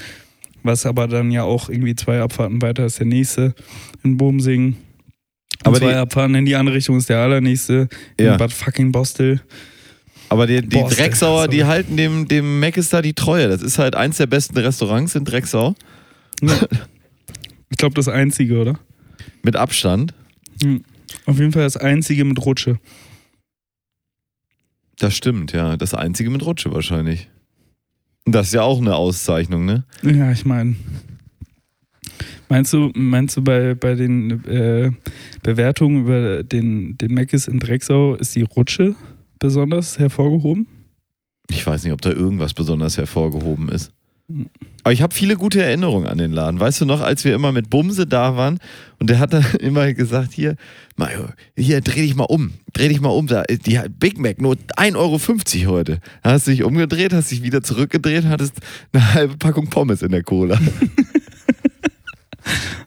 Was 0.63 0.86
aber 0.86 1.08
dann 1.08 1.32
ja 1.32 1.44
auch 1.44 1.70
irgendwie 1.70 1.96
zwei 1.96 2.22
Abfahrten 2.22 2.62
weiter 2.62 2.86
ist 2.86 3.00
der 3.00 3.06
nächste 3.08 3.56
in 4.04 4.18
Bomsing. 4.18 4.68
Und 4.68 4.78
Aber 5.63 5.78
zwei 5.80 5.89
die- 5.92 5.96
Abfahrten 5.96 6.36
in 6.36 6.46
die 6.46 6.56
andere 6.56 6.76
Richtung 6.76 6.98
ist 6.98 7.10
der 7.10 7.20
allernächste 7.20 7.88
in 8.18 8.26
Ja. 8.26 8.38
Bad 8.38 8.52
fucking 8.54 8.92
Bostel. 8.92 9.42
Aber 10.30 10.46
die, 10.48 10.62
die 10.62 10.68
der- 10.70 10.88
Drecksauer, 10.88 11.48
die 11.48 11.60
sorry. 11.60 11.70
halten 11.70 11.98
dem, 11.98 12.28
dem 12.28 12.62
da 12.92 13.02
die 13.02 13.13
Treue. 13.13 13.48
Das 13.48 13.62
ist 13.62 13.80
halt 13.80 13.96
eins 13.96 14.18
der 14.18 14.28
besten 14.28 14.58
Restaurants 14.58 15.15
in 15.15 15.26
Drecksau. 15.26 15.76
Ich 16.42 17.78
glaube, 17.78 17.96
das 17.96 18.08
einzige, 18.08 18.60
oder? 18.60 18.80
Mit 19.44 19.56
Abstand. 19.56 20.13
Auf 21.26 21.39
jeden 21.39 21.52
Fall 21.52 21.63
das 21.63 21.78
einzige 21.78 22.26
mit 22.26 22.46
Rutsche. 22.46 22.80
Das 25.00 25.15
stimmt, 25.15 25.54
ja. 25.54 25.78
Das 25.78 25.94
einzige 25.94 26.30
mit 26.30 26.46
Rutsche 26.46 26.72
wahrscheinlich. 26.74 27.30
Das 28.32 28.48
ist 28.48 28.54
ja 28.54 28.62
auch 28.62 28.80
eine 28.80 28.96
Auszeichnung, 28.96 29.65
ne? 29.65 29.86
Ja, 30.04 30.32
ich 30.32 30.46
meine. 30.46 30.76
Meinst 32.50 32.74
du, 32.74 32.92
meinst 32.96 33.38
du 33.38 33.44
bei, 33.44 33.76
bei 33.76 33.94
den 33.94 34.44
äh, 34.46 34.92
Bewertungen 35.44 36.02
über 36.02 36.44
den, 36.44 36.98
den 36.98 37.13
Meckes 37.13 37.48
in 37.48 37.60
Drecksau 37.60 38.15
ist 38.15 38.36
die 38.36 38.42
Rutsche 38.42 38.96
besonders 39.38 40.00
hervorgehoben? 40.00 40.67
Ich 41.50 41.65
weiß 41.65 41.84
nicht, 41.84 41.94
ob 41.94 42.02
da 42.02 42.12
irgendwas 42.12 42.54
besonders 42.54 42.98
hervorgehoben 42.98 43.69
ist. 43.69 43.92
Aber 44.84 44.94
ich 44.94 45.02
habe 45.02 45.13
viele 45.13 45.36
gute 45.36 45.62
Erinnerungen 45.62 46.08
an 46.08 46.17
den 46.17 46.32
Laden. 46.32 46.60
Weißt 46.60 46.82
du 46.82 46.86
noch, 46.86 47.02
als 47.02 47.23
wir 47.25 47.36
immer 47.36 47.52
mit 47.52 47.69
Bumse 47.69 48.08
da 48.08 48.38
waren 48.38 48.60
und 49.00 49.10
der 49.10 49.19
hat 49.19 49.34
dann 49.34 49.46
immer 49.60 49.94
gesagt, 49.94 50.34
hier, 50.34 50.56
Mario, 50.96 51.30
hier, 51.56 51.82
dreh 51.82 52.02
dich 52.02 52.15
mal 52.15 52.25
um. 52.25 52.54
Dreh 52.73 52.90
dich 52.90 53.02
mal 53.02 53.10
um. 53.10 53.27
Da, 53.27 53.44
die 53.44 53.80
Big 54.00 54.19
Mac, 54.19 54.42
nur 54.42 54.56
1,50 54.77 54.96
Euro 55.65 55.71
heute. 55.71 56.00
Da 56.23 56.32
hast 56.32 56.48
du 56.48 56.52
dich 56.52 56.63
umgedreht, 56.63 57.13
hast 57.13 57.32
dich 57.32 57.44
wieder 57.44 57.62
zurückgedreht, 57.62 58.25
hattest 58.25 58.56
eine 58.94 59.13
halbe 59.13 59.38
Packung 59.38 59.69
Pommes 59.69 60.02
in 60.02 60.12
der 60.12 60.23
Cola. 60.23 60.60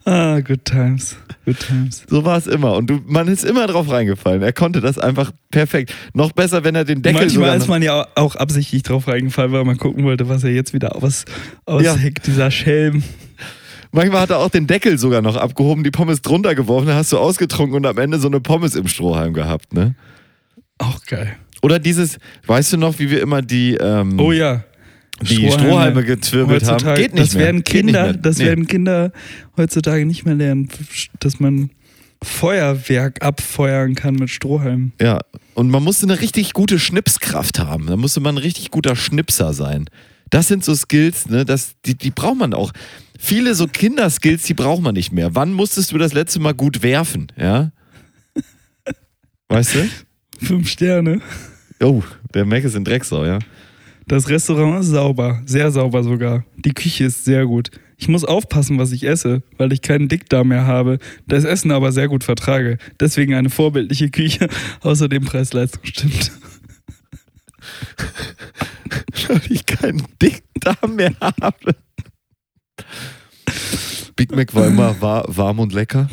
Ah, 0.05 0.40
good 0.40 0.64
times. 0.64 1.16
Good 1.44 1.61
times. 1.61 2.05
So 2.09 2.24
war 2.24 2.36
es 2.36 2.46
immer. 2.46 2.74
Und 2.74 2.88
du, 2.90 3.00
man 3.07 3.28
ist 3.28 3.44
immer 3.44 3.66
drauf 3.66 3.90
reingefallen. 3.90 4.42
Er 4.42 4.53
konnte 4.53 4.80
das 4.80 4.98
einfach 4.98 5.30
perfekt. 5.50 5.94
Noch 6.12 6.32
besser, 6.32 6.64
wenn 6.64 6.74
er 6.74 6.84
den 6.84 7.03
Deckel 7.03 7.22
Manchmal 7.22 7.57
ist 7.57 7.68
man 7.68 7.82
ja 7.82 8.07
auch 8.16 8.34
absichtlich 8.36 8.82
drauf 8.82 9.07
reingefallen, 9.07 9.53
weil 9.53 9.64
man 9.64 9.76
gucken 9.76 10.05
wollte, 10.05 10.28
was 10.28 10.42
er 10.44 10.50
jetzt 10.50 10.72
wieder 10.72 10.96
aus, 10.96 11.24
ausheckt, 11.66 12.26
dieser 12.26 12.50
Schelm. 12.50 13.03
Manchmal 13.92 14.22
hat 14.22 14.30
er 14.30 14.38
auch 14.38 14.48
den 14.48 14.66
Deckel 14.66 14.98
sogar 14.98 15.20
noch 15.20 15.36
abgehoben, 15.36 15.84
die 15.84 15.90
Pommes 15.90 16.22
drunter 16.22 16.55
geworfen, 16.55 16.86
dann 16.86 16.96
hast 16.96 17.12
du 17.12 17.18
ausgetrunken 17.18 17.76
und 17.76 17.86
am 17.86 17.98
Ende 17.98 18.18
so 18.18 18.26
eine 18.26 18.40
Pommes 18.40 18.74
im 18.74 18.88
Strohhalm 18.88 19.34
gehabt, 19.34 19.74
ne? 19.74 19.94
Auch 20.78 21.05
geil. 21.05 21.36
Oder 21.61 21.78
dieses, 21.78 22.18
weißt 22.46 22.72
du 22.72 22.76
noch, 22.78 22.98
wie 22.98 23.11
wir 23.11 23.20
immer 23.20 23.42
die, 23.42 23.74
ähm, 23.74 24.18
Oh 24.18 24.32
ja. 24.32 24.64
Die 25.20 25.50
Strohhalme, 25.50 26.04
gezwirbelt 26.04 26.64
haben? 26.64 26.94
Geht 26.94 27.14
nicht 27.14 27.26
das 27.28 27.34
mehr. 27.34 27.44
werden 27.46 27.64
Geht 27.64 27.84
nicht 27.84 27.94
Kinder, 27.94 28.02
mehr. 28.04 28.12
das 28.14 28.38
Nee. 28.38 28.44
werden 28.46 28.66
Kinder 28.66 29.12
heutzutage 29.56 30.06
nicht 30.06 30.24
mehr 30.24 30.34
lernen, 30.34 30.68
dass 31.20 31.38
man 31.40 31.70
Feuerwerk 32.22 33.22
abfeuern 33.22 33.94
kann 33.94 34.14
mit 34.14 34.30
Strohhalmen. 34.30 34.92
Ja, 35.00 35.18
und 35.54 35.70
man 35.70 35.82
musste 35.82 36.06
eine 36.06 36.20
richtig 36.20 36.52
gute 36.52 36.78
Schnipskraft 36.78 37.58
haben. 37.58 37.86
Da 37.86 37.96
musste 37.96 38.20
man 38.20 38.36
ein 38.36 38.42
richtig 38.42 38.70
guter 38.70 38.96
Schnipser 38.96 39.52
sein. 39.52 39.86
Das 40.30 40.48
sind 40.48 40.64
so 40.64 40.74
Skills, 40.74 41.28
ne, 41.28 41.44
das, 41.44 41.74
die, 41.84 41.94
die 41.96 42.10
braucht 42.10 42.38
man 42.38 42.54
auch. 42.54 42.72
Viele 43.18 43.54
so 43.54 43.66
Kinderskills, 43.66 44.44
die 44.44 44.54
braucht 44.54 44.82
man 44.82 44.94
nicht 44.94 45.12
mehr. 45.12 45.34
Wann 45.34 45.52
musstest 45.52 45.92
du 45.92 45.98
das 45.98 46.12
letzte 46.14 46.40
Mal 46.40 46.54
gut 46.54 46.82
werfen, 46.82 47.28
ja? 47.36 47.70
Weißt 49.48 49.74
du? 49.74 49.88
Fünf 50.44 50.68
Sterne. 50.70 51.20
Oh, 51.82 52.02
der 52.32 52.44
Mac 52.46 52.64
ist 52.64 52.74
in 52.74 52.84
Drecksau, 52.84 53.24
ja? 53.26 53.38
Das 54.07 54.28
Restaurant 54.28 54.82
ist 54.82 54.88
sauber, 54.88 55.42
sehr 55.46 55.70
sauber 55.70 56.03
sogar. 56.03 56.44
Die 56.57 56.72
Küche 56.72 57.05
ist 57.05 57.24
sehr 57.24 57.46
gut. 57.46 57.70
Ich 57.96 58.09
muss 58.09 58.24
aufpassen, 58.24 58.78
was 58.78 58.90
ich 58.90 59.05
esse, 59.05 59.44
weil 59.59 59.72
ich 59.72 59.80
keinen 59.80 60.09
Dickdarm 60.09 60.48
mehr 60.48 60.66
habe, 60.66 60.98
das 61.28 61.44
Essen 61.44 61.70
aber 61.70 61.92
sehr 61.92 62.09
gut 62.09 62.24
vertrage. 62.24 62.78
Deswegen 62.98 63.34
eine 63.34 63.48
vorbildliche 63.48 64.11
Küche, 64.11 64.48
außerdem 64.80 65.24
Preis-Leistung 65.24 65.84
stimmt. 65.84 66.32
Weil 69.28 69.40
ich 69.48 69.66
keinen 69.66 70.03
Dickdarm 70.20 70.96
mehr 70.96 71.12
habe. 71.20 71.76
Big 74.16 74.34
Mac 74.34 74.53
war 74.55 74.66
immer 74.66 75.00
war, 75.00 75.24
warm 75.28 75.61
und 75.61 75.72
lecker. 75.72 76.11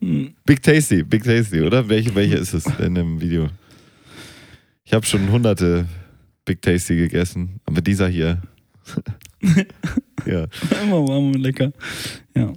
Big 0.44 0.62
Tasty, 0.62 1.04
Big 1.04 1.24
Tasty, 1.24 1.60
oder? 1.60 1.88
Welche, 1.88 2.14
welche 2.14 2.36
ist 2.36 2.54
es 2.54 2.66
in 2.78 2.96
dem 2.96 3.20
Video? 3.20 3.48
Ich 4.84 4.92
habe 4.92 5.06
schon 5.06 5.30
hunderte 5.30 5.86
Big 6.50 6.62
Tasty 6.62 6.96
gegessen, 6.96 7.60
aber 7.64 7.80
dieser 7.80 8.08
hier. 8.08 8.42
ja, 10.26 10.48
Immer 10.82 11.06
warm 11.06 11.28
und 11.28 11.38
lecker. 11.38 11.72
Ja. 12.36 12.52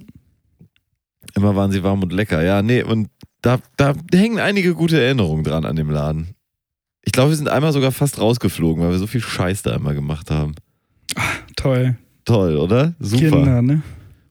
immer 1.36 1.54
waren 1.54 1.70
sie 1.70 1.84
warm 1.84 2.02
und 2.02 2.12
lecker. 2.12 2.42
Ja, 2.42 2.60
nee, 2.60 2.82
und 2.82 3.08
da, 3.40 3.60
da 3.76 3.94
hängen 4.12 4.40
einige 4.40 4.74
gute 4.74 5.00
Erinnerungen 5.00 5.44
dran 5.44 5.64
an 5.64 5.76
dem 5.76 5.90
Laden. 5.90 6.34
Ich 7.04 7.12
glaube, 7.12 7.30
wir 7.30 7.36
sind 7.36 7.48
einmal 7.48 7.72
sogar 7.72 7.92
fast 7.92 8.20
rausgeflogen, 8.20 8.82
weil 8.82 8.90
wir 8.90 8.98
so 8.98 9.06
viel 9.06 9.20
Scheiß 9.20 9.62
da 9.62 9.76
immer 9.76 9.94
gemacht 9.94 10.32
haben. 10.32 10.56
Toll. 11.54 11.96
Toll, 12.24 12.56
oder? 12.56 12.96
Super. 12.98 13.28
Kinder, 13.28 13.62
ne? 13.62 13.82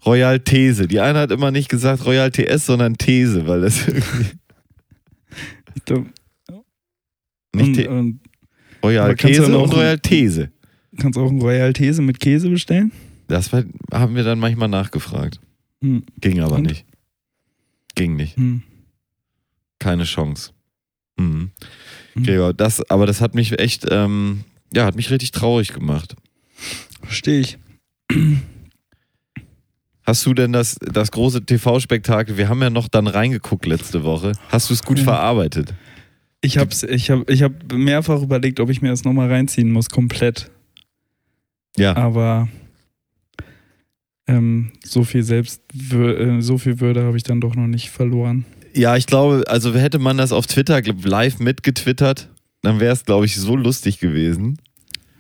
Royal 0.06 0.42
These. 0.42 0.90
Die 0.90 1.00
eine 1.00 1.20
hat 1.20 1.32
immer 1.32 1.52
nicht 1.52 1.70
gesagt 1.70 2.06
Royal 2.06 2.32
TS, 2.32 2.66
sondern 2.66 2.98
These, 2.98 3.48
weil 3.48 3.62
das 3.62 3.88
irgendwie 3.88 4.26
Ich 5.76 5.86
glaub, 5.86 6.06
nicht 7.56 7.88
und, 7.88 7.98
und 7.98 8.20
Royal 8.84 9.16
Käse 9.16 9.58
und 9.58 9.72
Royal 9.74 9.98
These. 10.00 10.52
kannst 11.00 11.18
auch 11.18 11.30
einen 11.30 11.42
Royal 11.42 11.72
These 11.74 12.02
mit 12.02 12.20
Käse 12.20 12.50
bestellen? 12.50 12.92
Das 13.28 13.52
war, 13.54 13.64
haben 13.92 14.16
wir 14.16 14.24
dann 14.24 14.40
manchmal 14.40 14.68
nachgefragt. 14.68 15.40
Hm. 15.82 16.04
Ging 16.20 16.42
aber 16.42 16.56
Und? 16.56 16.64
nicht. 16.68 16.86
Ging 17.96 18.16
nicht. 18.16 18.36
Hm. 18.38 18.64
Keine 19.80 20.04
Chance. 20.04 20.52
Mhm. 21.18 21.52
Mhm. 22.16 22.24
Gregor, 22.24 22.54
das, 22.54 22.82
aber 22.90 23.06
das 23.06 23.22
hat 23.22 23.36
mich 23.36 23.58
echt, 23.60 23.86
ähm, 23.90 24.44
ja, 24.74 24.86
hat 24.86 24.96
mich 24.96 25.10
richtig 25.10 25.32
traurig 25.32 25.74
gemacht. 25.74 26.16
Verstehe 27.02 27.40
ich. 27.42 27.58
Hast 30.06 30.26
du 30.26 30.34
denn 30.34 30.52
das, 30.52 30.76
das 30.82 31.12
große 31.12 31.46
TV-Spektakel, 31.46 32.38
wir 32.38 32.50
haben 32.50 32.62
ja 32.62 32.70
noch 32.70 32.88
dann 32.90 33.08
reingeguckt 33.08 33.66
letzte 33.66 34.04
Woche, 34.04 34.34
hast 34.50 34.70
du 34.70 34.74
es 34.74 34.84
gut 34.84 34.98
Ja. 34.98 35.06
verarbeitet? 35.06 35.74
Ich 36.46 36.58
hab's, 36.58 36.84
ich 36.84 37.10
hab, 37.10 37.30
ich 37.30 37.42
hab 37.42 37.72
mehrfach 37.72 38.22
überlegt, 38.22 38.60
ob 38.60 38.70
ich 38.70 38.82
mir 38.82 38.90
das 38.90 39.06
nochmal 39.06 39.32
reinziehen 39.32 39.72
muss, 39.72 39.90
komplett. 39.90 40.52
Ja. 41.78 41.96
Aber 41.96 42.50
ähm, 44.28 44.74
so 44.84 45.06
viel 45.06 45.24
selbst, 45.24 45.62
äh, 45.94 46.42
so 46.42 46.58
viel 46.58 46.82
Würde 46.82 47.04
habe 47.04 47.16
ich 47.16 47.24
dann 47.24 47.40
doch 47.40 47.56
noch 47.56 47.68
nicht 47.68 47.92
verloren. 47.92 48.44
Ja, 48.74 48.98
ich 48.98 49.08
glaube, 49.08 49.46
also 49.48 49.74
hätte 49.74 50.00
man 50.00 50.18
das 50.18 50.34
auf 50.34 50.46
Twitter 50.46 50.82
live 50.82 51.40
mitgetwittert, 51.40 52.30
dann 52.62 52.82
wäre 52.82 52.92
es, 52.92 53.06
glaube 53.06 53.26
ich, 53.26 53.38
so 53.38 53.56
lustig 53.56 54.00
gewesen. 54.00 54.58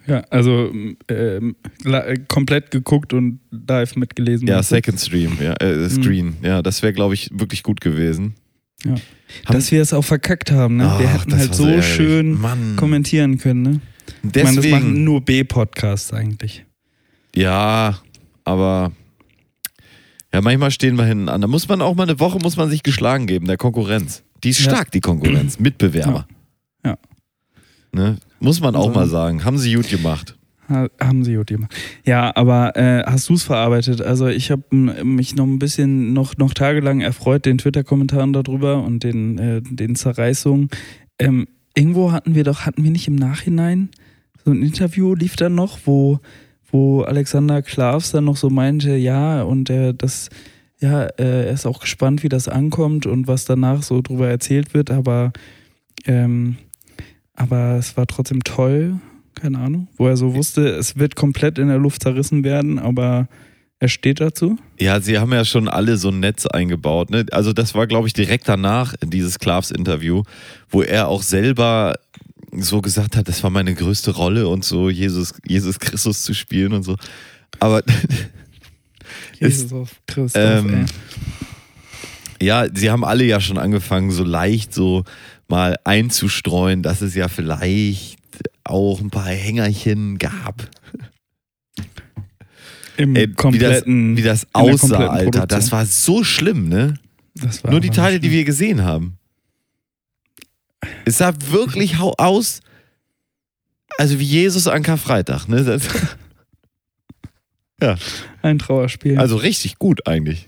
Ja, 0.05 0.26
also 0.30 0.74
ähm, 1.07 1.55
äh, 1.86 2.17
komplett 2.28 2.71
geguckt 2.71 3.13
und 3.13 3.39
live 3.49 3.95
mitgelesen. 3.95 4.45
Ja? 4.45 4.61
Second 4.61 4.99
Stream, 4.99 5.38
ja, 5.41 5.53
äh, 5.53 5.89
Screen. 5.89 6.36
Ja, 6.41 6.61
das 6.61 6.84
wäre, 6.84 6.91
glaube 6.91 7.13
ich, 7.13 7.30
wirklich 7.32 7.63
gut 7.63 7.80
gewesen. 7.80 8.36
Ja. 8.86 8.95
Dass 9.47 9.71
wir 9.71 9.81
es 9.81 9.93
auch 9.93 10.03
verkackt 10.03 10.51
haben, 10.51 10.77
ne? 10.77 10.84
wir 10.99 11.07
Ach, 11.09 11.19
hätten 11.21 11.31
das 11.31 11.39
halt 11.39 11.55
so 11.55 11.65
ärgerlich. 11.65 11.86
schön 11.95 12.39
Mann. 12.39 12.75
kommentieren 12.75 13.38
können, 13.38 13.61
ne? 13.61 13.81
Ich 14.05 14.13
meine, 14.23 14.31
das 14.31 14.43
machen 14.43 14.55
Deswegen, 14.61 15.03
nur 15.03 15.21
B-Podcasts 15.21 16.13
eigentlich. 16.13 16.65
ja, 17.36 17.97
aber 18.43 18.91
ja, 20.34 20.41
manchmal 20.41 20.71
stehen 20.71 20.95
wir 20.97 21.05
hinten 21.05 21.29
an. 21.29 21.41
Da 21.41 21.47
muss 21.47 21.67
man 21.67 21.81
auch 21.81 21.95
mal 21.95 22.03
eine 22.03 22.19
Woche 22.19 22.39
muss 22.39 22.57
man 22.57 22.69
sich 22.69 22.84
geschlagen 22.84 23.27
geben, 23.27 23.45
der 23.47 23.57
Konkurrenz. 23.57 24.23
Die 24.43 24.49
ist 24.49 24.59
Ja. 24.65 24.71
stark, 24.71 24.91
die 24.91 24.99
Konkurrenz. 24.99 25.59
Mitbewerber. 25.59 26.27
Ja. 26.86 26.91
Ja. 26.91 26.97
Ne? 27.93 28.17
Muss 28.39 28.59
man 28.59 28.75
auch 28.75 28.88
Also- 28.88 28.99
mal 28.99 29.07
sagen. 29.07 29.45
Haben 29.45 29.57
sie 29.57 29.73
gut 29.75 29.89
gemacht. 29.89 30.36
Ha, 30.70 30.88
haben 30.99 31.24
sie 31.26 31.36
gut 31.36 31.47
gemacht. 31.47 31.74
Ja, 32.05 32.34
aber 32.36 32.76
äh, 32.78 33.03
hast 33.05 33.28
du 33.30 33.34
es 33.34 33.43
verarbeitet? 33.43 34.01
Also 34.01 34.28
ich 34.28 34.49
habe 34.49 34.64
mich 34.72 35.36
noch 35.36 35.45
ein 35.45 35.59
bisschen, 35.59 36.14
noch, 36.14 36.38
noch 36.38 36.53
tagelang 36.53 37.01
erfreut, 37.01 37.45
den 37.45 37.57
Twitter-Kommentaren 37.57 38.32
darüber 38.32 38.82
und 38.84 39.03
den, 39.03 39.38
äh, 39.38 39.61
den 39.61 39.95
Zerreißungen. 39.95 40.70
Ähm, 41.20 41.47
irgendwo 41.76 42.11
hatten 42.11 42.34
wir 42.36 42.43
doch, 42.43 42.61
hatten 42.66 42.84
wir 42.84 42.91
nicht 42.91 43.07
im 43.07 43.16
Nachhinein 43.16 43.89
so 44.45 44.51
ein 44.51 44.61
Interview, 44.61 45.16
lief 45.16 45.36
dann 45.36 45.55
noch, 45.55 45.80
wo, 45.86 46.20
wo 46.72 47.01
Alexander 47.01 47.61
Klavs 47.61 48.11
dann 48.11 48.26
noch 48.26 48.38
so 48.38 48.49
meinte, 48.49 48.95
ja, 48.95 49.43
und 49.43 49.70
äh, 49.70 49.93
das, 49.93 50.30
ja, 50.80 51.03
äh, 51.03 51.45
er 51.45 51.51
ist 51.51 51.66
auch 51.66 51.80
gespannt, 51.80 52.24
wie 52.24 52.30
das 52.30 52.47
ankommt 52.47 53.05
und 53.05 53.28
was 53.28 53.45
danach 53.45 53.84
so 53.84 54.01
drüber 54.01 54.30
erzählt 54.30 54.74
wird, 54.74 54.91
aber, 54.91 55.32
ähm, 56.05 56.57
aber 57.36 57.76
es 57.78 57.95
war 57.97 58.07
trotzdem 58.07 58.43
toll, 58.43 58.99
keine 59.43 59.59
Ahnung, 59.59 59.89
wo 59.97 60.07
er 60.07 60.15
so 60.15 60.35
wusste, 60.35 60.69
es 60.69 60.97
wird 60.97 61.17
komplett 61.17 61.59
in 61.59 61.67
der 61.67 61.77
Luft 61.77 62.01
zerrissen 62.01 62.45
werden, 62.45 62.79
aber 62.79 63.27
er 63.77 63.89
steht 63.89 64.21
dazu. 64.21 64.57
Ja, 64.79 65.01
sie 65.01 65.19
haben 65.19 65.33
ja 65.33 65.43
schon 65.43 65.67
alle 65.67 65.97
so 65.97 66.07
ein 66.07 66.21
Netz 66.21 66.45
eingebaut. 66.45 67.09
Ne? 67.09 67.25
Also 67.31 67.51
das 67.51 67.75
war, 67.75 67.85
glaube 67.85 68.07
ich, 68.07 68.13
direkt 68.13 68.47
danach 68.47 68.95
dieses 69.03 69.39
Klavs-Interview, 69.39 70.23
wo 70.69 70.81
er 70.81 71.09
auch 71.09 71.23
selber 71.23 71.95
so 72.53 72.79
gesagt 72.79 73.17
hat, 73.17 73.27
das 73.27 73.43
war 73.43 73.49
meine 73.49 73.75
größte 73.75 74.11
Rolle 74.11 74.47
und 74.47 74.63
so 74.63 74.89
Jesus, 74.89 75.33
Jesus 75.45 75.77
Christus 75.77 76.23
zu 76.23 76.33
spielen 76.33 76.71
und 76.71 76.83
so. 76.83 76.95
Aber 77.59 77.83
Jesus 79.41 79.73
auf 79.73 79.89
Christoph, 80.07 80.41
ähm, 80.41 80.85
ja, 82.41 82.67
sie 82.73 82.89
haben 82.89 83.03
alle 83.03 83.25
ja 83.25 83.41
schon 83.41 83.57
angefangen, 83.57 84.09
so 84.11 84.23
leicht 84.23 84.73
so 84.73 85.03
mal 85.49 85.75
einzustreuen, 85.83 86.81
dass 86.81 87.01
es 87.01 87.13
ja 87.13 87.27
vielleicht 87.27 88.22
auch 88.64 88.99
ein 89.01 89.09
paar 89.09 89.28
Hängerchen 89.28 90.18
gab. 90.18 90.70
Im 92.97 93.16
Ey, 93.16 93.24
wie 93.24 93.28
das, 93.28 93.36
kompletten, 93.36 94.18
wie 94.18 94.22
das 94.22 94.43
in 94.43 94.49
der 94.53 94.61
aussah, 94.61 95.07
Alter. 95.07 95.24
Produktion. 95.24 95.47
Das 95.47 95.72
war 95.72 95.86
so 95.86 96.24
schlimm, 96.24 96.70
ne? 96.70 96.93
Das 97.36 97.64
Nur 97.64 97.80
die 97.80 97.89
Teile, 97.89 98.20
die 98.20 98.28
schlimm. 98.28 98.38
wir 98.38 98.45
gesehen 98.45 98.84
haben. 98.84 99.18
Es 101.05 101.18
sah 101.18 101.34
wirklich 101.49 101.97
aus, 101.97 102.59
also 103.97 104.20
wie 104.20 104.24
Jesus 104.26 104.68
an 104.68 104.84
Karfreitag. 104.84 105.47
Ne? 105.47 105.64
Das, 105.64 105.84
Ein 108.41 108.59
Trauerspiel. 108.59 109.18
also 109.20 109.36
richtig 109.38 109.78
gut 109.80 110.07
eigentlich. 110.07 110.47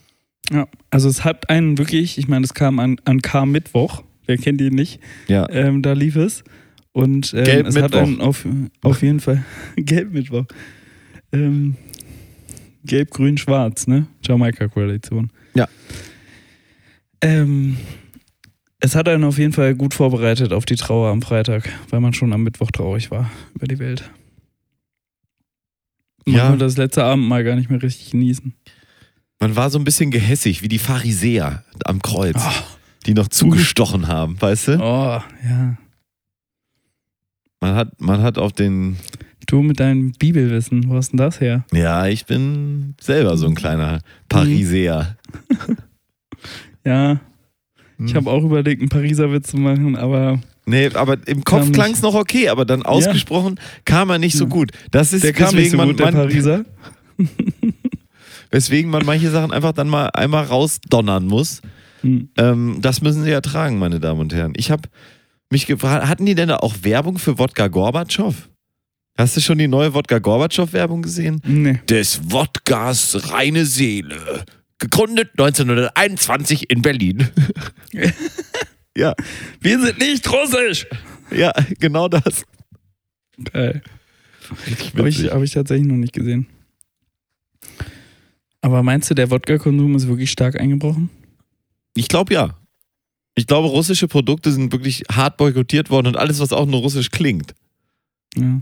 ja, 0.52 0.68
also 0.90 1.10
es 1.10 1.24
hat 1.26 1.50
einen 1.50 1.78
wirklich, 1.78 2.18
ich 2.18 2.28
meine, 2.28 2.46
es 2.46 2.54
kam 2.54 2.80
an, 2.80 2.98
an 3.06 3.22
Kar-Mittwoch, 3.22 4.04
wer 4.26 4.38
kennt 4.38 4.62
ihn 4.62 4.74
nicht, 4.76 5.00
Ja. 5.28 5.50
ähm, 5.50 5.82
da 5.82 5.94
lief 5.94 6.16
es. 6.16 6.44
Und 6.96 7.34
ähm, 7.34 7.44
Gelb 7.44 7.68
es 7.68 7.76
hat 7.76 7.84
Mittwoch. 7.92 8.00
einen 8.08 8.22
auf, 8.22 8.48
auf 8.82 9.02
jeden 9.02 9.20
Fall, 9.20 9.44
Gelb-Mittwoch. 9.76 10.46
Ähm, 11.34 11.76
Gelb, 12.86 13.12
Grün, 13.12 13.38
Schwarz, 13.38 13.86
ne? 13.88 14.08
Jamaika-Koalition. 14.24 15.30
Ja. 15.56 15.68
Ähm, 17.20 17.76
es 18.80 18.96
hat 18.96 19.10
einen 19.10 19.26
auf 19.26 19.38
jeden 19.38 19.52
Fall 19.52 19.76
gut 19.76 19.94
vorbereitet 19.94 20.54
auf 20.54 20.64
die 20.64 20.76
Trauer 20.78 21.10
am 21.12 21.22
Freitag, 21.22 21.68
weil 21.90 22.00
man 22.00 22.14
schon 22.14 22.32
am 22.32 22.44
Mittwoch 22.44 22.72
traurig 22.72 23.12
war 23.12 23.30
über 23.54 23.68
die 23.68 23.80
Welt. 23.80 24.10
Man 26.26 26.36
Ja. 26.36 26.48
konnte 26.48 26.64
das 26.64 26.78
letzte 26.78 27.04
Abend 27.04 27.28
mal 27.28 27.44
gar 27.44 27.58
nicht 27.58 27.70
mehr 27.70 27.82
richtig 27.84 28.12
genießen. 28.12 28.54
Man 29.42 29.56
war 29.58 29.70
so 29.70 29.78
ein 29.78 29.84
bisschen 29.84 30.12
gehässig, 30.12 30.62
wie 30.62 30.70
die 30.70 30.80
Pharisäer 30.80 31.66
am 31.84 32.02
Kreuz, 32.02 32.38
Ah. 32.38 32.54
die 33.06 33.14
noch 33.14 33.28
zugestochen 33.28 34.08
haben, 34.08 34.42
weißt 34.42 34.70
du? 34.70 34.72
Oh, 34.82 35.22
ja. 35.44 35.78
Man 37.62 37.76
hat, 37.76 38.00
man 38.02 38.22
hat 38.22 38.38
auf 38.38 38.52
den. 38.54 38.98
Du 39.48 39.62
mit 39.62 39.80
deinem 39.80 40.12
Bibelwissen, 40.14 40.90
wo 40.90 40.96
hast 40.96 41.12
denn 41.12 41.18
das 41.18 41.40
her? 41.40 41.66
Ja, 41.72 42.08
ich 42.08 42.26
bin 42.26 42.96
selber 43.00 43.38
so 43.38 43.48
ein 43.48 43.56
kleiner 43.56 44.00
Pharisäer. 44.32 45.16
Ja, 46.86 47.20
ich 47.98 48.12
Hm. 48.12 48.16
habe 48.18 48.30
auch 48.30 48.44
überlegt, 48.44 48.80
einen 48.82 48.90
Pariser 48.90 49.32
Witz 49.32 49.48
zu 49.50 49.58
machen, 49.58 49.96
aber 49.96 50.40
Nee, 50.68 50.90
aber 50.94 51.18
im 51.28 51.44
Kopf 51.44 51.62
Kam 51.64 51.72
klang 51.72 51.92
es 51.94 52.02
noch 52.04 52.14
okay, 52.14 52.50
aber 52.50 52.66
dann 52.66 52.84
ausgesprochen 52.84 53.60
kam 53.86 54.10
er 54.12 54.20
nicht 54.20 54.36
so 54.38 54.44
Ja. 54.46 54.50
gut. 54.52 54.72
Das 54.92 55.12
ist 55.14 55.24
der 55.24 55.34
kam 55.34 55.46
deswegen 55.56 55.62
nicht 55.64 55.72
so 55.72 55.78
man, 55.78 55.88
gut, 55.90 56.00
der 56.00 56.06
man, 56.12 56.14
Pariser. 56.14 56.66
weswegen 58.52 58.92
man 58.92 59.06
manche 59.06 59.30
Sachen 59.32 59.52
einfach 59.52 59.72
dann 59.74 59.90
mal 59.90 60.08
einmal 60.10 60.44
rausdonnern 60.46 61.26
muss. 61.26 61.62
Hm. 62.02 62.30
Ähm, 62.38 62.78
das 62.82 63.02
müssen 63.02 63.24
sie 63.24 63.32
ertragen, 63.32 63.80
meine 63.80 64.00
Damen 64.00 64.20
und 64.20 64.34
Herren. 64.34 64.54
Ich 64.58 64.70
habe 64.72 64.84
mich 65.52 65.66
gefragt, 65.66 66.08
hatten 66.08 66.26
die 66.26 66.36
denn 66.36 66.50
da 66.50 66.58
auch 66.58 66.76
Werbung 66.82 67.18
für 67.18 67.38
Wodka 67.38 67.68
Gorbatschow? 67.68 68.36
Hast 69.18 69.38
du 69.38 69.42
schon 69.42 69.58
die 69.58 69.68
neue 69.68 69.94
Wodka 69.94 70.20
Gorbatschow-Werbung 70.20 71.02
gesehen? 71.02 71.42
Nee. 71.46 71.80
Des 71.90 72.32
Wodkas 72.32 73.32
reine 73.32 73.66
Seele. 73.66 74.44
Gegründet 74.80 75.30
1921 75.38 76.70
in 76.70 76.82
Berlin. 76.82 77.30
ja, 78.98 79.14
Wir 79.62 79.80
sind 79.80 80.00
nicht 80.00 80.30
russisch! 80.32 80.86
ja, 81.32 81.54
genau 81.80 82.10
das. 82.10 82.44
Geil. 83.54 83.82
Habe 84.98 85.10
ich, 85.10 85.32
hab 85.32 85.42
ich 85.42 85.52
tatsächlich 85.52 85.88
noch 85.88 85.96
nicht 85.96 86.14
gesehen. 86.14 86.48
Aber 88.62 88.84
meinst 88.84 89.10
du, 89.10 89.14
der 89.14 89.32
Wodka-Konsum 89.32 89.96
ist 89.96 90.08
wirklich 90.08 90.32
stark 90.32 90.60
eingebrochen? 90.60 91.10
Ich 91.96 92.08
glaube 92.08 92.34
ja. 92.34 92.58
Ich 93.36 93.48
glaube, 93.48 93.68
russische 93.68 94.08
Produkte 94.08 94.52
sind 94.52 94.72
wirklich 94.72 95.04
hart 95.12 95.38
boykottiert 95.38 95.90
worden 95.90 96.08
und 96.08 96.18
alles, 96.18 96.40
was 96.40 96.54
auch 96.54 96.66
nur 96.66 96.80
russisch 96.80 97.12
klingt. 97.12 97.54
Ja. 98.38 98.62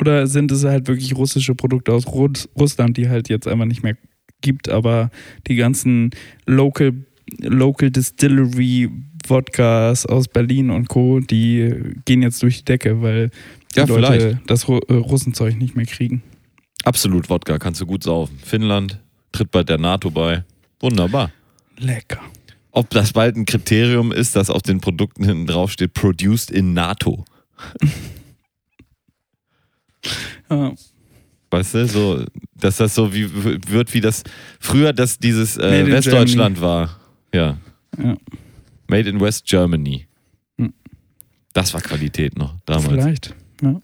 Oder 0.00 0.26
sind 0.26 0.50
es 0.50 0.64
halt 0.64 0.88
wirklich 0.88 1.14
russische 1.14 1.54
Produkte 1.54 1.92
aus 1.92 2.06
Russ 2.06 2.48
Russland, 2.58 2.96
die 2.96 3.08
halt 3.08 3.28
jetzt 3.28 3.46
einfach 3.46 3.66
nicht 3.66 3.82
mehr 3.82 3.96
gibt, 4.40 4.68
aber 4.68 5.10
die 5.46 5.56
ganzen 5.56 6.10
Local, 6.46 7.04
Local 7.42 7.90
Distillery 7.90 8.88
Wodkas 9.28 10.06
aus 10.06 10.26
Berlin 10.28 10.70
und 10.70 10.88
Co., 10.88 11.20
die 11.20 11.72
gehen 12.06 12.22
jetzt 12.22 12.42
durch 12.42 12.58
die 12.58 12.64
Decke, 12.64 13.02
weil 13.02 13.30
die 13.74 13.80
Ja, 13.80 13.84
Leute 13.84 14.06
vielleicht. 14.20 14.50
das 14.50 14.64
äh, 14.68 14.72
Russenzeug 14.94 15.56
nicht 15.58 15.76
mehr 15.76 15.84
kriegen. 15.86 16.22
Absolut 16.84 17.28
Wodka, 17.28 17.58
kannst 17.58 17.80
du 17.82 17.86
gut 17.86 18.02
saufen. 18.02 18.38
Finnland 18.42 18.98
tritt 19.32 19.50
bald 19.50 19.68
der 19.68 19.78
NATO 19.78 20.10
bei. 20.10 20.44
Wunderbar. 20.80 21.30
Lecker. 21.78 22.20
Ob 22.72 22.90
das 22.90 23.12
bald 23.12 23.36
ein 23.36 23.46
Kriterium 23.46 24.12
ist, 24.12 24.36
dass 24.36 24.50
auf 24.50 24.62
den 24.62 24.80
Produkten 24.80 25.24
hinten 25.24 25.46
drauf 25.46 25.72
steht, 25.72 25.92
produced 25.94 26.50
in 26.50 26.72
NATO. 26.72 27.24
Ja. 30.48 30.72
Weißt 31.50 31.74
du, 31.74 31.88
so, 31.88 32.24
dass 32.54 32.76
das 32.76 32.94
so 32.94 33.12
wie 33.12 33.28
wird 33.32 33.92
wie 33.92 34.00
das 34.00 34.22
früher, 34.60 34.92
dass 34.92 35.18
dieses 35.18 35.56
äh, 35.56 35.86
Westdeutschland 35.86 36.60
war. 36.60 37.00
Ja. 37.34 37.58
Ja. 37.98 38.16
Made 38.86 39.08
in 39.08 39.20
West 39.20 39.46
Germany. 39.46 40.06
Hm. 40.58 40.72
Das 41.52 41.74
war 41.74 41.80
Qualität 41.80 42.38
noch 42.38 42.54
damals. 42.66 42.88
Vielleicht. 42.88 43.34
Ja. 43.62 43.80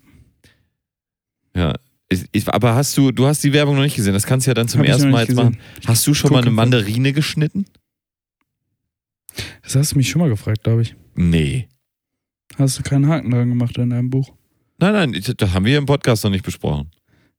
Ja. 1.57 1.75
Ich, 2.09 2.25
ich, 2.31 2.49
aber 2.49 2.77
hast 2.77 2.97
du, 2.97 3.11
du 3.11 3.27
hast 3.27 3.43
die 3.43 3.53
Werbung 3.53 3.75
noch 3.75 3.83
nicht 3.83 3.97
gesehen, 3.97 4.13
das 4.13 4.27
kannst 4.27 4.47
du 4.47 4.51
ja 4.51 4.55
dann 4.55 4.69
zum 4.69 4.81
Hab 4.81 4.87
ersten 4.87 5.11
Mal 5.11 5.21
jetzt 5.21 5.29
gesehen. 5.31 5.45
machen. 5.45 5.59
Hast 5.87 6.07
du 6.07 6.15
schon 6.15 6.31
mal 6.31 6.43
eine. 6.43 6.51
Mandarine 6.53 7.13
geschnitten? 7.13 7.67
Das 9.63 9.77
hast 9.77 9.93
du 9.93 9.97
mich 9.97 10.09
schon 10.09 10.21
mal 10.21 10.29
gefragt, 10.29 10.63
glaube 10.65 10.83
ich. 10.83 10.95
Nee. 11.15 11.69
Hast 12.59 12.79
du 12.79 12.83
keinen 12.83 13.07
Haken 13.09 13.31
dran 13.31 13.49
gemacht 13.49 13.77
in 13.79 13.91
deinem 13.91 14.11
Buch? 14.11 14.33
Nein, 14.79 14.93
nein, 14.93 15.15
ich- 15.15 15.25
das 15.37 15.53
haben 15.53 15.65
wir 15.65 15.79
im 15.79 15.87
Podcast 15.87 16.25
noch 16.25 16.31
nicht 16.31 16.45
besprochen. 16.45 16.91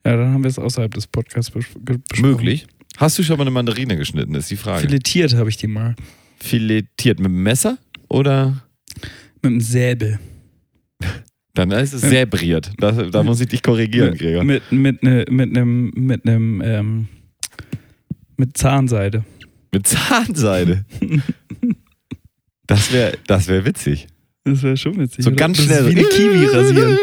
Ja, 0.06 0.16
dann 0.18 0.34
haben 0.34 0.44
wir 0.44 0.50
es 0.50 0.60
außerhalb 0.60 0.94
des 0.94 1.08
Podcasts 1.08 1.52
bes 1.52 1.66
ge- 1.84 1.98
besprochen. 1.98 2.22
Möglich. 2.32 2.68
Hast 2.98 3.18
du 3.20 3.24
schon 3.24 3.38
mal 3.38 3.44
eine 3.44 3.52
Mandarine 3.52 3.96
geschnitten, 3.98 4.34
ist 4.36 4.50
die 4.50 4.56
Frage. 4.58 4.88
Filetiert 4.88 5.36
habe 5.36 5.50
ich 5.50 5.58
die 5.58 5.68
mal. 5.68 5.96
Filetiert 6.40 7.20
mit 7.20 7.28
dem 7.28 7.44
Messer 7.44 7.78
oder? 8.10 8.64
Mit 9.42 9.46
dem 9.54 9.62
Säbel. 9.62 10.20
Dann 11.54 11.72
ist 11.72 11.94
es 11.94 12.02
säbriert. 12.02 12.72
Da, 12.78 12.92
da 12.92 13.24
muss 13.24 13.42
ich 13.42 13.48
dich 13.48 13.64
korrigieren, 13.64 14.16
Gregor. 14.16 14.44
Mit, 14.44 14.72
mit, 14.72 15.02
ne, 15.04 15.26
mit 15.30 15.56
einem, 15.58 15.92
mit 15.96 16.28
einem, 16.28 16.62
ähm, 16.64 17.08
mit 18.38 18.56
Zahnseide. 18.58 19.26
Mit 19.74 19.88
Zahnseide. 19.88 20.86
Das 22.68 22.92
wäre 22.92 23.18
das 23.28 23.48
wär 23.48 23.66
witzig. 23.66 24.08
Das 24.44 24.64
wäre 24.64 24.78
schon 24.78 24.98
witzig. 25.00 25.24
So 25.24 25.30
oder? 25.30 25.38
ganz 25.38 25.58
das 25.58 25.66
schnell. 25.66 25.88
Ist 25.88 25.96
wie 25.96 26.00
eine 26.00 26.10
Kiwi 26.10 26.46
rasieren. 26.46 26.98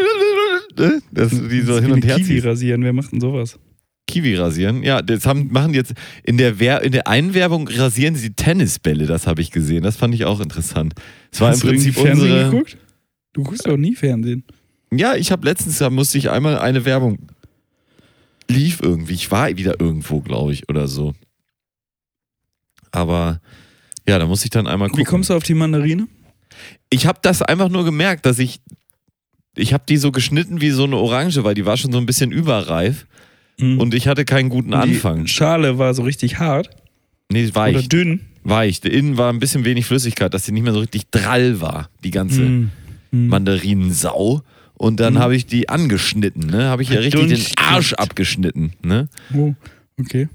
Du 0.77 1.01
die 1.49 1.61
so 1.61 1.73
Das 1.75 1.81
hin 1.81 1.89
wie 1.89 1.93
und 1.93 2.05
her 2.05 2.17
Kiwi 2.17 2.39
rasieren. 2.41 2.83
Wer 2.83 2.93
macht 2.93 3.13
denn 3.13 3.21
sowas? 3.21 3.59
Kiwi 4.07 4.37
rasieren. 4.37 4.83
Ja, 4.83 5.03
das 5.03 5.27
haben, 5.27 5.51
machen 5.51 5.75
jetzt 5.75 5.95
in 6.25 6.37
der, 6.37 6.59
Wer 6.61 6.83
in 6.83 6.93
der 6.93 7.07
einen 7.09 7.35
Werbung 7.35 7.69
rasieren 7.69 8.15
sie 8.17 8.35
Tennisbälle, 8.35 9.07
das 9.07 9.27
habe 9.27 9.41
ich 9.41 9.51
gesehen. 9.51 9.83
Das 9.83 9.97
fand 9.97 10.15
ich 10.15 10.25
auch 10.25 10.41
interessant. 10.41 10.95
Es 11.33 11.41
war 11.41 11.51
Hast 11.51 11.63
im 11.63 11.69
du 11.69 11.75
Prinzip 11.75 11.97
irgendwie 11.97 12.07
Fernsehen 12.09 12.33
unsere. 12.33 12.51
geguckt? 12.51 12.77
Du 13.33 13.43
guckst 13.43 13.67
doch 13.67 13.77
nie 13.77 13.95
Fernsehen. 13.95 14.45
Ja, 14.93 15.17
ich 15.17 15.33
habe 15.33 15.47
letztens, 15.47 15.79
da 15.79 15.91
musste 15.91 16.19
ich 16.19 16.31
einmal 16.31 16.59
eine 16.59 16.85
Werbung. 16.85 17.19
Lief 18.49 18.81
irgendwie. 18.83 19.15
Ich 19.15 19.31
war 19.31 19.49
wieder 19.57 19.81
irgendwo, 19.81 20.21
glaube 20.21 20.53
ich, 20.53 20.69
oder 20.69 20.87
so. 20.87 21.15
Aber 22.93 23.41
ja, 24.09 24.19
da 24.19 24.27
muss 24.27 24.45
ich 24.45 24.51
dann 24.51 24.67
einmal 24.67 24.89
gucken. 24.89 25.01
Wie 25.05 25.09
kommst 25.09 25.31
du 25.31 25.35
auf 25.35 25.43
die 25.43 25.55
Mandarine? 25.55 26.07
Ich 26.91 27.07
habe 27.07 27.19
das 27.23 27.43
einfach 27.43 27.69
nur 27.69 27.85
gemerkt, 27.85 28.27
dass 28.27 28.39
ich. 28.39 28.61
Ich 29.57 29.73
habe 29.73 29.85
die 29.89 29.97
so 29.99 30.11
geschnitten 30.11 30.61
wie 30.61 30.71
so 30.71 30.85
eine 30.85 30.97
Orange, 30.97 31.45
weil 31.45 31.55
die 31.55 31.65
war 31.65 31.77
schon 31.77 31.93
so 31.93 31.99
ein 31.99 32.07
bisschen 32.07 32.33
überreif 32.33 33.07
Mhm. 33.61 33.79
und 33.79 33.95
ich 33.95 34.09
hatte 34.09 34.25
keinen 34.25 34.49
guten 34.49 34.75
Anfang. 34.75 35.25
Die 35.27 35.31
Schale 35.31 35.79
war 35.79 35.95
so 35.95 36.03
richtig 36.03 36.41
hart 36.41 36.71
Nee, 37.31 37.45
oder 37.47 37.55
weich. 37.55 37.89
dünn. 37.89 38.21
Weich. 38.43 38.85
Innen 38.85 39.17
war 39.17 39.33
ein 39.33 39.39
bisschen 39.39 39.65
wenig 39.65 39.87
Flüssigkeit, 39.87 40.35
dass 40.35 40.43
die 40.45 40.51
nicht 40.53 40.65
mehr 40.65 40.73
so 40.73 40.81
richtig 40.81 41.09
drall 41.13 41.61
war, 41.61 41.89
die 42.03 42.11
ganze 42.11 42.41
Mhm. 42.43 42.71
Mhm. 43.13 43.29
Mandarinensau. 43.29 44.43
Und 44.77 44.99
dann 44.99 45.15
Mhm. 45.15 45.19
habe 45.21 45.37
ich 45.37 45.47
die 45.47 45.69
angeschnitten, 45.69 46.49
ne? 46.49 46.65
Habe 46.65 46.83
ich 46.83 46.89
ja 46.91 46.99
richtig 46.99 47.29
den. 47.29 47.57
Arsch 47.57 47.93
abgeschnitten, 47.95 48.73
ne? 48.83 49.09
Oh, 49.33 49.55
okay. 50.01 50.29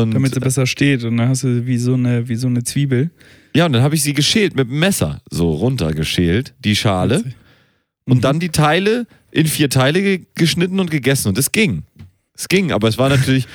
Und 0.00 0.12
Damit 0.14 0.34
sie 0.34 0.40
besser 0.40 0.66
steht. 0.66 1.04
Und 1.04 1.16
dann 1.18 1.28
hast 1.28 1.42
du 1.44 1.66
wie 1.66 1.78
so 1.78 1.94
eine, 1.94 2.28
wie 2.28 2.36
so 2.36 2.46
eine 2.48 2.64
Zwiebel. 2.64 3.10
ja, 3.54 3.66
und 3.66 3.72
dann 3.72 3.82
habe 3.82 3.94
ich 3.94 4.02
sie 4.02 4.14
geschält 4.14 4.56
mit 4.56 4.68
dem 4.70 4.78
Messer, 4.78 5.20
so 5.30 5.50
runtergeschält, 5.52 6.54
die 6.64 6.74
Schale. 6.76 7.22
Und 8.06 8.16
Mhm. 8.18 8.20
dann 8.22 8.40
die 8.40 8.48
Teile 8.48 9.06
in 9.30 9.46
vier 9.46 9.70
Teile 9.70 10.02
ge 10.02 10.20
geschnitten 10.34 10.80
und 10.80 10.90
gegessen. 10.90 11.28
Und 11.28 11.38
es 11.38 11.52
ging. 11.52 11.82
Es 12.34 12.48
ging, 12.48 12.72
aber 12.72 12.88
es 12.88 12.98
war 12.98 13.08
natürlich 13.08 13.46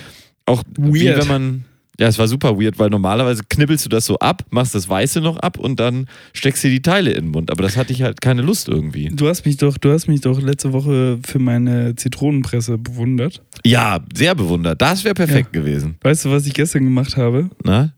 auch 0.45 0.63
wie 0.77 1.05
Weird. 1.05 1.19
wenn 1.21 1.27
man. 1.27 1.65
Ja, 1.99 2.07
es 2.07 2.19
war 2.19 2.27
super 2.27 2.59
weird, 2.59 2.77
weil 2.77 2.91
normalerweise 2.91 3.41
knibbelst 3.49 3.85
du 3.85 3.89
das 3.89 4.05
so 4.05 4.19
ab, 4.19 4.45
machst 4.51 4.75
das 4.75 4.87
Weiße 4.87 5.19
noch 5.19 5.37
ab 5.37 5.57
und 5.57 5.79
dann 5.79 6.07
steckst 6.33 6.63
dir 6.63 6.69
die 6.69 6.81
Teile 6.83 7.11
in 7.11 7.25
den 7.25 7.31
Mund. 7.31 7.49
Aber 7.49 7.63
das 7.63 7.75
hatte 7.75 7.91
ich 7.91 8.03
halt 8.03 8.21
keine 8.21 8.43
Lust 8.43 8.67
irgendwie. 8.67 9.09
Du 9.11 9.27
hast 9.27 9.45
mich 9.45 9.57
doch, 9.57 9.79
du 9.79 9.91
hast 9.91 10.07
mich 10.07 10.21
doch 10.21 10.39
letzte 10.39 10.73
Woche 10.73 11.17
für 11.25 11.39
meine 11.39 11.95
Zitronenpresse 11.95 12.77
bewundert. 12.77 13.41
Ja, 13.65 13.99
sehr 14.13 14.35
bewundert. 14.35 14.79
Das 14.81 15.03
wäre 15.03 15.15
perfekt 15.15 15.53
gewesen. 15.53 15.95
Weißt 16.01 16.25
du, 16.25 16.29
was 16.29 16.45
ich 16.45 16.53
gestern 16.53 16.83
gemacht 16.83 17.17
habe? 17.17 17.49
Na? 17.63 17.93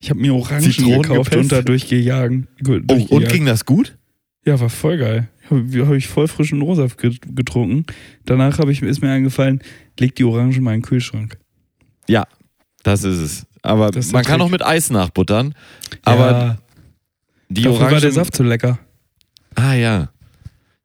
Ich 0.00 0.10
habe 0.10 0.20
mir 0.20 0.34
Orangen 0.34 0.70
Zitronen 0.72 1.02
gekauft 1.02 1.30
gepresst? 1.30 1.52
und 1.52 1.52
da 1.52 1.62
durchgejagt. 1.62 2.34
Oh, 2.68 2.94
und 3.16 3.28
ging 3.28 3.46
das 3.46 3.64
gut? 3.64 3.96
Ja, 4.44 4.58
war 4.60 4.68
voll 4.68 4.98
geil. 4.98 5.28
Habe 5.48 5.86
hab 5.86 5.94
ich 5.94 6.08
voll 6.08 6.26
frischen 6.28 6.60
get- 6.60 7.36
getrunken. 7.36 7.84
Danach 8.26 8.58
ich, 8.68 8.82
ist 8.82 9.00
mir 9.00 9.10
eingefallen, 9.10 9.60
leg 9.98 10.14
die 10.16 10.24
Orangen 10.24 10.62
mal 10.62 10.74
in 10.74 10.80
den 10.80 10.86
Kühlschrank. 10.86 11.38
Ja, 12.08 12.24
das 12.84 13.02
ist 13.02 13.18
es. 13.18 13.46
Aber 13.62 13.94
ist 13.96 14.12
man 14.12 14.24
kann 14.24 14.38
Trick. 14.38 14.46
auch 14.46 14.50
mit 14.50 14.64
Eis 14.64 14.90
nachbuttern. 14.90 15.54
Aber 16.04 16.30
ja, 16.30 16.58
die 17.48 17.62
dafür 17.62 17.78
Orange. 17.78 17.92
war 17.94 18.00
der 18.00 18.12
Saft 18.12 18.36
so 18.36 18.44
lecker. 18.44 18.78
Ah 19.56 19.72
ja. 19.74 20.10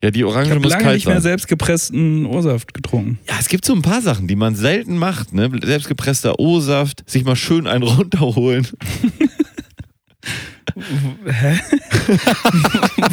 Ja, 0.01 0.11
die 0.11 0.19
Ich 0.19 0.25
Orange 0.25 0.49
habe 0.51 0.59
muss 0.61 0.71
lange 0.71 0.83
kalt 0.83 0.95
nicht 0.95 1.05
mehr 1.07 1.15
sein. 1.15 1.23
selbst 1.23 1.47
gepressten 1.49 2.25
O-Saft 2.25 2.73
getrunken. 2.73 3.19
Ja, 3.27 3.35
es 3.37 3.49
gibt 3.49 3.65
so 3.65 3.73
ein 3.73 3.81
paar 3.81 4.01
Sachen, 4.01 4.27
die 4.27 4.37
man 4.37 4.55
selten 4.55 4.97
macht, 4.97 5.33
ne? 5.33 5.51
Selbstgepresster 5.61 6.39
O-Saft, 6.39 7.03
sich 7.09 7.25
mal 7.25 7.35
schön 7.35 7.67
einen 7.67 7.83
runterholen. 7.97 8.65
Hä? 11.25 11.59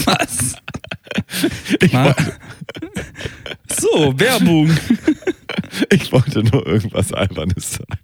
Was? 0.04 0.54
Ich, 1.80 1.92
So, 3.80 4.14
Werbung. 4.18 4.70
ich 5.90 6.12
wollte 6.12 6.44
nur 6.44 6.64
irgendwas 6.66 7.12
Albernes 7.12 7.72
sagen. 7.72 7.98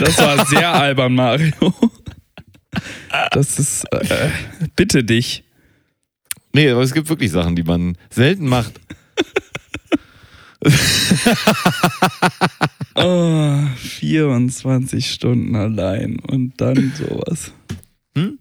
Das 0.00 0.18
war 0.18 0.46
sehr 0.46 0.72
albern, 0.72 1.14
Mario. 1.14 1.74
Das 3.32 3.58
ist, 3.58 3.84
äh, 3.92 4.30
bitte 4.74 5.04
dich. 5.04 5.44
Nee, 6.52 6.70
aber 6.70 6.82
es 6.82 6.92
gibt 6.92 7.08
wirklich 7.08 7.30
Sachen, 7.30 7.56
die 7.56 7.62
man 7.62 7.96
selten 8.10 8.48
macht. 8.48 8.72
Oh, 12.98 13.58
24 13.76 15.10
Stunden 15.10 15.54
allein 15.54 16.18
und 16.18 16.58
dann 16.58 16.92
sowas. 16.96 17.52
Hm? 18.16 18.38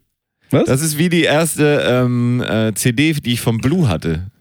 Was? 0.49 0.63
Das 0.65 0.81
ist 0.81 0.97
wie 0.97 1.09
die 1.09 1.23
erste 1.23 1.83
ähm, 1.85 2.41
äh, 2.41 2.73
CD, 2.73 3.11
die 3.13 3.33
ich 3.33 3.41
vom 3.41 3.57
Blue 3.57 3.89
hatte. 3.89 4.31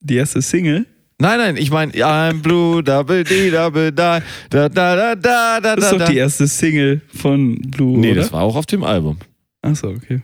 Die 0.00 0.16
erste 0.16 0.42
Single? 0.42 0.86
Nein, 1.20 1.38
nein, 1.38 1.56
ich 1.56 1.70
meine, 1.72 1.92
I'm 1.92 2.42
Blue, 2.42 2.82
Double 2.82 3.24
D, 3.24 3.50
Double 3.50 3.90
Da, 3.90 4.20
da, 4.50 4.68
da, 4.68 4.94
da, 4.94 5.14
da, 5.16 5.60
da, 5.60 5.76
Das 5.76 5.92
ist 5.92 6.00
doch 6.00 6.06
die 6.08 6.16
erste 6.16 6.46
Single 6.46 7.00
von 7.12 7.56
Blue, 7.56 7.98
Nee, 7.98 8.12
oder? 8.12 8.20
das 8.20 8.32
war 8.32 8.42
auch 8.42 8.54
auf 8.54 8.66
dem 8.66 8.84
Album. 8.84 9.18
Achso, 9.60 9.88
okay. 9.88 10.22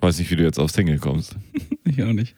Weiß 0.00 0.18
nicht, 0.18 0.30
wie 0.30 0.36
du 0.36 0.42
jetzt 0.42 0.58
auf 0.58 0.70
Single 0.70 0.98
kommst. 0.98 1.36
Ich 1.88 2.02
auch 2.02 2.12
nicht. 2.12 2.34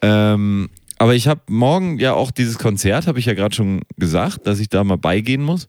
Ähm, 0.00 0.70
aber 0.96 1.14
ich 1.14 1.28
habe 1.28 1.42
morgen 1.48 1.98
ja 1.98 2.14
auch 2.14 2.30
dieses 2.30 2.58
Konzert, 2.58 3.06
habe 3.06 3.18
ich 3.18 3.26
ja 3.26 3.34
gerade 3.34 3.54
schon 3.54 3.82
gesagt, 3.98 4.46
dass 4.46 4.58
ich 4.58 4.70
da 4.70 4.82
mal 4.84 4.96
beigehen 4.96 5.42
muss. 5.42 5.66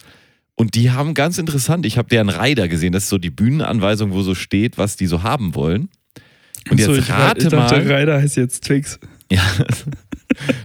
Und 0.55 0.75
die 0.75 0.89
haben 0.91 1.13
ganz 1.13 1.37
interessant, 1.37 1.85
ich 1.85 1.97
habe 1.97 2.07
deren 2.07 2.29
Rider 2.29 2.69
gesehen, 2.69 2.93
das 2.93 3.03
ist 3.03 3.09
so 3.09 3.17
die 3.17 3.29
Bühnenanweisung, 3.31 4.11
wo 4.13 4.21
so 4.21 4.33
steht, 4.33 4.77
was 4.77 4.95
die 4.95 5.07
so 5.07 5.23
haben 5.23 5.55
wollen. 5.55 5.89
Und 6.69 6.79
Achso, 6.79 6.93
jetzt 6.93 7.03
ich, 7.03 7.11
rate 7.11 7.43
ich 7.43 7.47
dachte, 7.49 7.83
mal. 7.83 7.91
Ryder 7.99 8.21
heißt 8.21 8.37
jetzt 8.37 8.63
Twix. 8.63 8.97
Ja, 9.31 9.43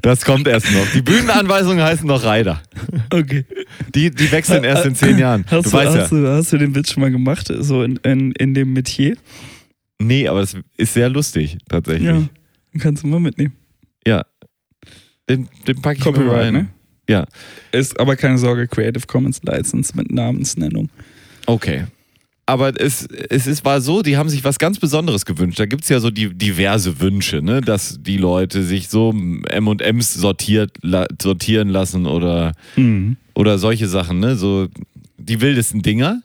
das 0.03 0.25
kommt 0.25 0.49
erst 0.49 0.71
noch. 0.73 0.87
Die 0.95 1.03
Bühnenanweisungen 1.03 1.83
heißen 1.83 2.07
noch 2.07 2.25
Rider. 2.25 2.63
Okay. 3.11 3.45
Die, 3.95 4.11
die 4.11 4.33
wechseln 4.33 4.65
erst 4.65 4.87
in 4.87 4.95
zehn 4.95 5.19
Jahren. 5.19 5.45
Hast 5.49 5.67
du 5.67 5.71
du, 5.71 5.77
weißt 5.77 5.95
ja. 5.95 6.03
hast, 6.03 6.13
du, 6.13 6.29
hast 6.29 6.53
du 6.53 6.59
den 6.59 6.75
Witz 6.75 6.93
schon 6.93 7.01
mal 7.03 7.11
gemacht, 7.11 7.53
so 7.61 7.83
in, 7.83 7.97
in, 7.97 8.33
in 8.33 8.55
dem 8.55 8.73
Metier? 8.73 9.17
Nee, 9.99 10.29
aber 10.29 10.41
das 10.41 10.57
ist 10.77 10.95
sehr 10.95 11.09
lustig, 11.09 11.59
tatsächlich. 11.69 12.09
Ja. 12.09 12.29
Kannst 12.79 13.03
du 13.03 13.07
mal 13.07 13.21
mitnehmen. 13.21 13.55
Ja. 14.07 14.25
Den, 15.29 15.49
den 15.67 15.81
packe 15.81 15.99
ich 15.99 16.05
mir 16.05 16.13
mal 16.13 16.19
Copyright, 16.19 16.47
ein. 16.47 16.53
ne? 16.55 16.69
Ja. 17.09 17.27
Ist 17.73 17.99
aber 18.01 18.17
keine 18.17 18.39
Sorge, 18.39 18.67
Creative 18.67 19.07
Commons 19.07 19.41
License 19.43 19.97
mit 19.97 20.11
Namensnennung. 20.11 20.91
Okay. 21.47 21.85
Aber 22.47 22.79
es, 22.79 23.07
es 23.31 23.47
ist, 23.47 23.65
war 23.65 23.81
so, 23.81 24.03
die 24.03 24.19
haben 24.19 24.29
sich 24.29 24.45
was 24.45 24.59
ganz 24.59 24.79
Besonderes 24.79 25.25
gewünscht. 25.25 25.59
Da 25.59 25.65
gibt 25.65 25.85
es 25.85 25.89
ja 25.89 25.99
so 25.99 26.11
die 26.11 26.35
diverse 26.35 27.01
Wünsche, 27.01 27.41
ne? 27.41 27.63
dass 27.63 27.99
die 28.03 28.19
Leute 28.19 28.63
sich 28.63 28.89
so 28.89 29.13
MMs 29.15 30.13
sortiert, 30.15 30.73
la, 30.83 31.07
sortieren 31.21 31.69
lassen 31.71 32.05
oder, 32.07 32.53
Mhm. 32.77 33.17
oder 33.35 33.59
solche 33.59 33.89
Sachen, 33.89 34.21
ne? 34.21 34.37
So 34.37 34.69
die 35.17 35.41
wildesten 35.41 35.81
Dinger. 35.81 36.21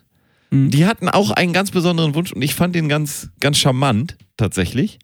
Mhm. 0.50 0.70
Die 0.70 0.84
hatten 0.84 1.08
auch 1.08 1.30
einen 1.30 1.54
ganz 1.54 1.70
besonderen 1.70 2.14
Wunsch 2.14 2.32
und 2.32 2.42
ich 2.42 2.54
fand 2.54 2.74
den 2.74 2.90
ganz, 2.90 3.30
ganz 3.40 3.56
charmant, 3.56 4.18
tatsächlich. 4.36 4.98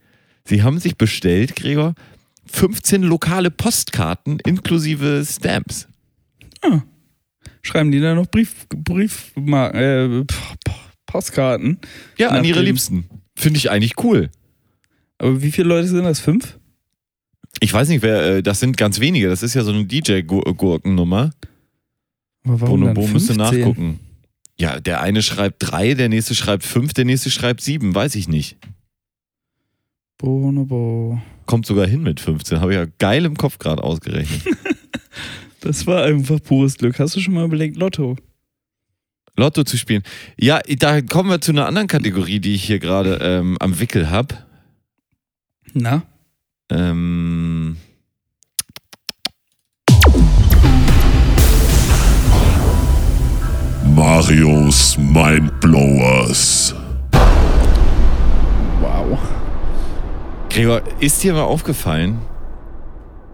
Sie 0.45 0.63
haben 0.63 0.79
sich 0.81 0.97
bestellt, 0.99 1.57
Gregor, 1.57 1.95
15 2.49 3.03
lokale 3.03 3.51
Postkarten 3.51 4.39
inklusive 4.45 5.25
Stamps. 5.27 5.89
Schreiben 7.63 7.91
die 7.91 8.01
da 8.01 8.15
noch 8.15 8.27
Brief, 8.27 8.67
Brief, 8.69 9.33
Ma- 9.35 9.71
äh, 9.71 10.25
Postkarten? 11.07 11.79
Ja, 12.19 12.31
an 12.31 12.45
ihre 12.45 12.63
Liebsten. 12.63 13.09
Finde 13.35 13.59
ich 13.59 13.71
eigentlich 13.71 14.03
cool. 14.03 14.31
Aber 15.19 15.43
wie 15.43 15.51
viele 15.51 15.69
Leute 15.69 15.89
sind 15.89 16.05
das? 16.05 16.21
Fünf? 16.21 16.59
Ich 17.61 17.73
weiß 17.73 17.89
nicht, 17.89 18.03
wer, 18.03 18.37
äh, 18.37 18.43
das 18.43 18.61
sind 18.61 18.77
ganz 18.77 19.01
wenige. 19.01 19.29
Das 19.29 19.43
ist 19.43 19.55
ja 19.55 19.65
so 19.65 19.73
eine 19.73 19.85
DJ-Gurkennummer. 19.85 21.31
Bonobo 22.45 23.07
müsste 23.07 23.35
15? 23.35 23.37
nachgucken. 23.37 24.01
Ja, 24.59 24.81
der 24.81 25.01
eine 25.01 25.23
schreibt 25.23 25.57
drei, 25.59 25.95
der 25.95 26.09
nächste 26.09 26.35
schreibt 26.35 26.65
fünf, 26.65 26.95
der 26.95 27.05
nächste 27.05 27.31
schreibt 27.31 27.61
sieben, 27.61 27.95
weiß 27.95 28.15
ich 28.15 28.29
nicht. 28.29 28.57
Bonobo. 30.19 31.21
Kommt 31.47 31.67
sogar 31.67 31.87
hin 31.87 32.03
mit 32.03 32.21
15. 32.21 32.61
Habe 32.61 32.73
ich 32.73 32.79
ja 32.79 32.87
geil 32.99 33.25
im 33.25 33.37
Kopf 33.37 33.59
gerade 33.59 33.83
ausgerechnet. 33.83 34.43
Das 35.61 35.85
war 35.89 36.05
einfach 36.05 36.41
pures 36.41 36.77
Glück. 36.77 37.01
Hast 37.01 37.17
du 37.17 37.21
schon 37.21 37.35
mal 37.35 37.45
überlegt, 37.45 37.77
Lotto? 37.77 38.17
Lotto 39.37 39.65
zu 39.65 39.77
spielen. 39.77 40.03
Ja, 40.39 40.61
da 40.79 41.03
kommen 41.03 41.31
wir 41.31 41.41
zu 41.41 41.53
einer 41.53 41.67
anderen 41.67 41.89
Kategorie, 41.89 42.41
die 42.41 42.55
ich 42.55 42.65
hier 42.65 42.79
gerade 42.79 43.19
ähm, 43.23 43.57
am 43.61 43.79
Wickel 43.79 44.11
habe. 44.11 44.35
Na? 45.75 46.03
Ähm, 46.71 47.77
Marios 53.85 54.97
Mindblowers. 54.99 56.75
Wow. 58.81 59.19
Gregor, 60.49 60.83
ist 61.01 61.23
dir 61.23 61.35
mal 61.35 61.43
aufgefallen, 61.43 62.19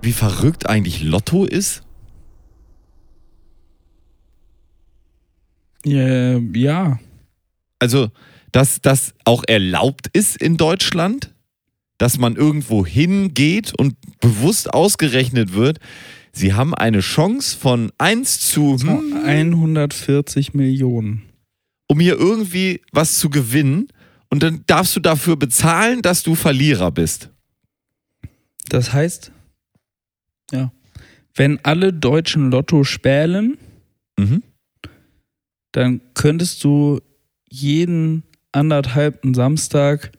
wie 0.02 0.12
verrückt 0.12 0.68
eigentlich 0.68 1.02
Lotto 1.02 1.44
ist? 1.44 1.81
Ja, 5.84 6.38
ja. 6.38 6.98
Also, 7.78 8.10
dass 8.52 8.80
das 8.80 9.14
auch 9.24 9.42
erlaubt 9.46 10.08
ist 10.12 10.36
in 10.36 10.56
Deutschland, 10.56 11.34
dass 11.98 12.18
man 12.18 12.36
irgendwo 12.36 12.84
hingeht 12.86 13.72
und 13.76 13.94
bewusst 14.20 14.72
ausgerechnet 14.72 15.52
wird, 15.54 15.78
sie 16.32 16.52
haben 16.54 16.74
eine 16.74 17.00
Chance 17.00 17.56
von 17.56 17.90
1 17.98 18.40
zu, 18.40 18.78
So, 18.78 18.86
hm, 18.88 19.24
140 19.24 20.54
Millionen. 20.54 21.22
um 21.88 22.00
hier 22.00 22.16
irgendwie 22.18 22.80
was 22.92 23.18
zu 23.18 23.28
gewinnen 23.30 23.88
und 24.30 24.42
dann 24.42 24.62
darfst 24.66 24.96
du 24.96 25.00
dafür 25.00 25.36
bezahlen, 25.36 26.00
dass 26.02 26.22
du 26.22 26.34
Verlierer 26.34 26.90
bist. 26.90 27.30
Das 28.68 28.92
heißt, 28.92 29.32
ja, 30.52 30.72
wenn 31.34 31.58
alle 31.64 31.92
Deutschen 31.92 32.50
Lotto 32.50 32.84
spälen, 32.84 33.58
Mhm. 34.18 34.42
Dann 35.72 36.00
könntest 36.14 36.62
du 36.64 37.00
jeden 37.48 38.22
anderthalbten 38.52 39.34
Samstag 39.34 40.12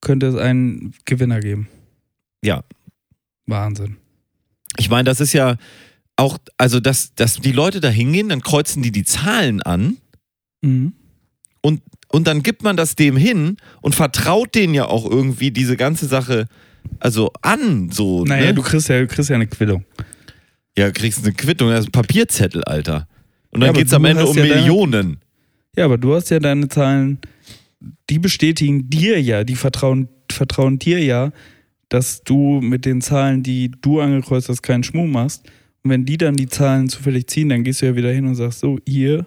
könnte 0.00 0.26
es 0.26 0.36
einen 0.36 0.94
Gewinner 1.04 1.40
geben. 1.40 1.68
Ja. 2.44 2.64
Wahnsinn. 3.46 3.96
Ich 4.78 4.88
meine, 4.88 5.04
das 5.04 5.20
ist 5.20 5.32
ja 5.32 5.56
auch, 6.16 6.38
also 6.56 6.80
dass, 6.80 7.14
dass 7.14 7.36
die 7.36 7.52
Leute 7.52 7.80
da 7.80 7.88
hingehen, 7.88 8.28
dann 8.28 8.42
kreuzen 8.42 8.82
die 8.82 8.92
die 8.92 9.04
Zahlen 9.04 9.62
an 9.62 9.98
Mhm. 10.64 10.92
und 11.62 12.28
dann 12.28 12.44
gibt 12.44 12.62
man 12.62 12.76
das 12.76 12.94
dem 12.94 13.16
hin 13.16 13.56
und 13.80 13.96
vertraut 13.96 14.54
denen 14.54 14.74
ja 14.74 14.84
auch 14.84 15.10
irgendwie 15.10 15.50
diese 15.50 15.76
ganze 15.76 16.06
Sache 16.06 16.46
also 17.00 17.32
an, 17.42 17.90
so. 17.90 18.24
Naja, 18.24 18.46
ne? 18.46 18.54
du 18.54 18.62
kriegst 18.62 18.88
ja, 18.88 19.00
du 19.00 19.06
kriegst 19.06 19.30
ja 19.30 19.36
eine 19.36 19.46
Quittung. 19.46 19.84
Ja, 20.76 20.90
kriegst 20.90 21.24
eine 21.24 21.34
Quittung, 21.34 21.70
das 21.70 21.80
ist 21.80 21.88
ein 21.88 21.92
Papierzettel, 21.92 22.64
Alter. 22.64 23.08
Und 23.52 23.60
dann 23.60 23.68
Ja, 23.68 23.70
aber 23.70 23.78
geht's 23.78 23.92
am 23.92 24.04
Ende 24.04 24.26
um 24.26 24.36
ja 24.36 24.42
Millionen. 24.44 25.18
Ja, 25.76 25.84
aber 25.84 25.98
du 25.98 26.14
hast 26.14 26.30
ja 26.30 26.38
deine 26.38 26.68
Zahlen, 26.68 27.18
die 28.10 28.18
bestätigen 28.18 28.90
dir 28.90 29.20
ja, 29.20 29.44
die 29.44 29.54
vertrauen, 29.54 30.08
vertrauen 30.30 30.78
dir 30.78 31.02
ja, 31.02 31.32
dass 31.88 32.22
du 32.22 32.60
mit 32.60 32.84
den 32.84 33.00
Zahlen, 33.00 33.42
die 33.42 33.70
du 33.70 34.00
angekreuzt 34.00 34.48
hast, 34.48 34.62
keinen 34.62 34.82
Schmuh 34.82 35.06
machst. 35.06 35.44
Und 35.82 35.90
wenn 35.90 36.04
die 36.04 36.16
dann 36.16 36.34
die 36.34 36.48
Zahlen 36.48 36.88
zufällig 36.88 37.28
ziehen, 37.28 37.48
dann 37.48 37.64
gehst 37.64 37.82
du 37.82 37.86
ja 37.86 37.96
wieder 37.96 38.10
hin 38.10 38.26
und 38.26 38.34
sagst, 38.34 38.60
so, 38.60 38.78
hier, 38.86 39.26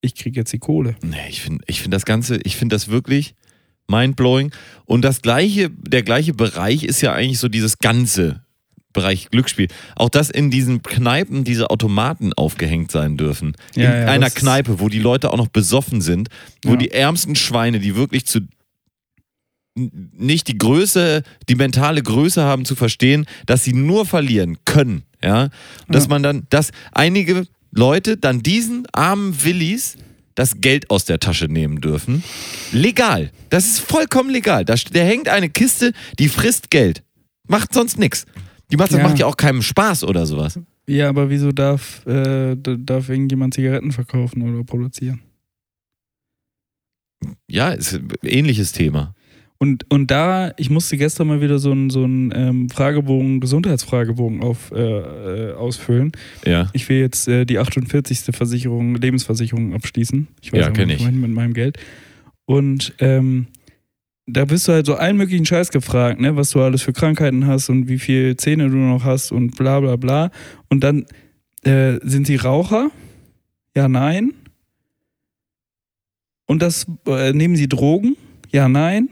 ich 0.00 0.14
krieg 0.14 0.36
jetzt 0.36 0.52
die 0.52 0.58
Kohle. 0.58 0.96
Nee, 1.02 1.16
ich 1.28 1.42
finde 1.42 1.64
ich 1.66 1.82
find 1.82 1.92
das 1.92 2.04
Ganze, 2.04 2.38
ich 2.44 2.56
finde 2.56 2.74
das 2.74 2.88
wirklich 2.88 3.34
mindblowing. 3.88 4.52
Und 4.86 5.04
das 5.04 5.20
gleiche, 5.20 5.70
der 5.70 6.02
gleiche 6.02 6.32
Bereich 6.32 6.84
ist 6.84 7.00
ja 7.02 7.12
eigentlich 7.12 7.38
so 7.38 7.48
dieses 7.48 7.78
ganze 7.78 8.42
Bereich 9.00 9.30
Glücksspiel. 9.30 9.68
Auch 9.96 10.08
dass 10.08 10.30
in 10.30 10.50
diesen 10.50 10.82
Kneipen 10.82 11.44
diese 11.44 11.70
Automaten 11.70 12.32
aufgehängt 12.34 12.90
sein 12.90 13.16
dürfen. 13.16 13.54
In 13.74 13.82
ja, 13.82 13.90
einer 14.06 14.30
Kneipe, 14.30 14.80
wo 14.80 14.88
die 14.88 14.98
Leute 14.98 15.32
auch 15.32 15.36
noch 15.36 15.48
besoffen 15.48 16.00
sind, 16.00 16.28
wo 16.64 16.72
Ja. 16.72 16.76
die 16.76 16.90
ärmsten 16.90 17.34
Schweine, 17.36 17.80
die 17.80 17.96
wirklich 17.96 18.26
zu 18.26 18.40
nicht 19.76 20.48
die 20.48 20.58
Größe, 20.58 21.22
die 21.48 21.54
mentale 21.54 22.02
Größe 22.02 22.42
haben 22.42 22.64
zu 22.64 22.74
verstehen, 22.74 23.24
dass 23.46 23.64
sie 23.64 23.72
nur 23.72 24.04
verlieren 24.04 24.58
können, 24.64 25.04
ja, 25.22 25.48
dass 25.88 26.08
man 26.08 26.22
dann, 26.22 26.46
dass 26.50 26.72
einige 26.92 27.46
Leute 27.70 28.16
dann 28.16 28.42
diesen 28.42 28.86
armen 28.92 29.42
Willis 29.44 29.96
das 30.34 30.60
Geld 30.60 30.90
aus 30.90 31.04
der 31.04 31.20
Tasche 31.20 31.46
nehmen 31.46 31.80
dürfen. 31.80 32.24
Legal. 32.72 33.30
Das 33.48 33.66
ist 33.66 33.80
vollkommen 33.80 34.30
legal. 34.30 34.64
Da, 34.64 34.74
da 34.74 35.00
hängt 35.00 35.28
eine 35.28 35.48
Kiste, 35.50 35.92
die 36.18 36.28
frisst 36.28 36.70
Geld. 36.70 37.02
Macht 37.48 37.72
sonst 37.72 37.98
nichts. 37.98 38.26
Die 38.72 38.76
macht, 38.76 38.90
das 38.92 38.98
Ja. 38.98 39.04
macht 39.04 39.18
ja 39.18 39.26
auch 39.26 39.36
keinem 39.36 39.62
Spaß 39.62 40.04
oder 40.04 40.26
sowas. 40.26 40.58
Ja, 40.86 41.08
aber 41.08 41.30
wieso 41.30 41.52
darf, 41.52 42.04
äh, 42.06 42.56
darf 42.56 43.08
irgendjemand 43.08 43.54
Zigaretten 43.54 43.92
verkaufen 43.92 44.42
oder 44.42 44.64
produzieren? 44.64 45.20
Ja, 47.48 47.70
ist 47.70 47.94
ein 47.94 48.08
ähnliches 48.22 48.72
Thema. 48.72 49.14
Und, 49.58 49.84
und 49.90 50.10
da, 50.10 50.52
ich 50.56 50.70
musste 50.70 50.96
gestern 50.96 51.26
mal 51.26 51.42
wieder 51.42 51.58
so 51.58 51.70
einen 51.72 51.90
so 51.90 52.02
einen, 52.04 52.32
ähm, 52.34 52.70
Fragebogen, 52.70 53.40
Gesundheitsfragebogen 53.40 54.42
auf, 54.42 54.72
äh, 54.72 54.78
äh, 55.50 55.52
ausfüllen. 55.52 56.12
Ja. 56.46 56.70
Ich 56.72 56.88
will 56.88 56.98
jetzt 56.98 57.28
äh, 57.28 57.44
die 57.44 57.58
48. 57.58 58.34
Versicherung, 58.34 58.94
Lebensversicherung 58.94 59.74
abschließen. 59.74 60.28
Ich 60.40 60.52
weiß 60.52 60.60
Ja, 60.60 60.70
auch 60.70 60.76
nicht, 60.86 61.00
ich. 61.02 61.10
mit 61.10 61.30
meinem 61.30 61.52
Geld. 61.52 61.78
Und 62.46 62.94
ähm, 63.00 63.48
da 64.26 64.44
bist 64.44 64.68
du 64.68 64.72
halt 64.72 64.86
so 64.86 64.94
allen 64.94 65.16
möglichen 65.16 65.44
Scheiß 65.46 65.70
gefragt, 65.70 66.20
ne, 66.20 66.36
was 66.36 66.50
du 66.50 66.62
alles 66.62 66.82
für 66.82 66.92
Krankheiten 66.92 67.46
hast 67.46 67.68
und 67.68 67.88
wie 67.88 67.98
viele 67.98 68.36
Zähne 68.36 68.68
du 68.70 68.76
noch 68.76 69.04
hast 69.04 69.32
und 69.32 69.56
bla 69.56 69.80
bla 69.80 69.96
bla. 69.96 70.30
Und 70.68 70.84
dann 70.84 71.06
Äh, 71.62 71.98
sind 72.02 72.26
sie 72.26 72.36
Raucher? 72.36 72.90
Ja, 73.76 73.86
nein. 73.86 74.32
Und 76.46 76.62
das 76.62 76.86
äh, 77.06 77.34
nehmen 77.34 77.54
sie 77.54 77.68
Drogen? 77.68 78.16
Ja, 78.50 78.66
nein. 78.66 79.10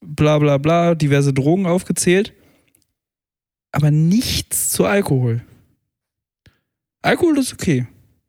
Bla 0.00 0.38
bla 0.38 0.56
bla, 0.56 0.94
diverse 0.94 1.34
Drogen 1.34 1.66
aufgezählt. 1.66 2.32
Aber 3.72 3.90
nichts 3.90 4.70
zu 4.70 4.86
Alkohol. 4.86 5.42
Alkohol 7.02 7.36
ist 7.38 7.52
okay. 7.52 7.86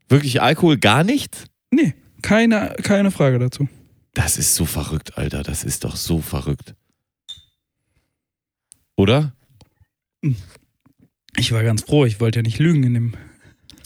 Wirklich 0.09 0.41
Alkohol 0.41 0.77
gar 0.77 1.05
nichts? 1.05 1.45
Nee, 1.71 1.93
keine, 2.21 2.75
keine 2.83 3.11
Frage 3.11 3.39
dazu. 3.39 3.69
Das 4.15 4.37
ist 4.37 4.55
so 4.55 4.65
verrückt, 4.65 5.17
Alter. 5.17 5.43
Das 5.43 5.63
ist 5.63 5.83
doch 5.83 5.97
so 5.97 6.21
verrückt. 6.21 6.73
Oder? 8.95 9.35
Ich 11.35 11.51
war 11.51 11.63
ganz 11.63 11.83
froh, 11.83 12.05
ich 12.05 12.19
wollte 12.21 12.39
ja 12.39 12.43
nicht 12.43 12.57
lügen 12.57 12.83
in 12.83 12.93
dem. 12.93 13.13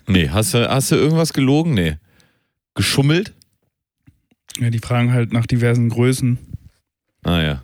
Nee, 0.08 0.30
hast 0.30 0.54
du, 0.54 0.70
hast 0.70 0.92
du 0.92 0.96
irgendwas 0.96 1.34
gelogen? 1.34 1.74
Nee. 1.74 1.98
Geschummelt? 2.76 3.34
Ja, 4.60 4.70
die 4.70 4.80
fragen 4.80 5.12
halt 5.12 5.34
nach 5.34 5.48
diversen 5.48 5.90
Größen. 5.90 6.38
Ah 7.24 7.42
ja. 7.42 7.64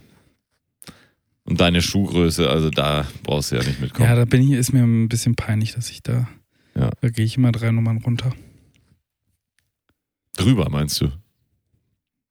Und 1.44 1.62
deine 1.62 1.84
Schuhgröße, 1.84 2.50
also 2.50 2.72
da 2.72 3.08
brauchst 3.22 3.52
du 3.52 3.58
ja 3.58 3.64
nicht 3.64 3.80
mitkommen. 3.80 4.10
Ja, 4.10 4.16
da 4.16 4.26
bin 4.26 4.42
ich, 4.42 4.58
ist 4.58 4.74
mir 4.74 4.84
ein 4.84 5.08
bisschen 5.08 5.36
peinlich, 5.36 5.74
dass 5.74 5.92
ich 5.92 6.02
da. 6.02 6.28
Ja. 6.74 6.90
Da 7.00 7.10
gehe 7.10 7.26
ich 7.26 7.38
immer 7.38 7.52
drei 7.52 7.70
Nummern 7.70 7.98
runter. 7.98 8.34
Drüber, 10.36 10.68
meinst 10.70 11.00
du? 11.00 11.12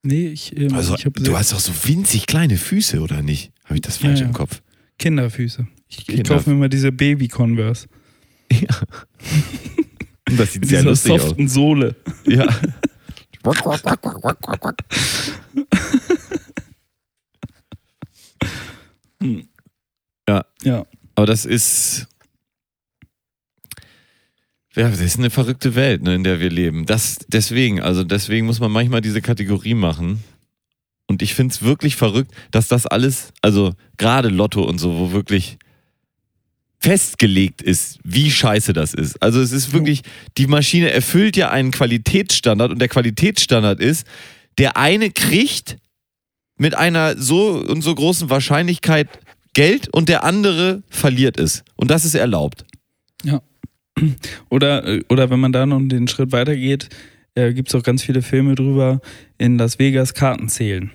Nee, 0.07 0.29
ich, 0.29 0.55
ähm, 0.57 0.75
Also, 0.75 0.95
ich 0.97 1.05
du 1.05 1.37
hast 1.37 1.53
doch 1.53 1.59
so 1.61 1.73
winzig 1.89 2.27
kleine 2.27 2.57
Füße, 2.59 3.01
oder 3.01 3.23
nicht? 3.23 3.53
Habe 3.65 3.77
ich 3.77 3.81
das 3.81 3.97
falsch 3.97 4.21
Ja, 4.21 4.25
ja. 4.27 4.29
im 4.29 4.35
Kopf? 4.35 4.61
Kinderfüße. 4.99 5.67
Ich, 5.89 5.99
ich 6.01 6.07
Kinder- 6.07 6.35
kaufe 6.37 6.51
mir 6.51 6.57
immer 6.57 6.69
diese 6.69 6.93
Baby-Converse. 6.93 7.89
Das 10.37 10.53
sieht 10.55 10.63
Mit 10.63 10.71
sehr 10.71 10.83
lustig 10.83 11.13
aus. 11.13 11.23
soften 11.23 11.49
Sohle. 11.49 11.97
Ja. 20.29 20.45
Ja. 20.63 20.87
Aber 21.15 21.27
das 21.27 21.45
ist. 21.45 22.07
Ja, 24.77 24.89
das 24.89 25.01
ist 25.01 25.19
eine 25.19 25.31
verrückte 25.31 25.75
Welt, 25.77 26.03
ne, 26.03 26.15
in 26.15 26.25
der 26.25 26.41
wir 26.41 26.51
leben. 26.51 26.85
Das, 26.85 27.19
deswegen, 27.29 27.81
also 27.81 28.03
deswegen 28.03 28.47
muss 28.47 28.59
man 28.59 28.73
manchmal 28.73 29.01
diese 29.01 29.23
Kategorie 29.23 29.75
machen. 29.75 30.25
Und 31.07 31.23
ich 31.23 31.35
finde 31.35 31.55
es 31.55 31.63
wirklich 31.63 31.97
verrückt, 31.97 32.33
dass 32.51 32.67
das 32.67 32.87
alles, 32.87 33.33
also 33.41 33.75
gerade 33.99 34.29
Lotto 34.29 34.63
und 34.65 34.79
so, 34.79 34.97
wo 34.99 35.13
wirklich 35.13 35.59
festgelegt 36.81 37.63
ist, 37.63 37.99
wie 38.03 38.31
scheiße 38.31 38.73
das 38.73 38.95
ist. 38.95 39.23
Also 39.23 39.41
es 39.41 39.53
ist 39.53 39.73
wirklich, 39.73 40.03
die 40.37 40.47
Maschine 40.47 40.91
erfüllt 40.91 41.37
ja 41.37 41.51
einen 41.51 41.71
Qualitätsstandard 41.71 42.73
und 42.73 42.79
der 42.79 42.89
Qualitätsstandard 42.89 43.81
ist, 43.81 44.07
der 44.59 44.77
eine 44.77 45.11
kriegt 45.11 45.79
mit 46.57 46.75
einer 46.77 47.17
so 47.17 47.53
und 47.53 47.83
so 47.83 47.95
großen 47.95 48.29
Wahrscheinlichkeit 48.29 49.09
Geld 49.55 49.89
und 49.89 50.09
der 50.09 50.25
andere 50.25 50.83
verliert 50.91 51.39
es. 51.39 51.65
Und 51.77 51.91
das 51.91 52.05
ist 52.05 52.15
erlaubt. 52.15 52.65
Oder, 54.51 54.87
äh, 54.87 55.05
oder 55.09 55.31
wenn 55.31 55.41
man 55.41 55.53
da 55.53 55.67
noch 55.67 55.81
den 55.81 56.09
Schritt 56.09 56.33
weitergeht, 56.33 56.89
äh, 57.35 57.53
gibt 57.53 57.69
es 57.69 57.75
auch 57.75 57.83
ganz 57.83 58.03
viele 58.03 58.23
Filme 58.23 58.55
drüber, 58.55 59.01
in 59.39 59.59
Las 59.59 59.79
Vegas 59.79 60.15
Karten 60.15 60.49
zählen. 60.49 60.91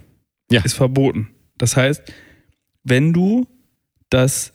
Ja. 0.51 0.61
Ist 0.63 0.73
verboten. 0.73 1.29
Das 1.57 1.75
heißt, 1.77 2.01
wenn 2.83 3.13
du 3.13 3.47
das, 4.09 4.53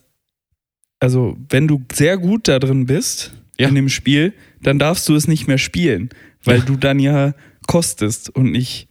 also 1.01 1.37
wenn 1.49 1.69
du 1.69 1.85
sehr 1.93 2.19
gut 2.19 2.49
da 2.49 2.59
drin 2.59 2.87
bist 2.87 3.33
Ja. 3.59 3.69
in 3.69 3.75
dem 3.77 3.89
Spiel, 3.89 4.33
dann 4.63 4.79
darfst 4.79 5.09
du 5.09 5.15
es 5.15 5.29
nicht 5.29 5.47
mehr 5.47 5.59
spielen, 5.59 6.09
weil 6.43 6.59
Ja. 6.61 6.65
du 6.65 6.77
dann 6.77 6.99
ja 6.99 7.35
kostest 7.67 8.31
und 8.31 8.51
nicht 8.53 8.89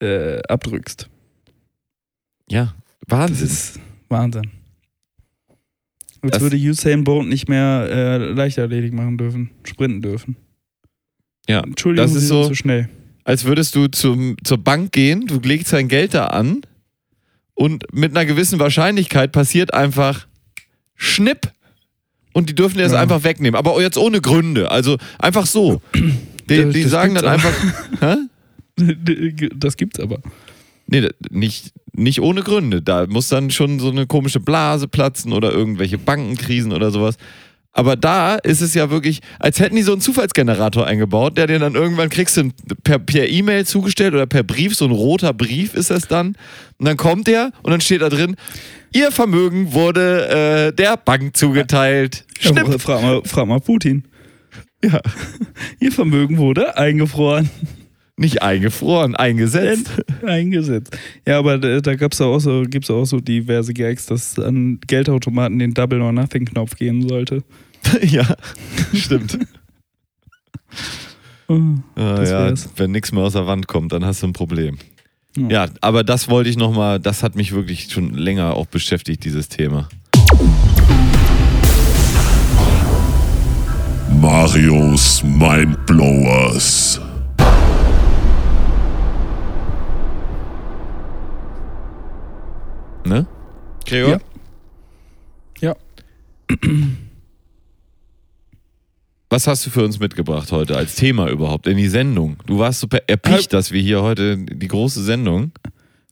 äh, 0.00 0.40
abdrückst. 0.48 1.08
Ja, 2.50 2.74
Das 3.06 3.18
Wahnsinn. 3.18 3.46
ist 3.46 3.80
Wahnsinn. 4.08 4.50
Als 6.24 6.32
Das- 6.32 6.42
würde 6.42 6.56
Usain 6.56 7.04
Bolt 7.04 7.28
nicht 7.28 7.48
mehr 7.48 7.86
äh, 7.90 8.16
Leichtathletik 8.32 8.92
machen 8.92 9.16
dürfen, 9.18 9.50
sprinten 9.64 10.02
dürfen. 10.02 10.36
ja, 11.48 11.60
Entschuldigung, 11.60 12.06
das 12.12 12.16
ist 12.22 12.28
so, 12.28 12.48
zu 12.48 12.54
schnell. 12.54 12.88
als 13.24 13.44
würdest 13.44 13.74
du 13.74 13.86
zum, 13.88 14.36
zur 14.44 14.58
Bank 14.58 14.92
gehen, 14.92 15.26
du 15.26 15.38
legst 15.40 15.72
dein 15.72 15.88
Geld 15.88 16.14
da 16.14 16.26
an 16.28 16.62
und 17.54 17.84
mit 17.92 18.12
einer 18.16 18.24
gewissen 18.26 18.58
Wahrscheinlichkeit 18.58 19.32
passiert 19.32 19.74
einfach 19.74 20.26
Schnipp 20.96 21.52
und 22.32 22.48
die 22.48 22.54
dürfen 22.54 22.78
dir 22.78 22.84
das 22.84 22.92
Ja. 22.92 23.00
einfach 23.00 23.22
wegnehmen. 23.24 23.56
Aber 23.56 23.80
jetzt 23.80 23.96
ohne 23.98 24.20
Gründe, 24.20 24.70
also 24.70 24.96
einfach 25.18 25.46
so. 25.46 25.80
Die, 25.94 26.64
die 26.72 26.82
das 26.82 26.90
sagen 26.90 27.14
dann 27.14 27.26
einfach, 27.26 27.52
hä? 28.00 28.16
Das 29.56 29.76
gibt's 29.76 30.00
aber. 30.00 30.18
Nee, 30.86 31.08
nicht, 31.30 31.72
nicht 31.92 32.20
ohne 32.20 32.42
Gründe. 32.42 32.82
Da 32.82 33.06
muss 33.06 33.28
dann 33.28 33.50
schon 33.50 33.78
so 33.78 33.90
eine 33.90 34.06
komische 34.06 34.40
Blase 34.40 34.88
platzen 34.88 35.32
oder 35.32 35.52
irgendwelche 35.52 35.98
Bankenkrisen 35.98 36.72
oder 36.72 36.90
sowas. 36.90 37.16
Aber 37.76 37.96
da 37.96 38.36
ist 38.36 38.60
es 38.60 38.72
ja 38.74 38.90
wirklich, 38.90 39.20
als 39.40 39.58
hätten 39.58 39.74
die 39.74 39.82
so 39.82 39.90
einen 39.90 40.00
Zufallsgenerator 40.00 40.86
eingebaut, 40.86 41.36
der 41.36 41.48
dir 41.48 41.58
dann 41.58 41.74
irgendwann 41.74 42.08
kriegst 42.08 42.36
du 42.36 42.50
per 42.84 43.00
per 43.00 43.28
E-Mail 43.28 43.66
zugestellt 43.66 44.14
oder 44.14 44.26
per 44.26 44.44
Brief, 44.44 44.76
so 44.76 44.84
ein 44.84 44.92
roter 44.92 45.34
Brief 45.34 45.74
ist 45.74 45.90
das 45.90 46.06
dann. 46.06 46.36
Und 46.78 46.86
dann 46.86 46.96
kommt 46.96 47.26
der 47.26 47.50
und 47.62 47.72
dann 47.72 47.80
steht 47.80 48.02
da 48.02 48.08
drin, 48.08 48.36
Ihr 48.94 49.10
Vermögen 49.10 49.72
wurde 49.72 50.68
äh, 50.68 50.72
der 50.72 50.96
Bank 50.96 51.36
zugeteilt. 51.36 52.24
Schnipp. 52.38 52.68
Ja, 52.68 52.78
frag, 52.78 53.02
mal, 53.02 53.22
frag 53.24 53.46
mal 53.46 53.58
Putin. 53.58 54.04
Ja. 54.84 55.00
Ihr 55.80 55.90
Vermögen 55.90 56.38
wurde 56.38 56.76
eingefroren, 56.76 57.50
Nicht 58.16 58.42
eingefroren, 58.42 59.16
eingesetzt. 59.16 59.90
eingesetzt. 60.24 60.96
Ja, 61.26 61.38
aber 61.38 61.58
da, 61.58 61.80
da 61.80 61.96
gab's 61.96 62.20
auch 62.20 62.38
so, 62.38 62.62
gibt's 62.62 62.88
auch 62.90 63.04
so 63.06 63.18
diverse 63.18 63.74
Gags, 63.74 64.06
dass 64.06 64.32
es 64.32 64.38
an 64.38 64.78
Geldautomaten 64.86 65.58
den 65.58 65.74
Double 65.74 66.00
or 66.00 66.12
Nothing 66.12 66.44
Knopf 66.44 66.76
geben 66.76 67.08
sollte. 67.08 67.42
ja, 68.02 68.36
stimmt. 68.94 69.38
Oh, 71.46 71.60
Das 71.94 72.30
ja, 72.30 72.52
wenn 72.76 72.92
nichts 72.92 73.12
mehr 73.12 73.22
aus 73.22 73.34
der 73.34 73.46
Wand 73.46 73.66
kommt, 73.68 73.92
dann 73.92 74.02
hast 74.02 74.22
du 74.22 74.26
ein 74.28 74.32
Problem. 74.32 74.78
Ja. 75.36 75.48
Ja, 75.48 75.66
aber 75.82 76.02
das 76.02 76.30
wollte 76.30 76.48
ich 76.48 76.56
nochmal, 76.56 76.98
das 76.98 77.22
hat 77.22 77.36
mich 77.36 77.52
wirklich 77.52 77.92
schon 77.92 78.14
länger 78.14 78.56
auch 78.56 78.64
beschäftigt, 78.64 79.24
dieses 79.26 79.50
Thema. 79.50 79.90
Marios 84.20 85.22
Mindblowers. 85.22 86.98
Ne? 93.04 93.26
Gregor? 93.86 94.20
Ja. 95.60 95.74
Ja. 96.50 96.56
Was 99.30 99.46
hast 99.46 99.66
du 99.66 99.70
für 99.70 99.82
uns 99.84 99.98
mitgebracht 99.98 100.52
heute 100.52 100.76
als 100.76 100.94
Thema 100.94 101.28
überhaupt 101.28 101.66
in 101.66 101.76
die 101.76 101.88
Sendung? 101.88 102.36
Du 102.46 102.58
warst 102.58 102.80
super 102.80 102.98
erpicht, 103.08 103.52
dass 103.52 103.72
wir 103.72 103.82
hier 103.82 104.00
heute 104.02 104.36
die 104.38 104.68
große 104.68 105.02
Sendung. 105.02 105.50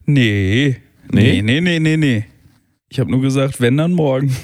Nee. 0.07 0.79
Nee? 1.11 1.41
Nee, 1.41 1.61
nee, 1.61 1.61
nee, 1.61 1.79
nee, 1.79 1.97
nee. 1.97 2.25
Ich 2.89 2.99
habe 2.99 3.11
nur 3.11 3.21
gesagt, 3.21 3.61
wenn 3.61 3.77
dann 3.77 3.93
morgen. 3.93 4.37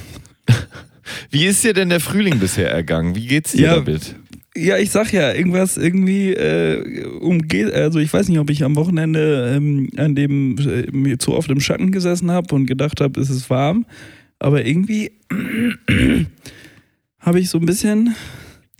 Wie 1.31 1.45
ist 1.47 1.65
dir 1.65 1.75
denn 1.75 1.89
der 1.89 2.01
Frühling 2.01 2.39
bisher 2.39 2.71
ergangen? 2.71 3.15
Wie 3.17 3.27
geht's 3.27 3.53
dir 3.53 3.63
Ja, 3.67 3.75
damit? 3.77 4.15
Ja, 4.59 4.77
ich 4.79 4.91
sag 4.91 5.13
ja, 5.13 5.33
irgendwas 5.33 5.77
irgendwie 5.77 6.33
äh, 6.33 7.05
umgeht. 7.21 7.73
Also 7.73 7.99
ich 7.99 8.13
weiß 8.13 8.29
nicht, 8.29 8.39
ob 8.39 8.51
ich 8.51 8.65
am 8.65 8.77
Wochenende 8.77 9.53
ähm, 9.55 9.89
an 9.97 10.15
dem 10.15 10.57
äh, 10.59 10.91
mir 10.91 11.19
zu 11.19 11.35
oft 11.35 11.51
im 11.51 11.61
Schatten 11.61 11.93
gesessen 11.93 12.31
habe 12.31 12.55
und 12.55 12.67
gedacht 12.67 13.01
habe, 13.01 13.21
es 13.21 13.31
ist 13.31 13.49
warm. 13.51 13.87
Aber 14.39 14.65
irgendwie 14.65 15.13
habe 17.21 17.41
ich 17.41 17.51
so 17.51 17.59
ein 17.59 17.67
bisschen. 17.67 18.15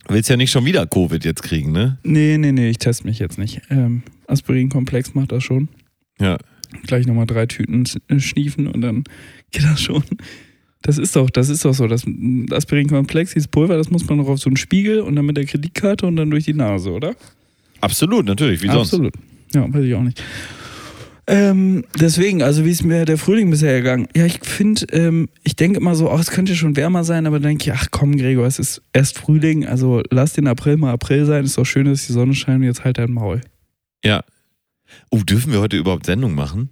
Du 0.07 0.15
willst 0.15 0.31
ja 0.31 0.37
nicht 0.37 0.51
schon 0.51 0.65
wieder 0.65 0.87
Covid 0.87 1.25
jetzt 1.25 1.43
kriegen, 1.43 1.73
ne? 1.73 1.99
Nee, 2.03 2.39
nee, 2.39 2.53
nee, 2.53 2.71
ich 2.71 2.79
teste 2.79 3.07
mich 3.07 3.19
jetzt 3.19 3.39
nicht. 3.39 3.61
Ähm, 3.71 4.03
Aspirin-Komplex 4.27 5.15
macht 5.15 5.33
das 5.33 5.45
schon. 5.45 5.69
Ja. 6.21 6.39
Gleich 6.87 7.07
nochmal 7.07 7.27
drei 7.27 7.47
Tüten 7.47 7.85
schniefen 8.19 8.67
und 8.67 8.81
dann 8.81 9.05
geht 9.51 9.65
das 9.65 9.81
schon. 9.81 10.03
Das 10.83 10.97
ist 10.97 11.17
doch, 11.17 11.29
das 11.31 11.49
ist 11.49 11.65
doch 11.65 11.75
so. 11.75 11.87
Das 11.87 12.05
Aspirin-Komplex, 12.51 13.35
dieses 13.35 13.49
Pulver, 13.49 13.77
das 13.77 13.91
muss 13.91 14.07
man 14.09 14.19
noch 14.19 14.29
auf 14.29 14.39
so 14.39 14.49
einen 14.49 14.57
Spiegel 14.57 15.01
und 15.01 15.17
dann 15.17 15.27
mit 15.27 15.37
der 15.37 15.45
Kreditkarte 15.45 16.07
und 16.07 16.17
dann 16.17 16.31
durch 16.31 16.45
die 16.45 16.55
Nase, 16.55 16.93
oder? 16.93 17.15
Absolut, 17.81 18.27
natürlich, 18.27 18.63
wie 18.63 18.69
sonst. 18.69 18.95
Absolut. 18.95 19.15
Ja, 19.55 19.73
weiß 19.73 19.85
ich 19.85 19.95
auch 19.95 20.03
nicht. 20.03 20.23
Ähm, 21.31 21.85
deswegen, 22.01 22.43
also 22.43 22.65
wie 22.65 22.71
ist 22.71 22.85
mir 22.85 23.05
der 23.05 23.19
Frühling 23.19 23.51
bisher 23.51 23.77
gegangen? 23.77 24.09
Ja, 24.17 24.25
ich 24.25 24.41
finde, 24.43 24.87
ähm, 24.93 25.29
ich 25.43 25.57
denke 25.57 25.79
immer 25.79 25.95
so, 25.95 26.11
oh, 26.11 26.17
es 26.17 26.31
könnte 26.31 26.57
schon 26.57 26.75
wärmer 26.75 27.05
sein, 27.05 27.27
aber 27.27 27.39
dann 27.39 27.51
denke 27.51 27.65
ich, 27.65 27.73
ach 27.73 27.89
komm, 27.91 28.17
Gregor, 28.17 28.47
es 28.47 28.59
ist 28.59 28.81
erst 28.95 29.19
Frühling, 29.19 29.67
also 29.67 30.03
lass 30.09 30.33
den 30.33 30.47
April 30.47 30.79
mal 30.79 30.91
April 30.91 31.27
sein, 31.27 31.45
ist 31.45 31.59
doch 31.59 31.67
schön, 31.67 31.85
dass 31.85 32.07
die 32.07 32.15
Sonne 32.15 32.35
scheint 32.35 32.61
und 32.61 32.65
jetzt 32.65 32.85
halt 32.85 32.97
dein 32.97 33.13
Maul. 33.13 33.43
Ja. 34.03 34.25
Oh, 35.11 35.19
dürfen 35.19 35.53
wir 35.53 35.61
heute 35.61 35.77
überhaupt 35.77 36.07
Sendung 36.07 36.35
machen? 36.35 36.71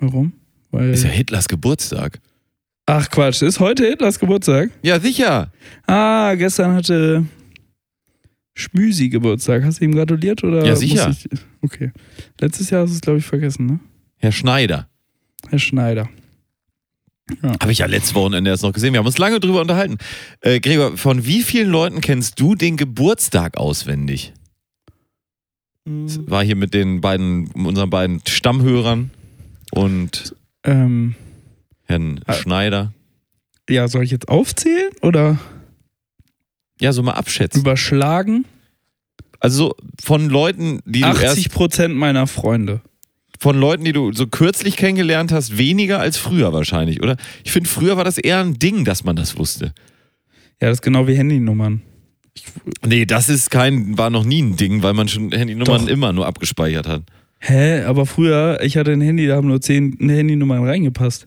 Warum? 0.00 0.32
Weil, 0.74 0.90
Ist 0.90 1.04
ja 1.04 1.10
Hitlers 1.10 1.46
Geburtstag. 1.46 2.20
Ach 2.86 3.08
Quatsch, 3.08 3.42
ist 3.42 3.60
heute 3.60 3.86
Hitlers 3.86 4.18
Geburtstag? 4.18 4.70
Ja, 4.82 4.98
sicher. 4.98 5.52
Ah, 5.86 6.34
gestern 6.34 6.74
hatte 6.74 7.24
Schmüsi 8.54 9.08
Geburtstag. 9.08 9.62
Hast 9.62 9.80
du 9.80 9.84
ihm 9.84 9.94
gratuliert 9.94 10.42
oder? 10.42 10.66
Ja, 10.66 10.74
sicher. 10.74 11.10
Ich, 11.10 11.28
okay. 11.62 11.92
Letztes 12.40 12.70
Jahr 12.70 12.82
hast 12.82 12.90
du 12.90 12.94
es, 12.96 13.00
glaube 13.00 13.20
ich, 13.20 13.24
vergessen, 13.24 13.66
ne? 13.66 13.80
Herr 14.16 14.32
Schneider. 14.32 14.88
Herr 15.48 15.60
Schneider. 15.60 16.08
Habe 17.60 17.70
ich 17.70 17.78
ja 17.78 17.86
letztes 17.86 18.16
Wochenende 18.16 18.50
erst 18.50 18.64
noch 18.64 18.72
gesehen. 18.72 18.92
Wir 18.92 18.98
haben 18.98 19.06
uns 19.06 19.18
lange 19.18 19.38
drüber 19.38 19.60
unterhalten. 19.60 19.98
Äh, 20.40 20.58
Gregor, 20.58 20.96
von 20.96 21.24
wie 21.24 21.42
vielen 21.42 21.70
Leuten 21.70 22.00
kennst 22.00 22.40
du 22.40 22.56
den 22.56 22.76
Geburtstag 22.76 23.56
auswendig? 23.56 24.32
War 25.86 26.42
hier 26.42 26.56
mit 26.56 26.74
den 26.74 27.00
beiden, 27.00 27.46
unseren 27.52 27.90
beiden 27.90 28.20
Stammhörern 28.26 29.10
und 29.70 30.34
Ähm, 30.64 31.14
Herrn 31.84 32.20
Ah. 32.26 32.32
Schneider. 32.34 32.92
ja, 33.68 33.88
soll 33.88 34.04
ich 34.04 34.10
jetzt 34.10 34.28
aufzählen 34.28 34.90
oder 35.02 35.38
Ja, 36.80 36.92
so 36.92 37.02
mal 37.02 37.12
abschätzen. 37.12 37.60
überschlagen? 37.60 38.44
Also 39.40 39.56
so 39.68 39.74
von 40.02 40.28
Leuten, 40.30 40.80
die 40.86 41.00
du 41.02 41.06
80 41.06 41.24
erst 41.24 41.50
Prozent 41.52 41.94
meiner 41.94 42.26
Freunde. 42.26 42.80
von 43.38 43.58
Leuten, 43.58 43.84
die 43.84 43.92
du 43.92 44.10
so 44.12 44.26
kürzlich 44.26 44.76
kennengelernt 44.76 45.30
hast, 45.32 45.58
weniger 45.58 46.00
als 46.00 46.16
früher 46.16 46.52
wahrscheinlich, 46.54 47.02
oder? 47.02 47.16
Ich 47.44 47.52
finde, 47.52 47.68
früher 47.68 47.96
war 47.98 48.04
das 48.04 48.16
eher 48.16 48.40
ein 48.40 48.58
Ding, 48.58 48.84
dass 48.86 49.04
man 49.04 49.16
das 49.16 49.36
wusste. 49.36 49.74
Ja, 50.62 50.68
das 50.68 50.78
ist 50.78 50.82
genau 50.82 51.06
wie 51.06 51.16
Handynummern. 51.16 51.82
Nee, 52.86 53.04
das 53.04 53.28
ist 53.28 53.50
kein, 53.50 53.98
war 53.98 54.08
noch 54.08 54.24
nie 54.24 54.40
ein 54.42 54.56
Ding, 54.56 54.82
weil 54.82 54.94
man 54.94 55.08
schon 55.08 55.30
Handynummern 55.30 55.82
Doch. 55.82 55.88
immer 55.88 56.12
nur 56.14 56.26
abgespeichert 56.26 56.88
hat. 56.88 57.02
Hä? 57.46 57.82
Aber 57.82 58.06
früher, 58.06 58.58
ich 58.62 58.76
hatte 58.78 58.92
ein 58.92 59.00
Handy, 59.02 59.26
da 59.26 59.36
haben 59.36 59.48
nur 59.48 59.60
10 59.60 59.98
Handynummern 60.00 60.64
reingepasst. 60.66 61.26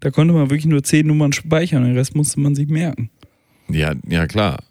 Da 0.00 0.10
konnte 0.10 0.34
man 0.34 0.50
wirklich 0.50 0.66
nur 0.66 0.82
10 0.82 1.06
Nummern 1.06 1.32
speichern, 1.32 1.84
den 1.84 1.96
Rest 1.96 2.16
musste 2.16 2.40
man 2.40 2.56
sich 2.56 2.68
merken. 2.68 3.08
Ja, 3.68 3.94
ja, 4.08 4.26
klar. 4.26 4.64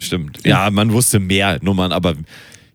Stimmt. 0.00 0.46
Ja, 0.46 0.70
man 0.70 0.92
wusste 0.92 1.18
mehr 1.18 1.58
Nummern, 1.62 1.90
aber 1.90 2.14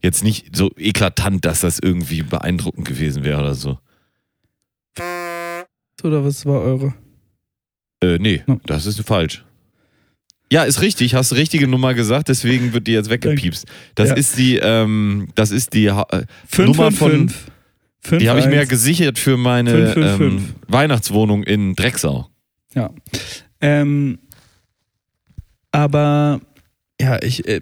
jetzt 0.04 0.24
nicht 0.26 0.56
so 0.56 0.72
eklatant, 0.78 1.46
dass 1.46 1.62
das 1.62 1.80
irgendwie 1.80 2.22
beeindruckend 2.24 2.86
gewesen 2.86 3.24
wäre 3.24 3.40
oder 3.40 3.56
so. 3.56 3.78
Oder 6.04 6.24
was 6.26 6.46
war 6.46 6.62
eure? 6.62 6.94
Äh, 8.02 8.18
nee, 8.20 8.44
No. 8.48 8.60
das 8.66 8.86
ist 8.86 9.00
falsch. 9.06 9.46
Ja, 10.52 10.64
ist 10.64 10.82
richtig, 10.82 11.14
hast 11.14 11.34
richtige 11.34 11.68
Nummer 11.68 11.94
gesagt, 11.94 12.28
deswegen 12.30 12.74
wird 12.74 12.88
die 12.88 12.94
jetzt 12.94 13.10
weggepiepst. 13.10 13.66
Das 13.96 14.10
Ja. 14.10 14.16
ist 14.16 14.38
die, 14.38 14.56
ähm, 14.58 15.28
das 15.36 15.52
ist 15.52 15.74
die 15.74 15.92
Ha- 15.92 16.08
äh, 16.12 16.24
5, 16.48 16.68
Nummer 16.70 16.92
von- 16.92 17.12
5, 17.12 17.52
5, 18.02 18.22
Die 18.24 18.30
habe 18.30 18.40
ich 18.40 18.48
mir 18.48 18.60
1. 18.62 18.68
gesichert 18.70 19.20
für 19.20 19.38
meine 19.38 19.94
ähm. 19.94 20.54
Weihnachtswohnung 20.68 21.44
in 21.44 21.76
Drecksau. 21.76 22.28
Ja. 22.74 22.90
Ähm, 23.62 24.18
aber, 25.72 26.42
ja, 27.00 27.22
ich, 27.22 27.48
äh, 27.48 27.62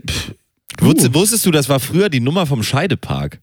Wusstest, 0.80 1.14
wusstest 1.16 1.46
du, 1.46 1.52
das 1.52 1.70
war 1.70 1.80
früher 1.80 2.08
die 2.10 2.20
Nummer 2.20 2.46
vom 2.46 2.62
Scheidepark? 2.62 3.40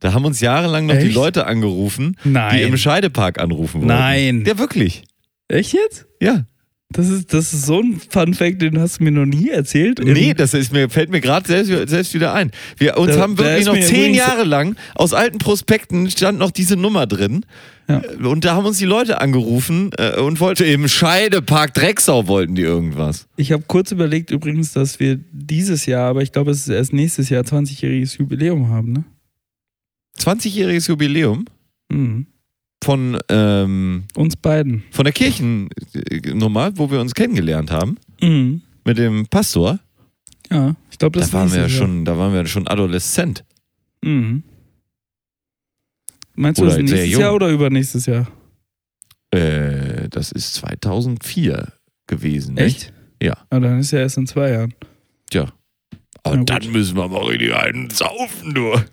Da 0.00 0.12
haben 0.12 0.24
uns 0.24 0.40
jahrelang 0.40 0.86
noch 0.86 0.94
die 0.94 1.06
Echt? 1.06 1.14
Leute 1.14 1.44
angerufen, 1.46 2.16
die 2.24 2.28
nein. 2.28 2.60
im 2.60 2.76
Scheidepark 2.76 3.40
anrufen 3.40 3.80
wollten. 3.80 3.86
Nein. 3.88 4.44
Ja, 4.46 4.58
wirklich. 4.58 5.02
Echt 5.48 5.72
jetzt? 5.72 6.06
Ja. 6.20 6.44
Das 6.90 7.06
ist, 7.10 7.34
das 7.34 7.52
ist 7.52 7.66
so 7.66 7.80
ein 7.82 8.00
Fun-Fact, 8.08 8.62
den 8.62 8.78
hast 8.80 8.98
du 9.00 9.04
mir 9.04 9.10
noch 9.10 9.26
nie 9.26 9.50
erzählt. 9.50 10.00
Nee, 10.02 10.32
das 10.32 10.54
ist 10.54 10.72
mir, 10.72 10.88
fällt 10.88 11.10
mir 11.10 11.20
gerade 11.20 11.46
selbst, 11.46 11.90
selbst 11.90 12.14
wieder 12.14 12.32
ein. 12.32 12.50
Wir 12.78 12.96
uns 12.96 13.14
Da- 13.14 13.20
haben 13.20 13.36
wirklich 13.36 13.66
noch 13.66 13.78
zehn 13.78 14.14
Jahre 14.14 14.44
lang 14.44 14.74
aus 14.94 15.12
alten 15.12 15.36
Prospekten 15.36 16.10
stand 16.10 16.38
noch 16.38 16.50
diese 16.50 16.76
Nummer 16.76 17.06
drin. 17.06 17.44
Ja. 17.90 18.00
Und 18.22 18.46
da 18.46 18.54
haben 18.54 18.64
uns 18.64 18.78
die 18.78 18.86
Leute 18.86 19.20
angerufen 19.20 19.90
äh, 19.98 20.18
und 20.18 20.40
wollte 20.40 20.64
eben 20.64 20.88
Scheidepark 20.88 21.74
Drecksau 21.74 22.26
wollten 22.26 22.54
die 22.54 22.62
irgendwas. 22.62 23.28
Ich 23.36 23.52
habe 23.52 23.64
kurz 23.66 23.92
überlegt 23.92 24.30
übrigens, 24.30 24.72
dass 24.72 24.98
wir 24.98 25.18
dieses 25.30 25.84
Jahr, 25.84 26.08
aber 26.08 26.22
ich 26.22 26.32
glaube, 26.32 26.50
es 26.52 26.60
ist 26.60 26.68
erst 26.68 26.94
nächstes 26.94 27.28
Jahr 27.28 27.44
20-jähriges 27.44 28.18
Jubiläum 28.18 28.68
haben, 28.70 28.92
ne? 28.92 29.04
20-jähriges 30.18 30.88
Jubiläum 30.88 31.44
Mhm. 31.90 32.26
Von, 32.82 33.18
ähm, 33.28 34.04
Uns 34.14 34.36
beiden. 34.36 34.84
von 34.90 35.04
der 35.04 35.12
Kirchennummer, 35.12 36.72
wo 36.76 36.90
wir 36.90 37.00
uns 37.00 37.14
kennengelernt 37.14 37.70
haben, 37.70 37.96
Mhm. 38.20 38.62
mit 38.84 38.98
dem 38.98 39.26
Pastor. 39.26 39.78
Ja, 40.50 40.74
ich 40.90 40.98
glaube, 40.98 41.18
das 41.18 41.30
Da 41.30 41.38
waren 41.38 41.52
wir 41.52 41.60
ja 41.60 41.68
schon, 41.68 42.04
da 42.04 42.16
waren 42.18 42.32
wir 42.32 42.46
schon 42.46 42.66
adoleszent. 42.68 43.44
Mhm. 44.02 44.42
Meinst 46.34 46.60
du 46.60 46.64
Oder 46.64 46.78
das 46.78 46.88
sehr 46.88 46.98
nächstes. 47.00 47.20
Jahr 47.20 47.34
oder 47.34 47.48
übernächstes 47.48 48.06
Jahr? 48.06 48.28
Äh, 49.32 50.08
das 50.08 50.30
ist 50.32 50.54
2004 50.54 51.72
gewesen. 52.06 52.54
Nicht? 52.54 52.64
Echt? 52.84 52.92
Ja. 53.22 53.34
Ah, 53.50 53.58
dann 53.60 53.80
ist 53.80 53.90
ja 53.90 53.98
erst 53.98 54.16
in 54.18 54.26
zwei 54.26 54.50
Jahren. 54.50 54.72
Tja. 55.30 55.52
Aber 56.22 56.36
dann 56.38 56.70
müssen 56.72 56.96
wir 56.96 57.08
mal 57.08 57.24
richtig 57.24 57.54
einen 57.54 57.90
saufen, 57.90 58.52
nur. 58.52 58.84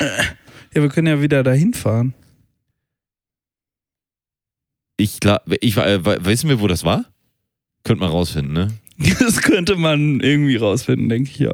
Ja, 0.00 0.82
wir 0.82 0.88
können 0.88 1.06
ja 1.06 1.22
wieder 1.22 1.42
dahin 1.42 1.72
fahren. 1.72 2.14
Ich 4.98 5.20
glaube, 5.20 5.56
ich, 5.60 5.76
äh, 5.76 6.04
wissen 6.24 6.48
wir, 6.48 6.60
wo 6.60 6.66
das 6.66 6.84
war? 6.84 7.04
Könnte 7.84 8.00
man 8.00 8.10
rausfinden, 8.10 8.52
ne? 8.52 8.68
Das 9.20 9.40
könnte 9.42 9.76
man 9.76 10.18
irgendwie 10.20 10.56
rausfinden, 10.56 11.08
denke 11.08 11.30
ich 11.30 11.38
ja. 11.38 11.52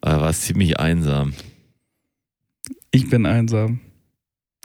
Aber 0.00 0.22
war 0.22 0.30
es 0.30 0.40
ziemlich 0.42 0.78
einsam. 0.80 1.34
Ich 2.90 3.08
bin 3.08 3.26
einsam. 3.26 3.78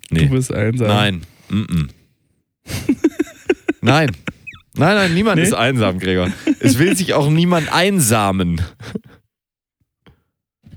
Nee. 0.09 0.25
Du 0.25 0.31
bist 0.31 0.51
einsam. 0.51 0.87
Nein. 0.87 1.21
Mm 1.49 1.61
-mm. 1.61 1.89
nein. 3.81 4.11
Nein, 4.73 4.95
nein, 4.95 5.13
niemand 5.13 5.37
Nee? 5.37 5.43
ist 5.47 5.53
einsam, 5.53 5.99
Gregor. 5.99 6.31
Es 6.59 6.79
will 6.79 6.95
sich 6.97 7.13
auch 7.13 7.29
niemand 7.29 7.71
einsamen. 7.71 8.59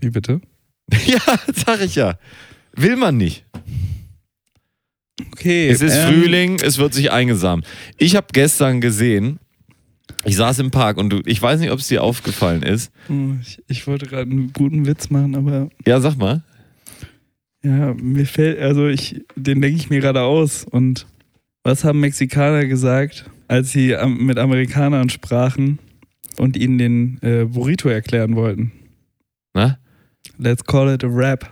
Wie 0.01 0.11
bitte? 0.11 0.41
ja, 1.07 1.21
sag 1.55 1.81
ich 1.81 1.95
ja. 1.95 2.19
Will 2.75 2.97
man 2.97 3.17
nicht. 3.17 3.45
Okay. 5.33 5.69
Es 5.69 5.81
ist 5.81 5.97
ähm, 5.97 6.09
Frühling, 6.15 6.61
es 6.63 6.79
wird 6.79 6.95
sich 6.95 7.11
eingesamt. 7.13 7.67
Ich 7.99 8.17
habe 8.17 8.27
gestern 8.33 8.81
gesehen, 8.81 9.39
ich 10.25 10.37
saß 10.37 10.59
im 10.59 10.71
Park 10.71 10.97
und 10.99 11.11
du, 11.11 11.23
ich 11.25 11.41
weiß 11.41 11.61
nicht, 11.61 11.71
ob 11.71 11.79
es 11.79 11.89
dir 11.89 12.03
aufgefallen 12.03 12.63
ist. 12.63 12.93
Oh, 13.09 13.35
Ich, 13.41 13.63
ich 13.69 13.87
wollte 13.87 14.07
gerade 14.07 14.31
einen 14.31 14.53
guten 14.53 14.87
Witz 14.87 15.09
machen, 15.11 15.35
aber 15.37 15.71
Ja, 15.87 16.01
sag 16.01 16.17
mal. 16.17 16.43
ja, 17.63 17.95
mir 17.95 18.27
fällt, 18.27 18.59
also 18.61 18.89
ich, 18.89 19.23
den 19.37 19.61
denke 19.61 19.77
ich 19.79 19.89
mir 19.91 20.01
gerade 20.01 20.23
aus. 20.23 20.65
Und 20.65 21.07
was 21.63 21.85
haben 21.85 22.01
Mexikaner 22.01 22.67
gesagt, 22.67 23.31
als 23.49 23.71
sie 23.73 23.97
mit 24.07 24.39
Amerikanern 24.39 25.09
sprachen 25.11 25.79
und 26.39 26.57
ihnen 26.57 26.79
den 26.79 27.19
äh, 27.23 27.45
Burrito 27.45 27.89
erklären 27.89 28.35
wollten? 28.37 28.73
Na? 29.55 29.79
Let's 30.39 30.65
call 30.65 30.93
it 30.93 31.03
a 31.05 31.09
rap. 31.09 31.51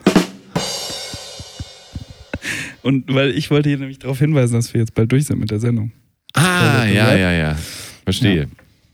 Und 2.83 3.13
weil 3.13 3.31
ich 3.37 3.51
wollte 3.51 3.69
hier 3.69 3.79
nämlich 3.79 3.99
darauf 3.99 4.19
hinweisen, 4.19 4.55
dass 4.55 4.73
wir 4.73 4.81
jetzt 4.81 4.95
bald 4.95 5.11
durch 5.13 5.27
sind 5.27 5.41
mit 5.41 5.51
der 5.51 5.61
Sendung. 5.61 5.93
Ah, 6.35 6.85
ja, 6.85 7.07
Rap. 7.09 7.19
ja, 7.19 7.33
ja. 7.33 7.57
Verstehe. 8.05 8.49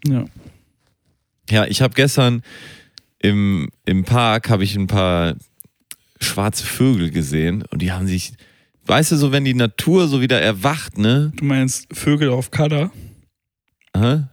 Ja. 0.07 0.24
Ja, 1.51 1.66
ich 1.66 1.82
habe 1.82 1.95
gestern 1.95 2.43
im, 3.18 3.68
im 3.85 4.05
Park 4.05 4.49
habe 4.51 4.64
ich 4.64 4.76
ein 4.76 4.87
paar 4.87 5.35
schwarze 6.20 6.64
Vögel 6.64 7.11
gesehen 7.11 7.62
und 7.70 7.82
die 7.82 7.93
haben 7.93 8.07
sich, 8.07 8.32
weißt 8.87 9.12
du, 9.12 9.16
so 9.16 9.32
wenn 9.32 9.45
die 9.45 9.55
Natur 9.55 10.09
so 10.09 10.20
wieder 10.20 10.41
erwacht, 10.41 10.97
ne? 10.99 11.32
Du 11.37 11.45
meinst 11.45 11.87
Vögel 11.93 12.30
of 12.30 12.51
Color? 12.51 12.91
Hä? 13.97 14.24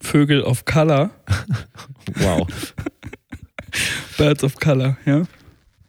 Vögel 0.00 0.42
of 0.42 0.64
Color? 0.64 1.10
Wow. 2.16 2.48
Birds 4.16 4.42
of 4.42 4.56
Color, 4.56 4.96
ja? 5.06 5.22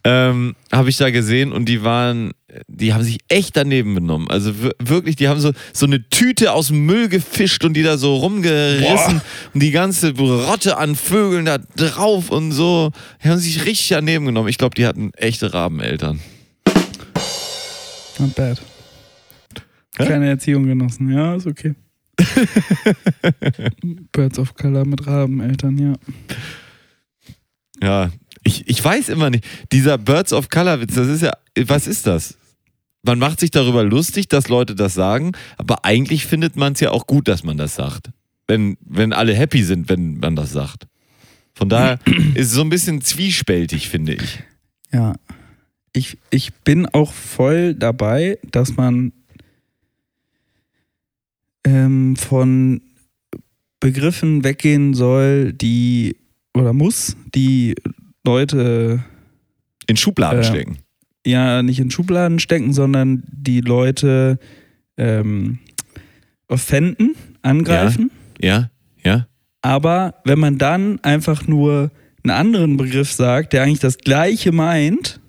ähm, 0.04 0.54
habe 0.70 0.88
ich 0.88 0.96
da 0.98 1.10
gesehen 1.10 1.52
und 1.52 1.64
die 1.68 1.82
waren, 1.82 2.32
die 2.68 2.92
haben 2.92 3.02
sich 3.04 3.18
echt 3.28 3.56
daneben 3.56 3.94
benommen. 3.94 4.28
Also 4.30 4.62
wir- 4.62 4.74
wirklich, 4.78 5.16
die 5.16 5.28
haben 5.28 5.40
so, 5.40 5.52
so 5.72 5.86
eine 5.86 6.08
Tüte 6.10 6.52
aus 6.52 6.68
dem 6.68 6.84
Müll 6.86 7.08
gefischt 7.08 7.64
und 7.64 7.74
die 7.74 7.82
da 7.82 7.96
so 7.98 8.16
rumgerissen 8.16 9.20
und 9.54 9.62
die 9.62 9.70
ganze 9.70 10.16
Rotte 10.16 10.76
an 10.76 10.94
Vögeln 10.96 11.44
da 11.46 11.58
drauf 11.58 12.30
und 12.30 12.52
so. 12.52 12.90
Die 13.24 13.28
haben 13.28 13.38
sich 13.38 13.64
richtig 13.64 13.88
daneben 13.88 14.26
genommen. 14.26 14.48
Ich 14.48 14.58
glaube, 14.58 14.74
die 14.74 14.86
hatten 14.86 15.12
echte 15.14 15.54
Rabeneltern. 15.54 16.20
Not 18.18 18.34
bad. 18.34 18.60
Hä? 19.98 20.06
Keine 20.06 20.28
Erziehung 20.28 20.66
genossen, 20.66 21.10
ja, 21.10 21.34
ist 21.36 21.46
okay. 21.46 21.74
Birds 24.12 24.38
of 24.38 24.54
Color 24.54 24.84
mit 24.86 25.06
Rabeneltern, 25.06 25.78
ja. 25.78 25.94
Ja, 27.82 28.10
ich, 28.44 28.68
ich 28.68 28.84
weiß 28.84 29.08
immer 29.08 29.30
nicht. 29.30 29.44
Dieser 29.72 29.98
Birds 29.98 30.32
of 30.32 30.48
Color 30.48 30.80
Witz, 30.80 30.94
das 30.94 31.08
ist 31.08 31.22
ja, 31.22 31.32
was 31.66 31.86
ist 31.86 32.06
das? 32.06 32.36
Man 33.02 33.18
macht 33.18 33.40
sich 33.40 33.50
darüber 33.50 33.82
lustig, 33.82 34.28
dass 34.28 34.48
Leute 34.48 34.74
das 34.74 34.94
sagen, 34.94 35.32
aber 35.56 35.84
eigentlich 35.84 36.26
findet 36.26 36.56
man 36.56 36.74
es 36.74 36.80
ja 36.80 36.90
auch 36.92 37.06
gut, 37.06 37.26
dass 37.28 37.42
man 37.42 37.56
das 37.56 37.74
sagt. 37.74 38.10
Wenn, 38.46 38.76
wenn 38.80 39.12
alle 39.12 39.34
happy 39.34 39.62
sind, 39.64 39.88
wenn 39.88 40.18
man 40.18 40.36
das 40.36 40.52
sagt. 40.52 40.86
Von 41.54 41.68
daher 41.68 41.98
ist 42.34 42.48
es 42.48 42.52
so 42.52 42.60
ein 42.62 42.70
bisschen 42.70 43.00
zwiespältig, 43.02 43.88
finde 43.88 44.14
ich. 44.14 44.42
Ja. 44.92 45.14
Ich, 45.92 46.16
ich 46.30 46.54
bin 46.54 46.86
auch 46.86 47.12
voll 47.12 47.74
dabei, 47.74 48.38
dass 48.50 48.76
man 48.76 49.12
ähm, 51.64 52.16
von 52.16 52.82
Begriffen 53.80 54.44
weggehen 54.44 54.94
soll, 54.94 55.52
die 55.52 56.16
oder 56.54 56.72
muss, 56.72 57.16
die 57.34 57.74
Leute 58.24 59.02
In 59.86 59.96
Schubladen 59.96 60.40
Äh, 60.40 60.44
stecken. 60.44 60.78
Ja 61.26 61.62
nicht 61.62 61.78
in 61.80 61.90
Schubladen 61.90 62.38
stecken, 62.38 62.72
sondern 62.72 63.22
die 63.30 63.60
Leute 63.60 64.38
ähm, 64.96 65.58
offenden, 66.48 67.14
angreifen. 67.42 68.10
Ja, 68.40 68.70
ja. 69.04 69.26
Aber 69.62 70.14
wenn 70.24 70.38
man 70.38 70.58
dann 70.58 70.98
einfach 71.04 71.46
nur 71.46 71.90
einen 72.24 72.30
anderen 72.36 72.76
Begriff 72.76 73.12
sagt, 73.12 73.52
der 73.52 73.62
eigentlich 73.62 73.78
das 73.80 73.98
gleiche 73.98 74.52
meint 74.52 75.20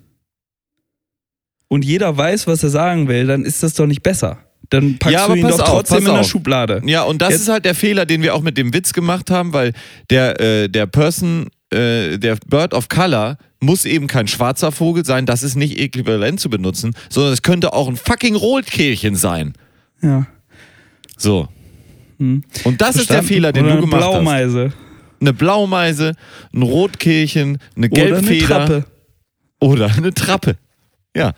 und 1.68 1.84
jeder 1.84 2.16
weiß, 2.16 2.46
was 2.46 2.62
er 2.62 2.70
sagen 2.70 3.08
will, 3.08 3.26
dann 3.26 3.44
ist 3.44 3.62
das 3.62 3.74
doch 3.74 3.86
nicht 3.86 4.02
besser. 4.02 4.38
Dann 4.70 4.98
packst 4.98 5.12
Ja, 5.18 5.26
du 5.28 5.34
ihn 5.34 5.42
doch 5.46 5.60
auf, 5.60 5.68
trotzdem 5.68 6.04
in 6.06 6.10
auf. 6.10 6.26
Schublade. 6.26 6.82
Ja, 6.86 7.02
und 7.02 7.20
das 7.22 7.30
Jetzt- 7.30 7.40
ist 7.42 7.48
halt 7.48 7.64
der 7.64 7.74
Fehler, 7.74 8.06
den 8.06 8.22
wir 8.22 8.34
auch 8.34 8.42
mit 8.42 8.56
dem 8.58 8.72
Witz 8.72 8.92
gemacht 8.92 9.30
haben, 9.30 9.52
weil 9.52 9.72
der, 10.10 10.40
äh, 10.40 10.68
der 10.68 10.86
Person, 10.86 11.48
äh, 11.70 12.18
der 12.18 12.36
Bird 12.46 12.74
of 12.74 12.88
Color 12.88 13.38
muss 13.64 13.84
eben 13.84 14.06
kein 14.06 14.28
schwarzer 14.28 14.72
Vogel 14.72 15.04
sein, 15.04 15.26
das 15.26 15.42
ist 15.42 15.56
nicht 15.56 15.78
äquivalent 15.78 16.40
zu 16.40 16.50
benutzen, 16.50 16.94
sondern 17.08 17.32
es 17.32 17.42
könnte 17.42 17.72
auch 17.72 17.88
ein 17.88 17.96
fucking 17.96 18.34
Rotkehlchen 18.34 19.16
sein. 19.16 19.54
Ja. 20.02 20.26
So. 21.16 21.48
Hm. 22.18 22.44
Und 22.64 22.80
das 22.80 22.96
ist 22.96 23.10
der 23.10 23.22
Verstanden? 23.22 23.26
Fehler, 23.26 23.52
den 23.52 23.64
Oder 23.66 23.74
du 23.76 23.80
gemacht 23.82 24.02
hast. 24.02 24.10
Blaumeise. 24.10 24.72
Eine 25.20 25.32
Blaumeise, 25.32 26.12
ein 26.52 26.62
Rotkehlchen, 26.62 27.58
eine 27.76 27.88
Oder 27.88 28.02
eine 28.02 28.10
Gelbfeder 28.22 28.46
Trappe. 28.46 28.84
oder 29.60 29.90
eine 29.96 30.12
Trappe. 30.12 30.56
Ja. 31.16 31.32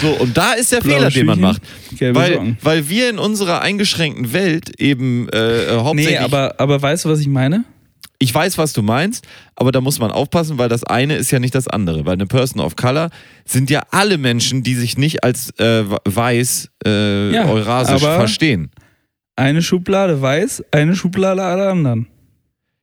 So, 0.00 0.08
und 0.08 0.36
da 0.36 0.54
ist 0.54 0.72
der 0.72 0.80
Blaue 0.80 0.96
Fehler, 0.96 1.10
den 1.10 1.26
man 1.26 1.54
Schüchen, 1.54 2.12
macht. 2.12 2.16
Weil, 2.16 2.56
weil 2.62 2.88
wir 2.88 3.10
in 3.10 3.18
unserer 3.18 3.60
eingeschränkten 3.60 4.32
Welt 4.32 4.80
eben 4.80 5.28
äh, 5.28 5.66
hauptsächlich. 5.72 6.18
Nee, 6.18 6.24
aber, 6.24 6.54
aber 6.58 6.80
weißt 6.80 7.04
du, 7.04 7.10
was 7.10 7.20
ich 7.20 7.28
meine? 7.28 7.64
Ich 8.22 8.32
weiß, 8.32 8.58
was 8.58 8.74
du 8.74 8.82
meinst, 8.82 9.26
aber 9.56 9.72
da 9.72 9.80
muss 9.80 9.98
man 9.98 10.12
aufpassen, 10.12 10.58
weil 10.58 10.68
das 10.68 10.84
eine 10.84 11.16
ist 11.16 11.30
ja 11.30 11.38
nicht 11.38 11.54
das 11.54 11.66
andere. 11.66 12.04
Weil 12.04 12.12
eine 12.12 12.26
Person 12.26 12.60
of 12.60 12.76
Color 12.76 13.10
sind 13.46 13.70
ja 13.70 13.82
alle 13.90 14.18
Menschen, 14.18 14.62
die 14.62 14.74
sich 14.74 14.98
nicht 14.98 15.24
als 15.24 15.58
äh, 15.58 15.84
weiß 16.04 16.70
äh, 16.86 17.32
Ja, 17.32 17.46
eurasisch 17.46 18.02
verstehen. 18.02 18.70
Eine 19.36 19.62
Schublade 19.62 20.20
weiß, 20.20 20.64
eine 20.70 20.94
Schublade 20.94 21.42
alle 21.42 21.70
anderen. 21.70 22.08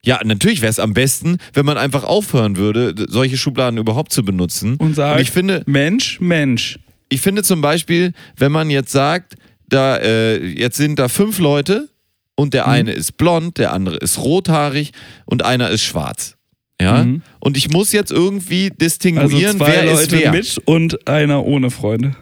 Ja, 0.04 0.20
natürlich 0.24 0.62
wäre 0.62 0.72
es 0.72 0.80
am 0.80 0.94
besten, 0.94 1.38
wenn 1.54 1.66
man 1.66 1.78
einfach 1.78 2.04
aufhören 2.04 2.58
würde, 2.58 2.96
solche 3.08 3.38
Schubladen 3.38 3.78
überhaupt 3.78 4.12
zu 4.12 4.24
benutzen. 4.24 4.78
Und 4.78 4.96
sagt, 4.96 5.22
ich 5.22 5.30
finde, 5.30 5.62
Mensch, 5.68 6.20
Mensch. 6.20 6.80
ich 7.10 7.22
finde 7.22 7.44
zum 7.44 7.62
Beispiel, 7.62 8.14
wenn 8.38 8.52
man 8.52 8.72
jetzt 8.72 8.92
sagt, 8.92 9.36
da 9.70 9.98
äh, 9.98 10.44
jetzt 10.44 10.78
sind 10.78 10.98
da 10.98 11.10
fünf 11.10 11.38
Leute 11.38 11.90
und 12.38 12.54
der 12.54 12.68
eine 12.68 12.92
ist 12.94 13.18
blond, 13.18 13.58
der 13.58 13.74
andere 13.74 13.98
ist 13.98 14.20
rothaarig 14.20 14.92
und 15.26 15.44
einer 15.44 15.70
ist 15.70 15.84
schwarz. 15.84 16.38
Ja. 16.80 17.04
Mhm. 17.04 17.24
Und 17.40 17.58
ich 17.58 17.70
muss 17.72 17.92
jetzt 17.92 18.12
irgendwie 18.12 18.66
Also 18.66 18.76
distinguieren, 18.80 19.58
zwei 19.58 19.68
wer 19.68 19.86
Leute 19.86 20.02
ist 20.04 20.12
wer. 20.12 20.32
mit 20.32 20.62
und 20.66 21.08
einer 21.08 21.44
ohne 21.44 21.72
Freunde. 21.72 22.16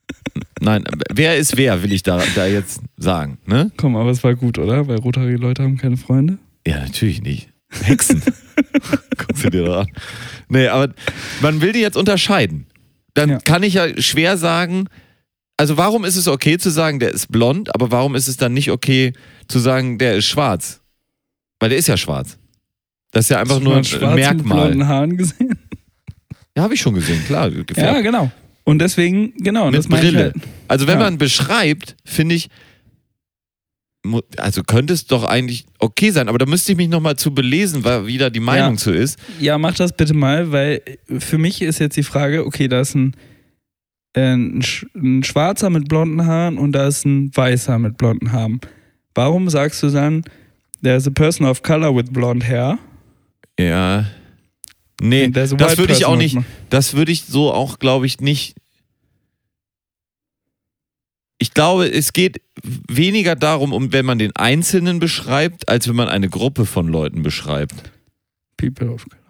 Nein, 0.60 0.84
wer 1.12 1.36
ist 1.36 1.56
wer, 1.56 1.82
will 1.82 1.92
ich 1.92 2.02
da, 2.04 2.22
da 2.36 2.46
jetzt 2.46 2.80
sagen. 2.96 3.38
Ne? 3.46 3.72
Komm, 3.76 3.96
aber 3.96 4.10
es 4.10 4.22
war 4.22 4.34
gut, 4.36 4.58
oder? 4.58 4.86
Weil 4.86 4.98
rothaarige 4.98 5.38
Leute 5.38 5.62
haben 5.64 5.76
keine 5.76 5.96
Freunde. 5.96 6.38
Ja, 6.66 6.78
natürlich 6.80 7.20
nicht. 7.22 7.48
Hexen. 7.82 8.22
Guckst 9.18 9.44
du 9.44 9.50
dir 9.50 9.64
doch 9.64 9.78
an. 9.80 9.88
Nee, 10.48 10.68
aber 10.68 10.94
man 11.40 11.60
will 11.60 11.72
die 11.72 11.80
jetzt 11.80 11.96
unterscheiden. 11.96 12.66
Dann 13.14 13.30
Ja. 13.30 13.38
kann 13.38 13.62
ich 13.64 13.74
ja 13.74 14.00
schwer 14.00 14.36
sagen, 14.36 14.86
also 15.56 15.76
warum 15.76 16.04
ist 16.04 16.16
es 16.16 16.28
okay 16.28 16.58
zu 16.58 16.70
sagen, 16.70 17.00
der 17.00 17.10
ist 17.10 17.32
blond, 17.32 17.74
aber 17.74 17.90
warum 17.90 18.14
ist 18.14 18.28
es 18.28 18.36
dann 18.36 18.52
nicht 18.54 18.70
okay 18.70 19.12
zu 19.48 19.58
sagen, 19.58 19.98
der 19.98 20.16
ist 20.16 20.26
schwarz? 20.26 20.80
Weil 21.60 21.70
der 21.70 21.78
ist 21.78 21.88
ja 21.88 21.96
schwarz. 21.96 22.38
Das 23.12 23.26
ist 23.26 23.30
ja 23.30 23.40
einfach 23.40 23.56
Hast 23.56 23.62
nur 23.64 23.76
ein 23.76 23.82
Mit 23.82 24.00
Merkmal. 24.16 24.66
blonden 24.68 24.86
Haaren 24.88 25.16
gesehen? 25.16 25.58
Ja, 26.56 26.62
habe 26.62 26.74
ich 26.74 26.80
schon 26.80 26.94
gesehen, 26.94 27.22
klar. 27.26 27.48
Ja, 27.48 27.62
Gefärbt. 27.62 28.02
genau. 28.02 28.30
Und 28.64 28.78
deswegen, 28.80 29.32
genau, 29.36 29.70
Mit 29.70 29.88
Brille. 29.88 30.18
halt. 30.24 30.34
Also 30.68 30.86
wenn 30.86 30.98
Ja. 30.98 31.04
man 31.04 31.18
beschreibt, 31.18 31.96
finde 32.04 32.34
ich, 32.34 32.48
also 34.36 34.62
könnte 34.62 34.92
es 34.92 35.06
doch 35.06 35.24
eigentlich 35.24 35.66
okay 35.78 36.10
sein, 36.10 36.28
aber 36.28 36.38
da 36.38 36.46
müsste 36.46 36.72
ich 36.72 36.78
mich 36.78 36.88
nochmal 36.88 37.16
zu 37.16 37.34
belesen, 37.34 37.84
weil 37.84 38.06
wie 38.06 38.18
da 38.18 38.30
die 38.30 38.40
Meinung 38.40 38.72
Ja. 38.74 38.76
zu 38.78 38.92
ist. 38.92 39.18
Ja, 39.40 39.58
mach 39.58 39.74
das 39.74 39.92
bitte 39.96 40.14
mal, 40.14 40.52
weil 40.52 40.80
für 41.18 41.38
mich 41.38 41.60
ist 41.62 41.78
jetzt 41.80 41.96
die 41.96 42.02
Frage, 42.04 42.46
okay, 42.46 42.68
da 42.68 42.80
ist 42.80 42.94
ein, 42.94 43.14
äh, 44.14 44.32
ein 44.34 45.22
Schwarzer 45.24 45.70
mit 45.70 45.88
blonden 45.88 46.24
Haaren 46.24 46.56
und 46.58 46.72
da 46.72 46.86
ist 46.86 47.04
ein 47.04 47.30
Weißer 47.36 47.78
mit 47.78 47.96
blonden 47.98 48.30
Haaren. 48.32 48.60
Warum 49.16 49.48
sagst 49.48 49.82
du 49.82 49.88
dann, 49.88 50.22
there's 50.82 51.06
a 51.06 51.10
person 51.10 51.46
of 51.46 51.62
color 51.62 51.94
with 51.96 52.12
blonde 52.12 52.46
hair? 52.46 52.78
Ja. 53.58 54.06
Nee, 55.00 55.28
das 55.28 55.58
würde 55.58 55.92
ich 55.92 56.04
auch 56.04 56.16
nicht, 56.16 56.38
das 56.70 56.94
würde 56.94 57.12
ich 57.12 57.24
so 57.24 57.52
auch, 57.52 57.78
glaube 57.78 58.06
ich, 58.06 58.20
nicht. 58.20 58.56
Ich 61.38 61.52
glaube, 61.52 61.90
es 61.90 62.12
geht 62.12 62.40
weniger 62.62 63.36
darum, 63.36 63.72
um 63.72 63.92
wenn 63.92 64.06
man 64.06 64.18
den 64.18 64.34
Einzelnen 64.36 65.00
beschreibt, 65.00 65.68
als 65.68 65.88
wenn 65.88 65.96
man 65.96 66.08
eine 66.08 66.28
Gruppe 66.30 66.64
von 66.64 66.88
Leuten 66.88 67.22
beschreibt. 67.22 67.74
People 68.56 68.90
of 68.90 69.06
color. 69.08 69.22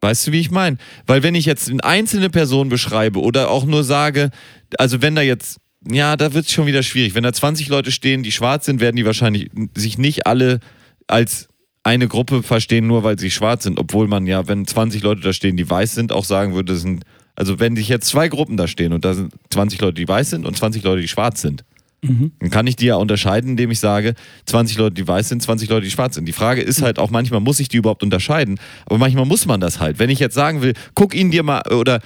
Weißt 0.00 0.26
du, 0.28 0.32
wie 0.32 0.40
ich 0.40 0.50
meine? 0.50 0.78
Weil 1.06 1.24
wenn 1.24 1.34
ich 1.34 1.44
jetzt 1.44 1.68
eine 1.68 1.82
einzelne 1.82 2.30
Person 2.30 2.68
beschreibe 2.68 3.20
oder 3.20 3.50
auch 3.50 3.64
nur 3.64 3.82
sage, 3.82 4.30
also 4.78 5.02
wenn 5.02 5.16
da 5.16 5.22
jetzt, 5.22 5.58
ja, 5.90 6.16
da 6.16 6.34
wird 6.34 6.46
es 6.46 6.52
schon 6.52 6.66
wieder 6.66 6.82
schwierig. 6.82 7.14
Wenn 7.14 7.22
da 7.22 7.32
20 7.32 7.68
Leute 7.68 7.90
stehen, 7.90 8.22
die 8.22 8.32
schwarz 8.32 8.66
sind, 8.66 8.80
werden 8.80 8.96
die 8.96 9.04
wahrscheinlich 9.04 9.50
sich 9.76 9.98
nicht 9.98 10.26
alle 10.26 10.60
als 11.06 11.48
eine 11.82 12.08
Gruppe 12.08 12.42
verstehen, 12.42 12.86
nur 12.86 13.04
weil 13.04 13.18
sie 13.18 13.30
schwarz 13.30 13.64
sind. 13.64 13.78
Obwohl 13.78 14.08
man 14.08 14.26
ja, 14.26 14.46
wenn 14.48 14.66
20 14.66 15.02
Leute 15.02 15.22
da 15.22 15.32
stehen, 15.32 15.56
die 15.56 15.68
weiß 15.68 15.94
sind, 15.94 16.12
auch 16.12 16.24
sagen 16.24 16.54
würde, 16.54 16.74
das 16.74 16.82
sind, 16.82 17.04
also 17.34 17.58
wenn 17.60 17.76
sich 17.76 17.88
jetzt 17.88 18.08
zwei 18.08 18.28
Gruppen 18.28 18.56
da 18.56 18.66
stehen 18.66 18.92
und 18.92 19.04
da 19.04 19.14
sind 19.14 19.32
20 19.50 19.80
Leute, 19.80 19.94
die 19.94 20.08
weiß 20.08 20.30
sind 20.30 20.44
und 20.44 20.56
20 20.56 20.82
Leute, 20.82 21.00
die 21.00 21.08
schwarz 21.08 21.40
sind, 21.40 21.64
Mhm. 22.00 22.30
dann 22.38 22.50
kann 22.50 22.66
ich 22.68 22.76
die 22.76 22.86
ja 22.86 22.94
unterscheiden, 22.94 23.50
indem 23.50 23.72
ich 23.72 23.80
sage, 23.80 24.14
20 24.46 24.78
Leute, 24.78 24.94
die 24.94 25.08
weiß 25.08 25.30
sind, 25.30 25.42
20 25.42 25.68
Leute, 25.68 25.84
die 25.84 25.90
schwarz 25.90 26.14
sind. 26.14 26.26
Die 26.26 26.32
Frage 26.32 26.60
ist 26.60 26.80
halt 26.80 26.98
auch, 27.00 27.10
manchmal 27.10 27.40
muss 27.40 27.58
ich 27.58 27.68
die 27.68 27.78
überhaupt 27.78 28.04
unterscheiden, 28.04 28.60
aber 28.86 28.98
manchmal 28.98 29.24
muss 29.24 29.46
man 29.46 29.60
das 29.60 29.80
halt. 29.80 29.98
Wenn 29.98 30.08
ich 30.08 30.20
jetzt 30.20 30.34
sagen 30.34 30.62
will, 30.62 30.74
guck 30.94 31.12
ihn 31.12 31.32
dir 31.32 31.42
mal, 31.42 31.62
oder 31.72 32.00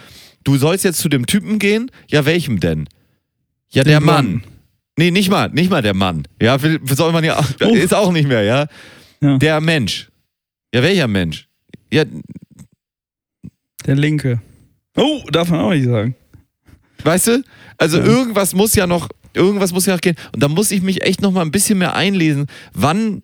du 0.45 0.57
sollst 0.57 0.85
jetzt 0.85 0.99
zu 0.99 1.11
dem 1.11 1.27
Typen 1.27 1.59
gehen, 1.59 1.91
ja, 2.09 2.25
welchem 2.25 2.59
denn? 2.59 2.89
Ja, 3.73 3.85
der 3.85 4.01
Mann. 4.01 4.27
Blonden. 4.41 4.45
Nee, 4.99 5.11
nicht 5.11 5.31
mal, 5.31 5.49
nicht 5.51 5.71
mal 5.71 5.83
der 5.83 5.95
Mann. 5.95 6.29
Ja, 6.41 6.59
soll 6.59 7.13
man 7.13 7.25
ja, 7.25 7.43
Oh. 7.65 7.75
ist 7.75 7.95
auch 7.95 8.13
nicht 8.13 8.29
mehr, 8.29 8.43
ja. 8.43 8.67
Ja. 9.21 9.39
Der 9.39 9.61
Mensch. 9.61 10.11
Ja, 10.75 10.83
welcher 10.83 11.09
Mensch? 11.09 11.49
Ja, 11.93 12.05
Der 13.87 13.97
Linke. 13.97 14.41
Oh, 14.97 15.23
darf 15.31 15.49
man 15.49 15.61
auch 15.61 15.71
nicht 15.73 15.87
sagen. 15.87 16.15
Weißt 17.05 17.27
du? 17.29 17.43
Also 17.79 17.99
Ja. 17.99 18.05
irgendwas 18.05 18.55
muss 18.55 18.75
ja 18.75 18.87
noch, 18.87 19.09
irgendwas 19.35 19.73
muss 19.73 19.87
ja 19.87 19.95
noch 19.95 20.01
gehen. 20.01 20.17
Und 20.33 20.43
da 20.43 20.49
muss 20.49 20.71
ich 20.71 20.83
mich 20.83 21.03
echt 21.03 21.21
noch 21.23 21.33
mal 21.33 21.43
ein 21.43 21.51
bisschen 21.51 21.79
mehr 21.79 21.95
einlesen, 21.97 22.47
wann, 22.75 23.23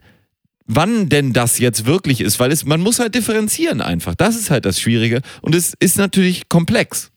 wann 0.67 1.09
denn 1.09 1.33
das 1.33 1.59
jetzt 1.59 1.85
wirklich 1.87 2.21
ist. 2.23 2.41
Weil 2.41 2.51
es, 2.51 2.65
man 2.65 2.81
muss 2.81 2.99
halt 2.99 3.15
differenzieren 3.15 3.81
einfach. 3.81 4.15
Das 4.15 4.35
ist 4.37 4.51
halt 4.51 4.65
das 4.65 4.81
Schwierige. 4.81 5.21
Und 5.43 5.55
es 5.55 5.75
ist 5.79 5.99
natürlich 5.99 6.49
komplex. 6.49 7.11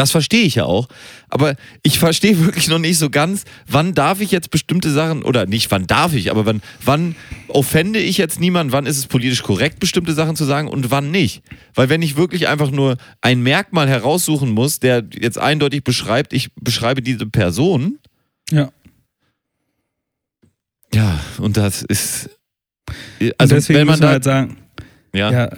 Das 0.00 0.12
verstehe 0.12 0.44
ich 0.44 0.54
ja 0.54 0.64
auch. 0.64 0.88
Aber 1.28 1.56
ich 1.82 1.98
verstehe 1.98 2.38
wirklich 2.46 2.68
noch 2.68 2.78
nicht 2.78 2.96
so 2.96 3.10
ganz, 3.10 3.44
wann 3.66 3.92
darf 3.92 4.22
ich 4.22 4.30
jetzt 4.30 4.50
bestimmte 4.50 4.90
Sachen, 4.90 5.22
oder 5.22 5.44
nicht 5.44 5.70
wann 5.70 5.86
darf 5.86 6.14
ich, 6.14 6.30
aber 6.30 6.46
wann, 6.46 6.62
wann 6.82 7.14
offende 7.48 7.98
ich 7.98 8.16
jetzt 8.16 8.40
niemanden, 8.40 8.72
wann 8.72 8.86
ist 8.86 8.96
es 8.96 9.06
politisch 9.08 9.42
korrekt, 9.42 9.78
bestimmte 9.78 10.14
Sachen 10.14 10.36
zu 10.36 10.46
sagen 10.46 10.68
und 10.68 10.90
wann 10.90 11.10
nicht. 11.10 11.42
Weil 11.74 11.90
wenn 11.90 12.00
ich 12.00 12.16
wirklich 12.16 12.48
einfach 12.48 12.70
nur 12.70 12.96
ein 13.20 13.42
Merkmal 13.42 13.90
heraussuchen 13.90 14.48
muss, 14.52 14.80
der 14.80 15.04
jetzt 15.20 15.36
eindeutig 15.36 15.84
beschreibt, 15.84 16.32
ich 16.32 16.48
beschreibe 16.54 17.02
diese 17.02 17.26
Person, 17.26 17.98
Ja. 18.50 18.70
ja, 20.94 21.20
und 21.36 21.58
das 21.58 21.82
ist. 21.82 22.30
Also 23.20 23.34
Also, 23.36 23.54
deswegen 23.56 23.78
wenn 23.80 23.86
man 23.86 24.00
da. 24.00 24.08
halt 24.08 24.24
sagen, 24.24 24.56
ja. 25.14 25.30
ja, 25.30 25.50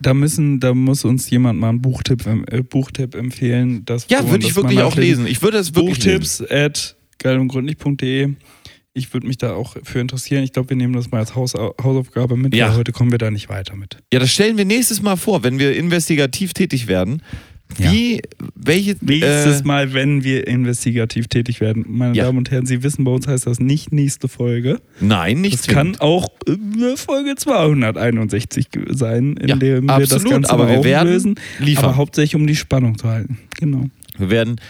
da 0.00 0.12
müssen, 0.14 0.60
da 0.60 0.74
muss 0.74 1.04
uns 1.04 1.30
jemand 1.30 1.58
mal 1.60 1.68
einen 1.70 1.80
Buchtipp, 1.82 2.26
ähm, 2.26 2.44
äh, 2.50 2.62
Buchtipp 2.62 3.14
empfehlen. 3.14 3.84
Das, 3.84 4.06
Ja, 4.08 4.28
würde 4.30 4.46
ich 4.46 4.56
wirklich 4.56 4.80
auch 4.80 4.96
lesen. 4.96 5.26
Ich 5.26 5.40
würde 5.42 5.58
es 5.58 5.74
wirklich 5.74 5.98
lesen. 6.04 6.18
Buchtipps 6.20 6.42
at 6.50 6.96
geilundgründlich.de. 7.18 8.34
Ich 8.96 9.12
würde 9.12 9.26
mich 9.26 9.38
da 9.38 9.54
auch 9.54 9.76
für 9.82 9.98
interessieren. 9.98 10.44
Ich 10.44 10.52
glaube, 10.52 10.70
wir 10.70 10.76
nehmen 10.76 10.92
das 10.94 11.10
mal 11.10 11.18
als 11.18 11.34
Haus, 11.34 11.54
Hausaufgabe 11.54 12.36
mit, 12.36 12.54
Ja. 12.54 12.68
weil 12.68 12.76
heute 12.76 12.92
kommen 12.92 13.10
wir 13.10 13.18
da 13.18 13.30
nicht 13.30 13.48
weiter 13.48 13.74
mit. 13.74 13.98
Ja, 14.12 14.20
das 14.20 14.30
stellen 14.30 14.56
wir 14.56 14.64
nächstes 14.64 15.02
Mal 15.02 15.16
vor, 15.16 15.42
wenn 15.42 15.58
wir 15.58 15.76
investigativ 15.76 16.52
tätig 16.54 16.86
werden. 16.86 17.20
Ja. 17.78 17.90
Wie, 17.90 18.20
welche. 18.54 18.94
Nächstes 19.00 19.62
äh, 19.62 19.64
Mal, 19.64 19.94
wenn 19.94 20.22
wir 20.22 20.46
investigativ 20.46 21.26
tätig 21.28 21.60
werden. 21.60 21.84
Meine 21.88 22.14
Ja. 22.14 22.24
Damen 22.24 22.38
und 22.38 22.50
Herren, 22.50 22.66
Sie 22.66 22.82
wissen, 22.84 23.04
bei 23.04 23.10
uns 23.10 23.26
heißt 23.26 23.46
das 23.46 23.58
nicht 23.58 23.92
nächste 23.92 24.28
Folge. 24.28 24.80
Nein, 25.00 25.40
nicht 25.40 25.54
Das 25.60 25.66
kann 25.66 25.94
zwingend. 25.94 26.00
auch 26.00 26.28
äh, 26.46 26.96
Folge 26.96 27.34
261 27.36 28.70
ge- 28.70 28.84
sein, 28.90 29.36
in 29.38 29.48
Ja, 29.48 29.56
dem 29.56 29.86
wir 29.86 30.06
das 30.06 30.22
Ganze 30.24 30.50
aber 30.52 30.68
wir 30.68 30.84
werden 30.84 31.08
auflösen. 31.08 31.34
liefern. 31.58 31.84
Aber 31.86 31.96
hauptsächlich, 31.96 32.36
um 32.36 32.46
die 32.46 32.56
Spannung 32.56 32.96
zu 32.98 33.08
halten. 33.08 33.38
Genau. 33.58 33.86
Wir 34.18 34.30
werden 34.30 34.60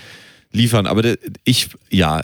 liefern. 0.52 0.86
Aber 0.86 1.02
ich, 1.44 1.68
ja, 1.90 2.22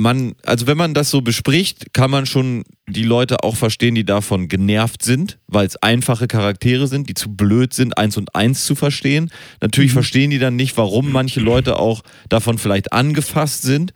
man, 0.00 0.34
also 0.44 0.66
wenn 0.66 0.78
man 0.78 0.94
das 0.94 1.10
so 1.10 1.20
bespricht, 1.20 1.92
kann 1.92 2.10
man 2.10 2.24
schon 2.24 2.64
die 2.88 3.02
Leute 3.02 3.44
auch 3.44 3.54
verstehen, 3.54 3.94
die 3.94 4.04
davon 4.04 4.48
genervt 4.48 5.04
sind, 5.04 5.38
weil 5.46 5.66
es 5.66 5.76
einfache 5.76 6.26
Charaktere 6.26 6.86
sind, 6.86 7.08
die 7.10 7.14
zu 7.14 7.36
blöd 7.36 7.74
sind, 7.74 7.98
eins 7.98 8.16
und 8.16 8.34
eins 8.34 8.64
zu 8.64 8.74
verstehen. 8.74 9.30
Natürlich 9.60 9.92
verstehen 9.92 10.30
die 10.30 10.38
dann 10.38 10.56
nicht, 10.56 10.78
warum 10.78 11.12
manche 11.12 11.40
Leute 11.40 11.78
auch 11.78 12.02
davon 12.30 12.56
vielleicht 12.56 12.94
angefasst 12.94 13.62
sind. 13.62 13.92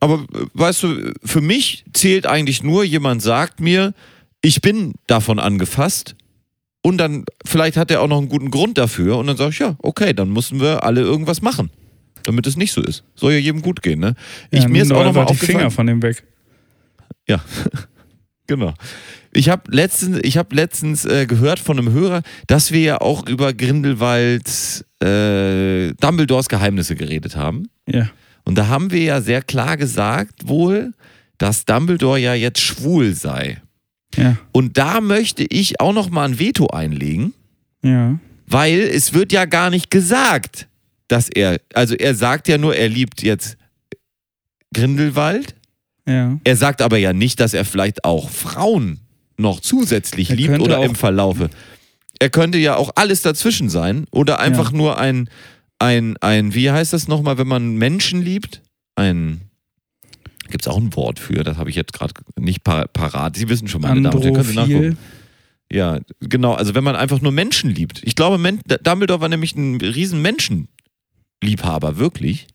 Aber 0.00 0.26
äh, 0.34 0.46
weißt 0.54 0.82
du, 0.82 1.12
für 1.24 1.40
mich 1.40 1.84
zählt 1.92 2.26
eigentlich 2.26 2.64
nur, 2.64 2.82
jemand 2.82 3.22
sagt 3.22 3.60
mir, 3.60 3.94
ich 4.42 4.60
bin 4.60 4.94
davon 5.06 5.38
angefasst. 5.38 6.16
Und 6.82 6.98
dann, 6.98 7.24
vielleicht 7.44 7.76
hat 7.76 7.90
er 7.92 8.02
auch 8.02 8.08
noch 8.08 8.18
einen 8.18 8.28
guten 8.28 8.50
Grund 8.50 8.78
dafür. 8.78 9.18
Und 9.18 9.28
dann 9.28 9.36
sage 9.36 9.50
ich, 9.50 9.58
ja, 9.60 9.76
okay, 9.80 10.12
dann 10.12 10.32
müssen 10.32 10.60
wir 10.60 10.82
alle 10.82 11.02
irgendwas 11.02 11.40
machen, 11.40 11.70
damit 12.28 12.46
es 12.46 12.56
nicht 12.56 12.72
so 12.72 12.82
ist. 12.82 13.02
Soll 13.16 13.32
ja 13.32 13.38
jedem 13.38 13.62
gut 13.62 13.82
gehen, 13.82 13.98
ne? 14.00 14.14
Ja, 14.52 14.60
ich, 14.60 14.68
mir 14.68 14.82
ist 14.82 14.92
auch 14.92 14.98
doch 14.98 15.04
noch 15.06 15.14
mal 15.14 15.20
einfach 15.22 15.34
die. 15.36 15.46
Finger 15.46 15.70
von 15.70 15.86
dem 15.86 16.02
weg. 16.02 16.22
Ja, 17.26 17.40
genau. 18.46 18.74
Ich 19.32 19.48
habe 19.48 19.62
letztens, 19.74 20.20
ich 20.22 20.36
hab 20.38 20.52
letztens 20.52 21.04
äh, 21.04 21.26
gehört 21.26 21.58
von 21.58 21.78
einem 21.78 21.92
Hörer, 21.92 22.22
dass 22.46 22.72
wir 22.72 22.80
ja 22.80 23.00
auch 23.00 23.26
über 23.28 23.52
Grindelwalds 23.52 24.84
äh, 25.02 25.92
Dumbledores 26.00 26.48
Geheimnisse 26.48 26.96
geredet 26.96 27.36
haben. 27.36 27.68
Ja. 27.86 28.08
Und 28.44 28.56
da 28.56 28.68
haben 28.68 28.90
wir 28.90 29.02
ja 29.02 29.20
sehr 29.20 29.42
klar 29.42 29.76
gesagt 29.76 30.48
wohl, 30.48 30.92
dass 31.36 31.64
Dumbledore 31.66 32.18
ja 32.18 32.34
jetzt 32.34 32.60
schwul 32.60 33.14
sei. 33.14 33.60
Ja. 34.16 34.36
Und 34.52 34.78
da 34.78 35.00
möchte 35.00 35.44
ich 35.44 35.80
auch 35.80 35.92
noch 35.92 36.08
mal 36.10 36.24
ein 36.24 36.38
Veto 36.38 36.68
einlegen, 36.68 37.34
Ja. 37.82 38.18
weil 38.46 38.80
es 38.80 39.12
wird 39.12 39.32
ja 39.32 39.44
gar 39.44 39.68
nicht 39.70 39.90
gesagt, 39.90 40.67
dass 41.08 41.28
er, 41.28 41.60
also 41.74 41.94
er 41.94 42.14
sagt 42.14 42.48
ja 42.48 42.58
nur, 42.58 42.76
er 42.76 42.88
liebt 42.88 43.22
jetzt 43.22 43.56
Grindelwald. 44.74 45.54
Ja. 46.06 46.38
Er 46.44 46.56
sagt 46.56 46.82
aber 46.82 46.98
ja 46.98 47.12
nicht, 47.12 47.40
dass 47.40 47.54
er 47.54 47.64
vielleicht 47.64 48.04
auch 48.04 48.30
Frauen 48.30 49.00
noch 49.36 49.60
zusätzlich 49.60 50.30
Er 50.30 50.36
liebt 50.36 50.60
oder 50.60 50.82
im 50.84 50.94
Verlaufe. 50.94 51.50
Er 52.18 52.30
könnte 52.30 52.58
ja 52.58 52.76
auch 52.76 52.90
alles 52.96 53.22
dazwischen 53.22 53.68
sein 53.68 54.06
oder 54.10 54.40
einfach 54.40 54.72
Ja. 54.72 54.76
nur 54.76 54.98
ein, 54.98 55.28
ein, 55.78 56.16
ein, 56.18 56.54
wie 56.54 56.70
heißt 56.70 56.92
das 56.92 57.08
nochmal, 57.08 57.38
wenn 57.38 57.46
man 57.46 57.76
Menschen 57.76 58.22
liebt? 58.22 58.62
Ein, 58.96 59.42
gibt 60.50 60.62
es 60.64 60.68
auch 60.68 60.78
ein 60.78 60.94
Wort 60.96 61.18
für, 61.20 61.44
das 61.44 61.56
habe 61.56 61.70
ich 61.70 61.76
jetzt 61.76 61.92
gerade 61.92 62.14
nicht 62.38 62.64
par 62.64 62.88
parat. 62.88 63.36
Sie 63.36 63.48
wissen 63.48 63.68
schon, 63.68 63.82
meine 63.82 64.00
Damen 64.02 64.16
und 64.16 64.22
Herren, 64.24 64.34
können 64.34 64.44
Sie 64.48 64.58
Androphil. 64.58 64.80
nachgucken. 64.90 64.98
Ja, 65.70 66.00
genau, 66.20 66.54
also 66.54 66.74
wenn 66.74 66.82
man 66.82 66.96
einfach 66.96 67.20
nur 67.20 67.30
Menschen 67.30 67.70
liebt. 67.70 68.00
Ich 68.02 68.16
glaube, 68.16 68.38
Men 68.38 68.60
Dumbledore 68.82 69.20
war 69.20 69.28
nämlich 69.28 69.54
ein 69.54 69.76
riesen 69.80 70.20
Menschenliebhaber, 71.42 71.98
wirklich. 71.98 72.46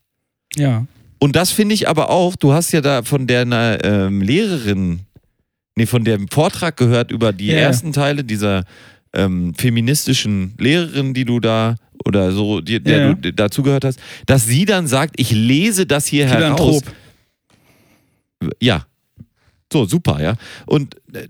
Ja. 0.56 0.86
Und 1.18 1.36
das 1.36 1.50
finde 1.50 1.74
ich 1.74 1.88
aber 1.88 2.10
auch, 2.10 2.36
du 2.36 2.52
hast 2.52 2.72
ja 2.72 2.80
da 2.80 3.02
von 3.02 3.26
der 3.26 3.46
ähm, 3.82 4.20
Lehrerin, 4.20 5.00
nee, 5.76 5.86
von 5.86 6.04
dem 6.04 6.28
Vortrag 6.28 6.76
gehört 6.76 7.10
über 7.10 7.32
die 7.32 7.46
Ja. 7.46 7.54
ersten 7.56 7.92
Teile 7.92 8.24
dieser 8.24 8.64
ähm, 9.14 9.54
feministischen 9.54 10.54
Lehrerin, 10.58 11.14
die 11.14 11.24
du 11.24 11.40
da 11.40 11.76
oder 12.04 12.32
so, 12.32 12.60
die, 12.60 12.80
der 12.82 12.98
Ja. 12.98 13.14
du 13.14 13.32
dazugehört 13.32 13.84
hast, 13.84 14.00
dass 14.26 14.44
sie 14.46 14.64
dann 14.64 14.86
sagt, 14.86 15.14
ich 15.18 15.30
lese 15.30 15.86
das 15.86 16.06
hier 16.06 16.26
heraus. 16.26 16.82
Philanthrop. 16.82 16.82
Ja. 18.60 18.86
So, 19.72 19.86
super, 19.86 20.20
ja. 20.22 20.34
Und 20.66 20.96
äh, 21.14 21.28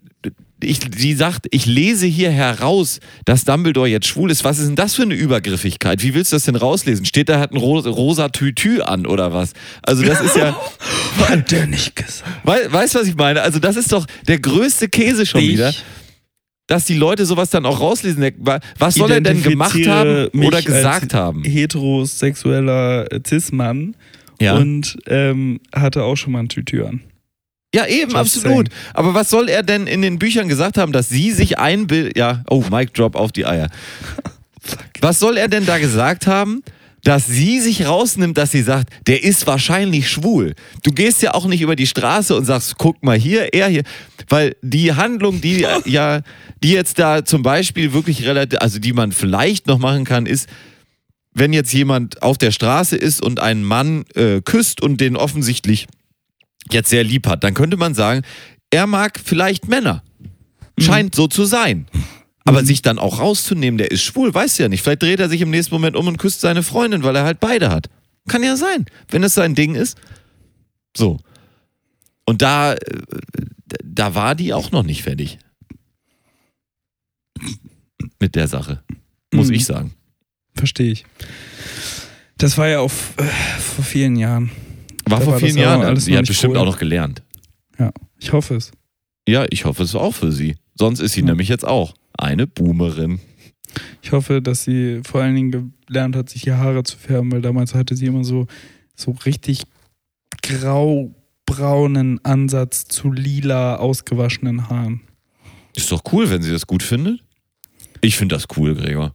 ich, 0.62 0.78
sie 0.96 1.14
sagt, 1.14 1.46
ich 1.50 1.66
lese 1.66 2.06
hier 2.06 2.30
heraus, 2.30 3.00
dass 3.24 3.44
Dumbledore 3.44 3.88
jetzt 3.88 4.06
schwul 4.06 4.30
ist. 4.30 4.44
Was 4.44 4.58
ist 4.58 4.68
denn 4.68 4.76
das 4.76 4.94
für 4.94 5.02
eine 5.02 5.14
Übergriffigkeit? 5.14 6.02
Wie 6.02 6.14
willst 6.14 6.32
du 6.32 6.36
das 6.36 6.44
denn 6.44 6.56
rauslesen? 6.56 7.04
Steht 7.04 7.28
da, 7.28 7.38
hat 7.40 7.52
ein 7.52 7.56
ro 7.58 7.78
rosa 7.80 8.28
Tütü 8.30 8.80
an 8.80 9.06
oder 9.06 9.32
was? 9.34 9.52
Also 9.82 10.04
das 10.04 10.20
ist 10.20 10.36
ja, 10.36 10.56
Hat 11.28 11.50
der 11.50 11.66
nicht 11.66 11.96
gesagt. 11.96 12.24
wei 12.44 12.58
weißt 12.70 12.94
du, 12.94 12.98
was 13.00 13.08
ich 13.08 13.16
meine? 13.16 13.42
Also 13.42 13.58
das 13.58 13.76
ist 13.76 13.92
doch 13.92 14.06
der 14.28 14.38
größte 14.38 14.88
Käse 14.88 15.26
schon 15.26 15.42
wieder, 15.42 15.72
dass 16.66 16.86
die 16.86 16.94
Leute 16.96 17.26
sowas 17.26 17.50
dann 17.50 17.66
auch 17.66 17.80
rauslesen. 17.80 18.24
Was 18.78 18.94
soll 18.94 19.10
er 19.10 19.20
denn 19.20 19.42
gemacht 19.42 19.78
haben 19.86 20.28
oder 20.28 20.62
gesagt 20.62 21.14
haben? 21.14 21.44
Heterosexueller 21.44 23.06
Cis-Mann 23.26 23.96
Ja. 24.40 24.56
und 24.56 24.96
ähm, 25.06 25.60
hatte 25.74 26.02
auch 26.04 26.16
schon 26.16 26.32
mal 26.32 26.40
ein 26.40 26.48
Tütü 26.48 26.84
an. 26.84 27.00
Ja, 27.74 27.86
eben, 27.86 28.12
Just 28.12 28.36
absolut. 28.36 28.68
Aber 28.92 29.14
was 29.14 29.30
soll 29.30 29.48
er 29.48 29.64
denn 29.64 29.88
in 29.88 30.00
den 30.00 30.20
Büchern 30.20 30.48
gesagt 30.48 30.78
haben, 30.78 30.92
dass 30.92 31.08
sie 31.08 31.32
sich 31.32 31.58
einbildet? 31.58 32.16
Ja, 32.16 32.44
oh, 32.48 32.62
Mic 32.70 32.92
Drop 32.92 33.16
auf 33.16 33.32
die 33.32 33.46
Eier. 33.46 33.68
Was 35.00 35.18
soll 35.18 35.36
er 35.36 35.48
denn 35.48 35.66
da 35.66 35.78
gesagt 35.78 36.28
haben? 36.28 36.62
Dass 37.02 37.26
sie 37.26 37.60
sich 37.60 37.84
rausnimmt, 37.84 38.38
dass 38.38 38.52
sie 38.52 38.62
sagt, 38.62 38.90
der 39.08 39.24
ist 39.24 39.46
wahrscheinlich 39.46 40.08
schwul. 40.08 40.54
Du 40.84 40.92
gehst 40.92 41.20
ja 41.20 41.34
auch 41.34 41.46
nicht 41.46 41.60
über 41.60 41.76
die 41.76 41.88
Straße 41.88 42.34
und 42.34 42.44
sagst, 42.44 42.76
guck 42.78 43.02
mal 43.02 43.18
hier, 43.18 43.52
er 43.52 43.68
hier. 43.68 43.82
Weil 44.28 44.56
die 44.62 44.94
Handlung, 44.94 45.40
die 45.40 45.66
ja, 45.84 46.20
die 46.62 46.70
jetzt 46.70 46.98
da 47.00 47.24
zum 47.24 47.42
Beispiel 47.42 47.92
wirklich 47.92 48.24
relativ, 48.24 48.60
also 48.60 48.78
die 48.78 48.92
man 48.92 49.10
vielleicht 49.10 49.66
noch 49.66 49.78
machen 49.78 50.04
kann, 50.04 50.26
ist, 50.26 50.48
wenn 51.32 51.52
jetzt 51.52 51.72
jemand 51.72 52.22
auf 52.22 52.38
der 52.38 52.52
Straße 52.52 52.96
ist 52.96 53.20
und 53.20 53.40
einen 53.40 53.64
Mann 53.64 54.04
äh, 54.14 54.40
küsst 54.40 54.80
und 54.80 55.00
den 55.00 55.16
offensichtlich 55.16 55.88
jetzt 56.70 56.90
sehr 56.90 57.04
lieb 57.04 57.26
hat, 57.26 57.44
dann 57.44 57.54
könnte 57.54 57.76
man 57.76 57.94
sagen, 57.94 58.22
er 58.70 58.86
mag 58.86 59.20
vielleicht 59.22 59.68
Männer. 59.68 60.02
Scheint 60.78 61.14
so 61.14 61.26
zu 61.28 61.44
sein. 61.44 61.86
Aber 62.46 62.64
sich 62.64 62.82
dann 62.82 62.98
auch 62.98 63.20
rauszunehmen, 63.20 63.78
der 63.78 63.90
ist 63.90 64.02
schwul, 64.02 64.34
weiß 64.34 64.58
ja 64.58 64.68
nicht. 64.68 64.82
Vielleicht 64.82 65.02
dreht 65.02 65.20
er 65.20 65.28
sich 65.30 65.40
im 65.40 65.50
nächsten 65.50 65.74
Moment 65.74 65.96
um 65.96 66.08
und 66.08 66.18
küsst 66.18 66.40
seine 66.40 66.62
Freundin, 66.62 67.02
weil 67.02 67.16
er 67.16 67.24
halt 67.24 67.40
beide 67.40 67.70
hat. 67.70 67.88
Kann 68.28 68.42
ja 68.42 68.56
sein, 68.56 68.84
wenn 69.08 69.22
es 69.22 69.34
sein 69.34 69.54
Ding 69.54 69.74
ist. 69.74 69.96
So. 70.96 71.18
Und 72.26 72.42
da, 72.42 72.74
äh, 72.74 72.78
da 73.82 74.14
war 74.14 74.34
die 74.34 74.52
auch 74.52 74.72
noch 74.72 74.82
nicht 74.82 75.02
fertig. 75.02 75.38
Mit 78.20 78.34
der 78.34 78.48
Sache. 78.48 78.82
Muss 79.32 79.48
Mhm. 79.48 79.54
ich 79.54 79.64
sagen. 79.64 79.94
Verstehe 80.54 80.92
ich. 80.92 81.04
Das 82.38 82.58
war 82.58 82.68
ja 82.68 82.80
auch 82.80 82.90
äh, 83.16 83.22
vor 83.58 83.84
vielen 83.84 84.16
Jahren. 84.16 84.50
War 85.14 85.20
vor 85.22 85.38
vielen 85.38 85.56
Jahren. 85.58 85.82
alles 85.82 86.04
Sie 86.04 86.12
noch 86.12 86.18
hat 86.18 86.26
bestimmt 86.26 86.54
cool. 86.54 86.60
auch 86.60 86.64
noch 86.66 86.78
gelernt. 86.78 87.22
Ja, 87.78 87.90
ich 88.18 88.32
hoffe 88.32 88.56
es. 88.56 88.72
Ja, 89.28 89.46
ich 89.50 89.64
hoffe 89.64 89.82
es 89.82 89.94
auch 89.94 90.14
für 90.14 90.32
sie. 90.32 90.56
Sonst 90.74 91.00
ist 91.00 91.12
sie 91.12 91.20
Ja. 91.20 91.26
nämlich 91.26 91.48
jetzt 91.48 91.66
auch 91.66 91.94
eine 92.16 92.46
Boomerin. 92.46 93.20
Ich 94.02 94.12
hoffe, 94.12 94.40
dass 94.42 94.64
sie 94.64 95.00
vor 95.04 95.22
allen 95.22 95.34
Dingen 95.34 95.74
gelernt 95.86 96.14
hat, 96.14 96.30
sich 96.30 96.42
die 96.42 96.52
Haare 96.52 96.84
zu 96.84 96.96
färben, 96.96 97.32
weil 97.32 97.42
damals 97.42 97.74
hatte 97.74 97.96
sie 97.96 98.06
immer 98.06 98.22
so, 98.24 98.46
so 98.94 99.12
richtig 99.24 99.62
graubraunen 100.42 102.24
Ansatz 102.24 102.84
zu 102.84 103.10
lila 103.10 103.76
ausgewaschenen 103.76 104.68
Haaren. 104.68 105.00
Ist 105.74 105.90
doch 105.90 106.02
cool, 106.12 106.30
wenn 106.30 106.42
sie 106.42 106.50
das 106.52 106.66
gut 106.66 106.82
findet. 106.82 107.20
Ich 108.00 108.16
finde 108.16 108.34
das 108.36 108.46
cool, 108.56 108.74
Gregor. 108.74 109.12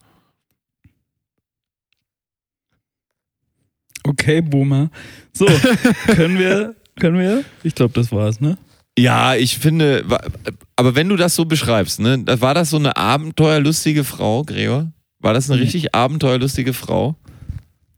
Okay, 4.09 4.41
Boomer. 4.41 4.89
So, 5.33 5.45
können 6.07 6.39
wir, 6.39 6.75
können 6.99 7.19
wir? 7.19 7.43
Ich 7.63 7.75
glaube, 7.75 7.93
das 7.93 8.11
war's, 8.11 8.39
ne? 8.41 8.57
Ja, 8.97 9.35
ich 9.35 9.57
finde, 9.59 10.03
aber 10.75 10.95
wenn 10.95 11.07
du 11.07 11.15
das 11.15 11.35
so 11.35 11.45
beschreibst, 11.45 11.99
ne, 11.99 12.23
war 12.41 12.53
das 12.53 12.71
so 12.71 12.77
eine 12.77 12.97
abenteuerlustige 12.97 14.03
Frau, 14.03 14.43
Gregor? 14.43 14.91
War 15.19 15.33
das 15.33 15.49
eine 15.49 15.57
Nee. 15.59 15.65
richtig 15.65 15.93
abenteuerlustige 15.95 16.73
Frau? 16.73 17.15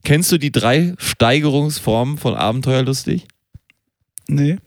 Kennst 0.04 0.32
du 0.32 0.38
die 0.38 0.52
drei 0.52 0.94
Steigerungsformen 0.98 2.18
von 2.18 2.36
abenteuerlustig? 2.36 3.28
Nee. 4.28 4.58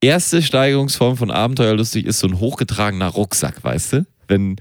Erste 0.00 0.42
Steigerungsform 0.42 1.16
von 1.16 1.30
abenteuerlustig 1.30 2.04
ist 2.06 2.18
so 2.20 2.26
ein 2.26 2.38
hochgetragener 2.38 3.08
Rucksack, 3.08 3.62
weißt 3.64 3.92
du? 3.94 4.06
Wenn, 4.28 4.56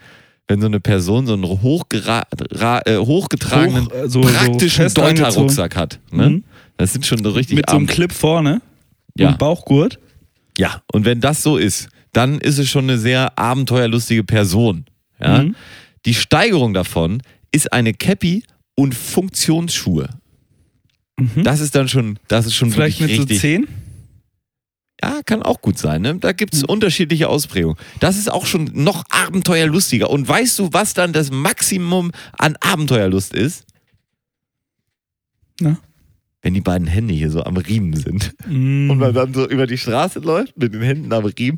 wenn 0.50 0.60
so 0.60 0.66
eine 0.66 0.80
Person 0.80 1.28
so 1.28 1.34
einen 1.34 1.44
äh, 1.44 1.48
hochgetragenen, 1.48 3.86
Hoch, 3.86 3.94
äh, 3.94 4.10
so, 4.10 4.22
praktischen 4.22 4.90
so 4.90 5.02
Deuter-Rucksack 5.02 5.76
hat. 5.76 6.00
Ne? 6.12 6.30
Mhm. 6.30 6.44
Das 6.76 6.92
sind 6.92 7.06
schon 7.06 7.24
so 7.24 7.30
richtig 7.30 7.58
Mit 7.58 7.70
Abend. 7.70 7.76
so 7.76 7.78
einem 7.78 7.88
Clip 7.88 8.12
vorne 8.12 8.62
ja. 9.16 9.30
und 9.30 9.38
Bauchgurt. 9.38 10.00
Ja, 10.58 10.82
und 10.92 11.06
wenn 11.06 11.22
das 11.22 11.44
so 11.44 11.58
ist, 11.58 11.90
dann 12.14 12.40
ist 12.40 12.58
es 12.58 12.68
schon 12.68 12.86
eine 12.86 12.98
sehr 12.98 13.38
abenteuerlustige 13.38 14.24
Person. 14.24 14.86
Ja? 15.22 15.44
Mhm. 15.44 15.56
Die 16.08 16.16
Steigerung 16.16 16.74
davon 16.74 17.22
ist 17.52 17.72
eine 17.72 17.94
Cappy 17.94 18.44
und 18.74 18.96
Funktionsschuhe. 18.96 20.10
Mhm. 21.20 21.44
Das 21.44 21.60
ist 21.60 21.76
dann 21.76 21.88
schon, 21.88 22.18
das 22.28 22.48
ist 22.48 22.56
schon 22.56 22.72
Vielleicht 22.72 23.02
mit 23.02 23.12
richtig, 23.12 23.36
so 23.36 23.42
10? 23.42 23.68
Ja, 25.02 25.22
kann 25.26 25.44
auch 25.44 25.62
gut 25.62 25.78
sein. 25.78 26.02
Ne? 26.02 26.16
Da 26.16 26.34
gibt 26.34 26.54
es 26.54 26.64
Mhm. 26.64 26.70
unterschiedliche 26.70 27.30
Ausprägungen. 27.30 27.78
Das 28.02 28.18
ist 28.18 28.30
auch 28.30 28.46
schon 28.46 28.70
noch 28.74 29.06
abenteuerlustiger. 29.10 30.10
Und 30.10 30.28
weißt 30.28 30.60
du, 30.60 30.70
was 30.74 30.94
dann 30.94 31.14
das 31.14 31.32
Maximum 31.32 32.12
an 32.38 32.58
Abenteuerlust 32.60 33.34
ist? 33.34 33.64
Na? 35.62 35.78
Wenn 36.42 36.54
die 36.54 36.62
beiden 36.62 36.88
Hände 36.88 37.14
hier 37.14 37.32
so 37.32 37.44
am 37.44 37.58
Riemen 37.58 37.94
sind. 37.96 38.34
Mhm. 38.48 38.90
Und 38.90 38.98
man 38.98 39.14
dann 39.14 39.34
so 39.34 39.48
über 39.48 39.68
die 39.68 39.78
Straße 39.78 40.20
läuft 40.20 40.58
mit 40.58 40.74
den 40.74 40.82
Händen 40.82 41.12
am 41.14 41.26
Riemen. 41.26 41.58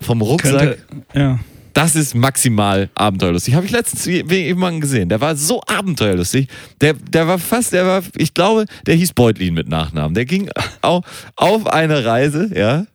Vom 0.00 0.20
Rucksack. 0.22 0.86
Könnte, 0.88 1.06
ja. 1.14 1.38
Das 1.76 1.94
ist 1.94 2.14
maximal 2.14 2.88
abenteuerlustig. 2.94 3.52
Habe 3.52 3.66
ich 3.66 3.70
letztens 3.70 4.06
jemanden 4.06 4.80
gesehen. 4.80 5.10
Der 5.10 5.20
war 5.20 5.36
so 5.36 5.60
abenteuerlustig. 5.66 6.48
Der, 6.80 6.94
der 6.94 7.28
war 7.28 7.38
fast, 7.38 7.74
der 7.74 7.84
war, 7.84 8.02
ich 8.16 8.32
glaube, 8.32 8.64
der 8.86 8.94
hieß 8.94 9.12
Beutlin 9.12 9.52
mit 9.52 9.68
Nachnamen. 9.68 10.14
Der 10.14 10.24
ging 10.24 10.48
auf, 10.80 11.04
auf 11.36 11.66
eine 11.66 12.02
Reise, 12.06 12.50
ja, 12.54 12.86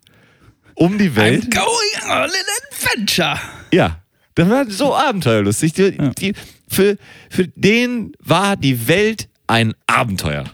um 0.74 0.98
die 0.98 1.16
Welt. 1.16 1.44
I'm 1.44 1.60
going 1.60 2.12
on 2.12 2.24
an 2.24 2.32
adventure. 2.72 3.40
Ja, 3.72 4.00
das 4.34 4.50
war 4.50 4.68
so 4.68 4.96
abenteuerlustig. 4.96 5.74
Die, 5.74 5.96
die, 6.18 6.34
für, 6.68 6.98
für 7.30 7.48
den 7.50 8.14
war 8.18 8.58
die 8.58 8.88
Welt 8.88 9.30
ein 9.46 9.76
Abenteuer. 9.86 10.46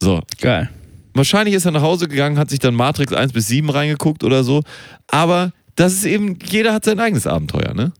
So. 0.00 0.22
Geil. 0.40 0.70
Wahrscheinlich 1.12 1.56
ist 1.56 1.64
er 1.64 1.72
nach 1.72 1.82
Hause 1.82 2.06
gegangen, 2.06 2.38
hat 2.38 2.50
sich 2.50 2.60
dann 2.60 2.76
Matrix 2.76 3.12
1 3.12 3.32
bis 3.32 3.48
7 3.48 3.68
reingeguckt 3.68 4.22
oder 4.22 4.44
so. 4.44 4.62
Aber 5.08 5.52
das 5.76 5.94
ist 5.94 6.04
eben, 6.04 6.38
jeder 6.44 6.72
hat 6.72 6.84
sein 6.84 7.00
eigenes 7.00 7.26
Abenteuer, 7.26 7.74
ne? 7.74 7.92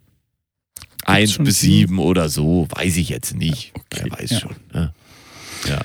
1 1.06 1.32
schon 1.32 1.44
bis 1.44 1.60
sieben? 1.60 1.96
7 1.96 1.98
oder 1.98 2.28
so, 2.28 2.66
weiß 2.70 2.96
ich 2.96 3.08
jetzt 3.08 3.36
nicht. 3.36 3.72
Wer 3.90 4.10
weiß 4.10 4.30
ja. 4.30 4.40
schon. 4.40 4.56
Ne? 4.72 4.94
Ja. 5.68 5.80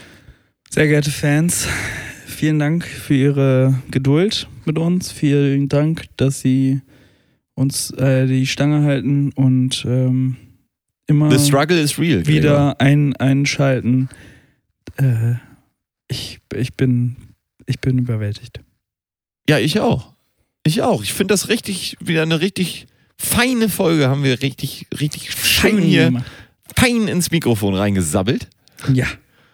Sehr 0.69 0.87
geehrte 0.87 1.11
Fans, 1.11 1.67
vielen 2.25 2.59
Dank 2.59 2.85
für 2.85 3.15
Ihre 3.15 3.81
Geduld 3.91 4.47
mit 4.65 4.77
uns. 4.77 5.11
Vielen 5.11 5.67
Dank, 5.67 6.05
dass 6.17 6.41
Sie 6.41 6.81
uns 7.55 7.91
äh, 7.91 8.27
die 8.27 8.47
Stange 8.47 8.83
halten 8.83 9.31
und 9.33 9.83
ähm, 9.85 10.37
immer 11.07 11.25
real. 11.25 11.39
Wieder 12.27 12.79
ein, 12.79 13.15
einschalten. 13.17 14.09
Äh, 14.95 15.33
ich, 16.07 16.39
ich, 16.53 16.75
bin, 16.75 17.17
ich 17.65 17.79
bin 17.79 17.97
überwältigt. 17.97 18.61
Ja, 19.49 19.59
ich 19.59 19.79
auch. 19.79 20.13
Ich 20.63 20.81
auch. 20.81 21.03
Ich 21.03 21.13
finde 21.13 21.33
das 21.33 21.49
richtig, 21.49 21.97
wieder 21.99 22.21
eine 22.21 22.41
richtig 22.41 22.87
feine 23.17 23.69
Folge. 23.69 24.09
Haben 24.09 24.23
wir 24.23 24.41
richtig, 24.41 24.87
richtig 24.99 25.31
schön 25.33 25.79
hier 25.81 26.05
gemacht. 26.05 26.25
fein 26.75 27.07
ins 27.07 27.31
Mikrofon 27.31 27.75
reingesabbelt. 27.75 28.47
Ja. 28.93 29.07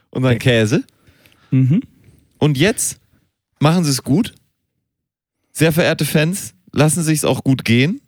Unseren 0.09 0.39
Käse. 0.39 0.83
Mhm. 1.51 1.81
Und 2.37 2.57
jetzt 2.57 2.99
machen 3.59 3.83
Sie 3.83 3.91
es 3.91 4.03
gut. 4.03 4.33
Sehr 5.51 5.71
verehrte 5.71 6.05
Fans, 6.05 6.53
lassen 6.73 7.01
Sie 7.03 7.13
es 7.13 7.23
auch 7.23 7.43
gut 7.43 7.63
gehen. 7.63 8.01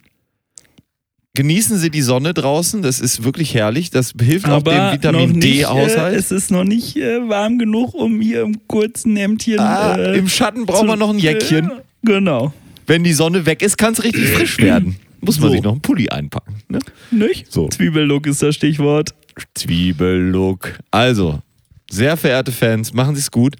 Genießen 1.33 1.77
Sie 1.77 1.91
die 1.91 2.01
Sonne 2.01 2.33
draußen, 2.33 2.81
das 2.81 2.99
ist 2.99 3.23
wirklich 3.23 3.53
herrlich. 3.53 3.91
Das 3.91 4.13
hilft 4.19 4.47
auch 4.49 4.63
dem 4.63 4.73
Aber 4.73 4.93
Vitamin 4.93 5.37
äh, 5.37 5.39
D-Haushalt. 5.39 6.17
es 6.17 6.31
ist 6.31 6.49
noch 6.49 6.63
nicht 6.63 6.97
äh, 6.97 7.29
warm 7.29 7.59
genug, 7.59 7.93
um 7.93 8.19
hier 8.19 8.41
im 8.41 8.67
kurzen 8.67 9.15
Hemdchen. 9.15 9.59
ah, 9.59 9.95
äh, 9.95 10.17
Im 10.17 10.27
Schatten 10.27 10.65
braucht 10.65 10.87
man 10.87 10.97
noch 10.97 11.11
ein 11.11 11.19
Jäckchen. 11.19 11.69
Äh, 11.69 11.73
genau. 12.03 12.53
Wenn 12.87 13.03
die 13.03 13.13
Sonne 13.13 13.45
weg 13.45 13.61
ist, 13.61 13.77
kann 13.77 13.93
es 13.93 14.03
richtig 14.03 14.27
frisch 14.29 14.57
werden. 14.61 14.97
Muss 15.21 15.39
man 15.39 15.49
So. 15.49 15.53
sich 15.53 15.63
noch 15.63 15.71
einen 15.73 15.81
Pulli 15.81 16.09
einpacken. 16.09 16.55
Ne? 16.69 16.79
Nicht? 17.11 17.51
So. 17.51 17.67
Zwiebellook 17.69 18.27
ist 18.27 18.41
das 18.41 18.55
Stichwort. 18.55 19.13
Zwiebellook. 19.55 20.79
Also, 20.91 21.41
sehr 21.89 22.17
verehrte 22.17 22.51
Fans, 22.51 22.93
machen 22.93 23.15
Sie 23.15 23.21
es 23.21 23.31
gut. 23.31 23.55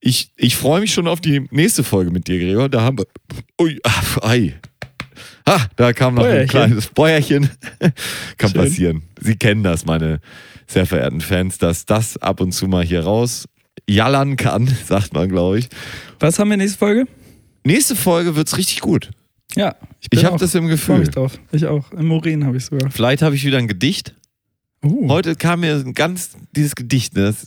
Ich, 0.00 0.30
ich 0.36 0.56
freue 0.56 0.80
mich 0.80 0.92
schon 0.94 1.06
auf 1.06 1.20
die 1.20 1.46
nächste 1.50 1.84
Folge 1.84 2.10
mit 2.10 2.26
dir, 2.26 2.38
Gregor. 2.38 2.68
Da 2.68 2.80
haben 2.80 2.98
wir. 2.98 3.06
Ui, 3.60 3.78
ach, 3.82 4.18
ei. 4.22 4.54
Ah, 5.44 5.60
da 5.76 5.92
kam 5.92 6.14
noch 6.14 6.22
ein 6.24 6.30
Bäuerchen. 6.30 6.48
kleines 6.48 6.86
Bäuerchen. 6.88 7.50
Kann 8.38 8.50
Schön. 8.50 8.60
passieren. 8.62 9.02
Sie 9.20 9.36
kennen 9.36 9.62
das, 9.62 9.84
meine 9.84 10.20
sehr 10.66 10.86
verehrten 10.86 11.20
Fans, 11.20 11.58
dass 11.58 11.84
das 11.84 12.16
ab 12.18 12.40
und 12.40 12.52
zu 12.52 12.66
mal 12.68 12.84
hier 12.84 13.00
raus 13.02 13.46
jallern 13.88 14.36
kann, 14.36 14.66
sagt 14.86 15.12
man, 15.12 15.28
glaube 15.28 15.58
ich. 15.58 15.68
Was 16.20 16.38
haben 16.38 16.50
wir 16.50 16.56
nächste 16.56 16.78
Folge? 16.78 17.06
Nächste 17.64 17.94
Folge 17.96 18.36
wird's 18.36 18.56
richtig 18.56 18.80
gut. 18.80 19.10
Ja. 19.54 19.74
Ich 20.00 20.08
bin 20.10 20.22
habe 20.24 20.36
auch- 20.36 20.38
das 20.40 20.54
im 20.54 20.68
Gefühl. 20.68 20.98
mich 20.98 21.10
drauf. 21.10 21.38
Ich 21.52 21.66
auch. 21.66 21.90
Im 21.92 22.10
Urin 22.12 22.44
habe 22.46 22.56
ich 22.56 22.64
sogar. 22.64 22.90
Vielleicht 22.90 23.22
habe 23.22 23.34
ich 23.34 23.44
wieder 23.44 23.58
ein 23.58 23.68
Gedicht. 23.68 24.14
Uh. 24.84 25.08
Heute 25.08 25.36
kam 25.36 25.60
mir 25.60 25.74
ein 25.74 25.92
ganz 25.92 26.36
dieses 26.52 26.74
Gedicht, 26.74 27.14
ne? 27.14 27.24
Das 27.24 27.44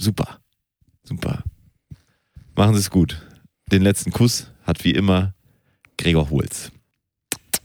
super. 0.00 0.38
Super. 1.04 1.44
Machen 2.56 2.74
Sie 2.74 2.80
es 2.80 2.90
gut. 2.90 3.24
Den 3.70 3.82
letzten 3.82 4.10
Kuss 4.10 4.50
hat 4.66 4.82
wie 4.84 4.90
immer 4.92 5.34
Gregor 5.96 6.30
Holz. 6.30 6.72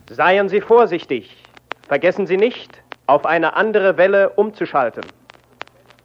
Seien 0.09 0.49
Sie 0.49 0.61
vorsichtig. 0.61 1.35
Vergessen 1.87 2.27
Sie 2.27 2.37
nicht, 2.37 2.83
auf 3.07 3.25
eine 3.25 3.55
andere 3.55 3.97
Welle 3.97 4.29
umzuschalten. 4.31 5.03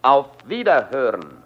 Auf 0.03 0.27
Wiederhören. 0.47 1.42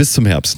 Bis 0.00 0.14
zum 0.14 0.24
Herbst. 0.24 0.56